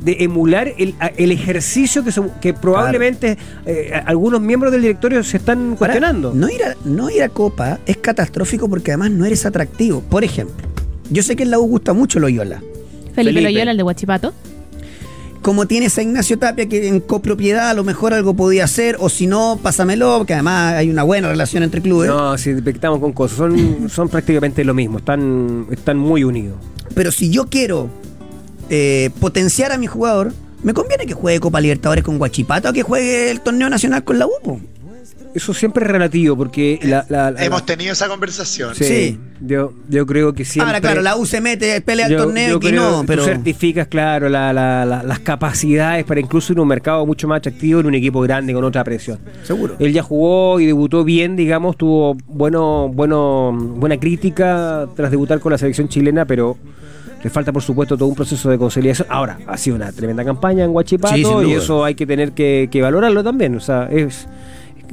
[0.00, 3.36] de emular el, a- el ejercicio que, se- que probablemente
[3.66, 6.32] eh, algunos miembros del directorio se están Ahora, cuestionando.
[6.32, 10.00] no, ir a, no ir a Copa es catastrófico porque además no eres atractivo.
[10.00, 10.64] Por ejemplo,
[11.10, 12.60] yo sé que en la U gusta mucho Loyola.
[13.14, 13.42] Felipe, Felipe.
[13.42, 14.32] Loyola, el de Huachipato.
[15.42, 19.10] Como tienes a Ignacio Tapia que en copropiedad a lo mejor algo podía hacer, o
[19.10, 22.08] si no, pásamelo, porque además hay una buena relación entre clubes.
[22.08, 26.56] No, si estamos con cosas, son, son prácticamente lo mismo, están, están muy unidos.
[26.94, 27.90] Pero si yo quiero
[28.70, 30.32] eh, potenciar a mi jugador,
[30.62, 34.18] me conviene que juegue Copa Libertadores con Guachipato o que juegue el torneo nacional con
[34.18, 34.60] la U.
[35.34, 38.74] Eso siempre es relativo, porque la, la- la- Hemos tenido esa conversación.
[38.74, 39.20] Sí, Sí.
[39.40, 40.68] Yo, yo creo que siempre.
[40.68, 43.24] Ahora, claro, la U se mete, pelea el yo- torneo yo y no, pero.
[43.24, 47.38] Tú certificas, claro, la- la- la- las capacidades para incluso en un mercado mucho más
[47.38, 49.18] atractivo, en un equipo grande con otra presión.
[49.42, 49.74] Seguro.
[49.80, 55.52] Él ya jugó y debutó bien, digamos, tuvo bueno, bueno, buena crítica tras debutar con
[55.52, 56.56] la selección chilena, pero
[57.22, 59.08] le falta, por supuesto, todo un proceso de consolidación.
[59.10, 62.32] Ahora, ha sido una tremenda campaña en Huachipato Sí, sin y eso hay que tener
[62.32, 63.56] que, que valorarlo también.
[63.56, 64.26] O sea, es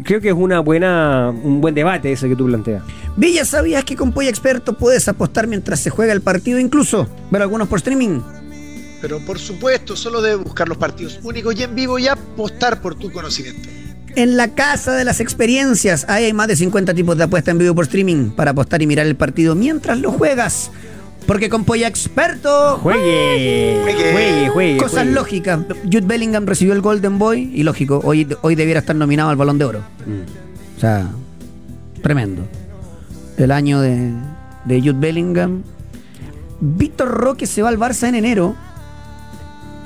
[0.03, 2.83] creo que es una buena un buen debate ese que tú planteas.
[3.17, 6.59] Villa, ¿sabías que con Polla Experto puedes apostar mientras se juega el partido?
[6.59, 8.21] Incluso ver algunos por streaming.
[9.01, 12.95] Pero por supuesto, solo debes buscar los partidos únicos y en vivo y apostar por
[12.95, 13.67] tu conocimiento.
[14.15, 17.57] En la casa de las experiencias, ahí hay más de 50 tipos de apuesta en
[17.57, 20.69] vivo por streaming para apostar y mirar el partido mientras lo juegas.
[21.25, 24.11] Porque con Polla Experto, Juegue, Juegue.
[24.11, 24.77] juegue, juegue.
[24.77, 25.11] cosas juegue.
[25.11, 25.59] lógicas.
[25.83, 29.57] Jude Bellingham recibió el Golden Boy y lógico, hoy, hoy debiera estar nominado al Balón
[29.57, 29.79] de Oro.
[30.05, 30.77] Mm.
[30.77, 31.07] O sea,
[32.01, 32.43] tremendo.
[33.37, 34.11] El año de,
[34.65, 35.61] de Jude Bellingham.
[36.59, 38.55] Víctor Roque se va al Barça en enero.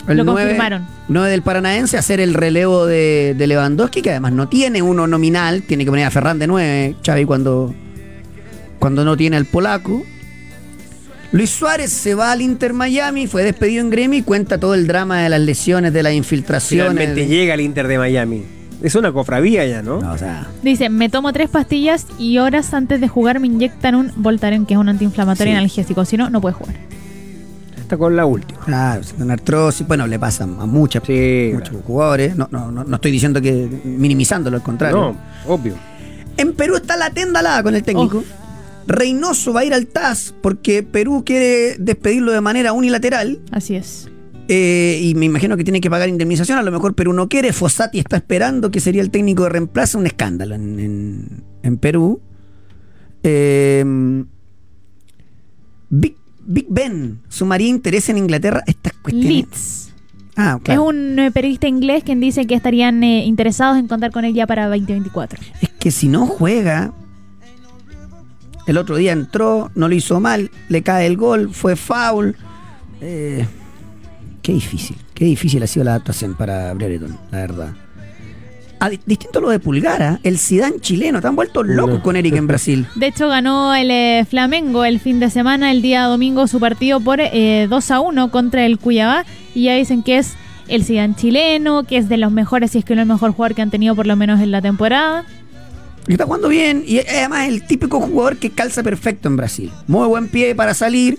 [0.07, 0.87] Lo nueve- confirmaron.
[1.07, 5.05] 9 del Paranaense a hacer el relevo de, de Lewandowski, que además no tiene uno
[5.05, 7.73] nominal, tiene que poner a Ferran de 9, Xavi cuando,
[8.79, 10.03] cuando no tiene al polaco.
[11.35, 14.87] Luis Suárez se va al Inter Miami, fue despedido en Gremio y cuenta todo el
[14.87, 16.91] drama de las lesiones, de las infiltraciones.
[16.93, 18.43] Finalmente de- llega al Inter de Miami.
[18.81, 19.99] Es una cofradía ya, ¿no?
[19.99, 23.95] No, o sea, Dice, me tomo tres pastillas y horas antes de jugar me inyectan
[23.95, 25.57] un Voltaren, que es un antiinflamatorio Sí.
[25.57, 26.05] analgésico.
[26.05, 26.75] Si no, no puede jugar.
[27.77, 28.61] Está con la última.
[28.61, 31.83] claro, con artrosis, bueno, le pasa a muchas, Sí, muchos claro.
[31.85, 32.35] jugadores.
[32.37, 34.97] No, no, no, no estoy diciendo que minimizándolo, al contrario.
[34.97, 35.73] No, obvio.
[36.37, 38.23] En Perú está la tendalada con el técnico.
[38.87, 43.39] Reynoso va a ir al TAS porque Perú quiere despedirlo de manera unilateral.
[43.51, 44.09] Así es.
[44.47, 46.57] eh, y me imagino que tiene que pagar indemnización.
[46.59, 47.51] A lo mejor Perú no quiere.
[47.51, 49.97] Fossati está esperando que sería el técnico de reemplazo.
[49.97, 52.21] Un escándalo en, en- en Perú.
[53.23, 53.83] Eh,
[55.89, 58.63] Big, Big Ben sumaría interés en Inglaterra.
[58.67, 59.29] Estas cuestiones.
[59.31, 59.81] Leeds.
[60.35, 60.81] Ah, claro.
[60.83, 64.33] Es un eh, periodista inglés quien dice que estarían eh, interesados en contar con él
[64.33, 65.39] ya para 2024.
[65.61, 66.93] Es que si no juega,
[68.67, 72.35] el otro día entró, no lo hizo mal, le cae el gol, fue foul.
[73.01, 73.45] Eh,
[74.41, 77.73] qué difícil, qué difícil ha sido la adaptación para Brereton, la verdad.
[78.79, 82.03] A di- distinto a lo de Pulgara, el Zidane chileno, están vueltos locos No.
[82.03, 82.85] con Eric en Brasil.
[82.95, 86.99] De hecho, ganó el eh, Flamengo el fin de semana, el día domingo, su partido
[86.99, 89.25] por eh, 2 a 1 contra el Cuyabá.
[89.53, 90.33] Y ya dicen que es
[90.67, 93.55] el Zidane chileno, que es de los mejores, si es que no el mejor jugador
[93.55, 95.23] que han tenido por lo menos en la temporada.
[96.07, 99.72] Está jugando bien y es además el típico jugador que calza perfecto en Brasil.
[99.88, 101.18] Muy buen pie para salir,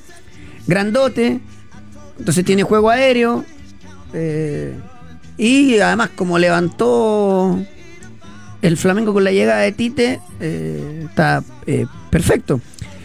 [0.67, 1.41] grandote,
[2.19, 3.45] entonces tiene juego aéreo.
[4.13, 4.75] eh,
[5.39, 7.61] y además como levantó
[8.63, 12.61] el Flamengo con la llegada de Tite, eh, está eh, perfecto.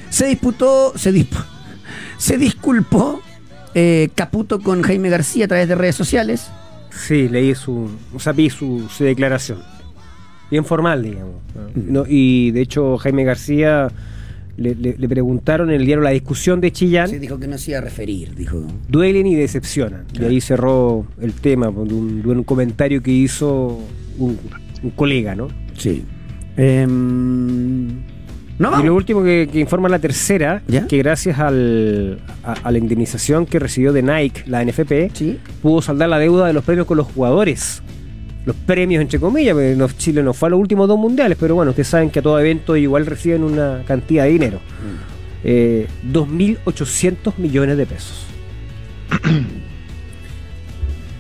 [0.10, 1.44] Se disputó, se, disp-
[2.18, 3.22] se disculpó
[4.16, 6.48] Caputo con Jaime García a través de redes sociales.
[6.92, 9.64] Sí, leí su, o sea, vi su declaración.
[10.52, 11.36] Bien formal, digamos.
[11.76, 12.04] ¿no?
[12.08, 13.88] Y de hecho, Jaime García
[14.58, 17.08] le, le- le preguntaron en el diario La Discusión de Chillán.
[17.08, 18.62] Se dijo que no se iba a referir, dijo.
[18.90, 20.04] duelen y decepcionan.
[20.20, 23.80] Y ahí cerró el tema pues, de un, de un comentario que hizo
[24.20, 24.38] un,
[24.84, 25.48] un colega, ¿no?
[25.78, 26.04] Sí.
[26.58, 27.88] Em,
[28.60, 30.86] no, Y lo último que, que informa la tercera, ¿Ya?
[30.88, 35.40] que gracias al, a, a la indemnización que recibió de Nike, la NFP, Sí.
[35.62, 37.82] pudo saldar la deuda de los premios con los jugadores.
[38.46, 41.56] Los premios, entre comillas, porque no- Chile no fue a los últimos dos mundiales, pero
[41.56, 44.60] bueno, ustedes saben que a todo evento igual reciben una cantidad de dinero.
[45.44, 48.26] Eh, 2.800 millones de pesos.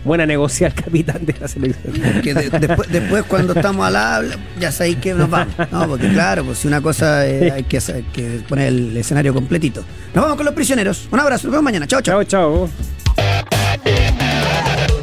[0.03, 1.93] Buena negocia el capitán de la selección.
[2.23, 5.53] De- después, después cuando estamos al habla, ya sabéis que nos vamos.
[5.72, 8.98] No, porque claro, pues si una cosa eh, hay, que, hacer- hay que poner el
[8.98, 9.84] escenario completito.
[10.15, 11.07] Nos vamos con los prisioneros.
[11.11, 11.85] Un abrazo, nos vemos mañana.
[11.85, 12.23] Chao, chao.
[12.23, 15.01] Chao, chao.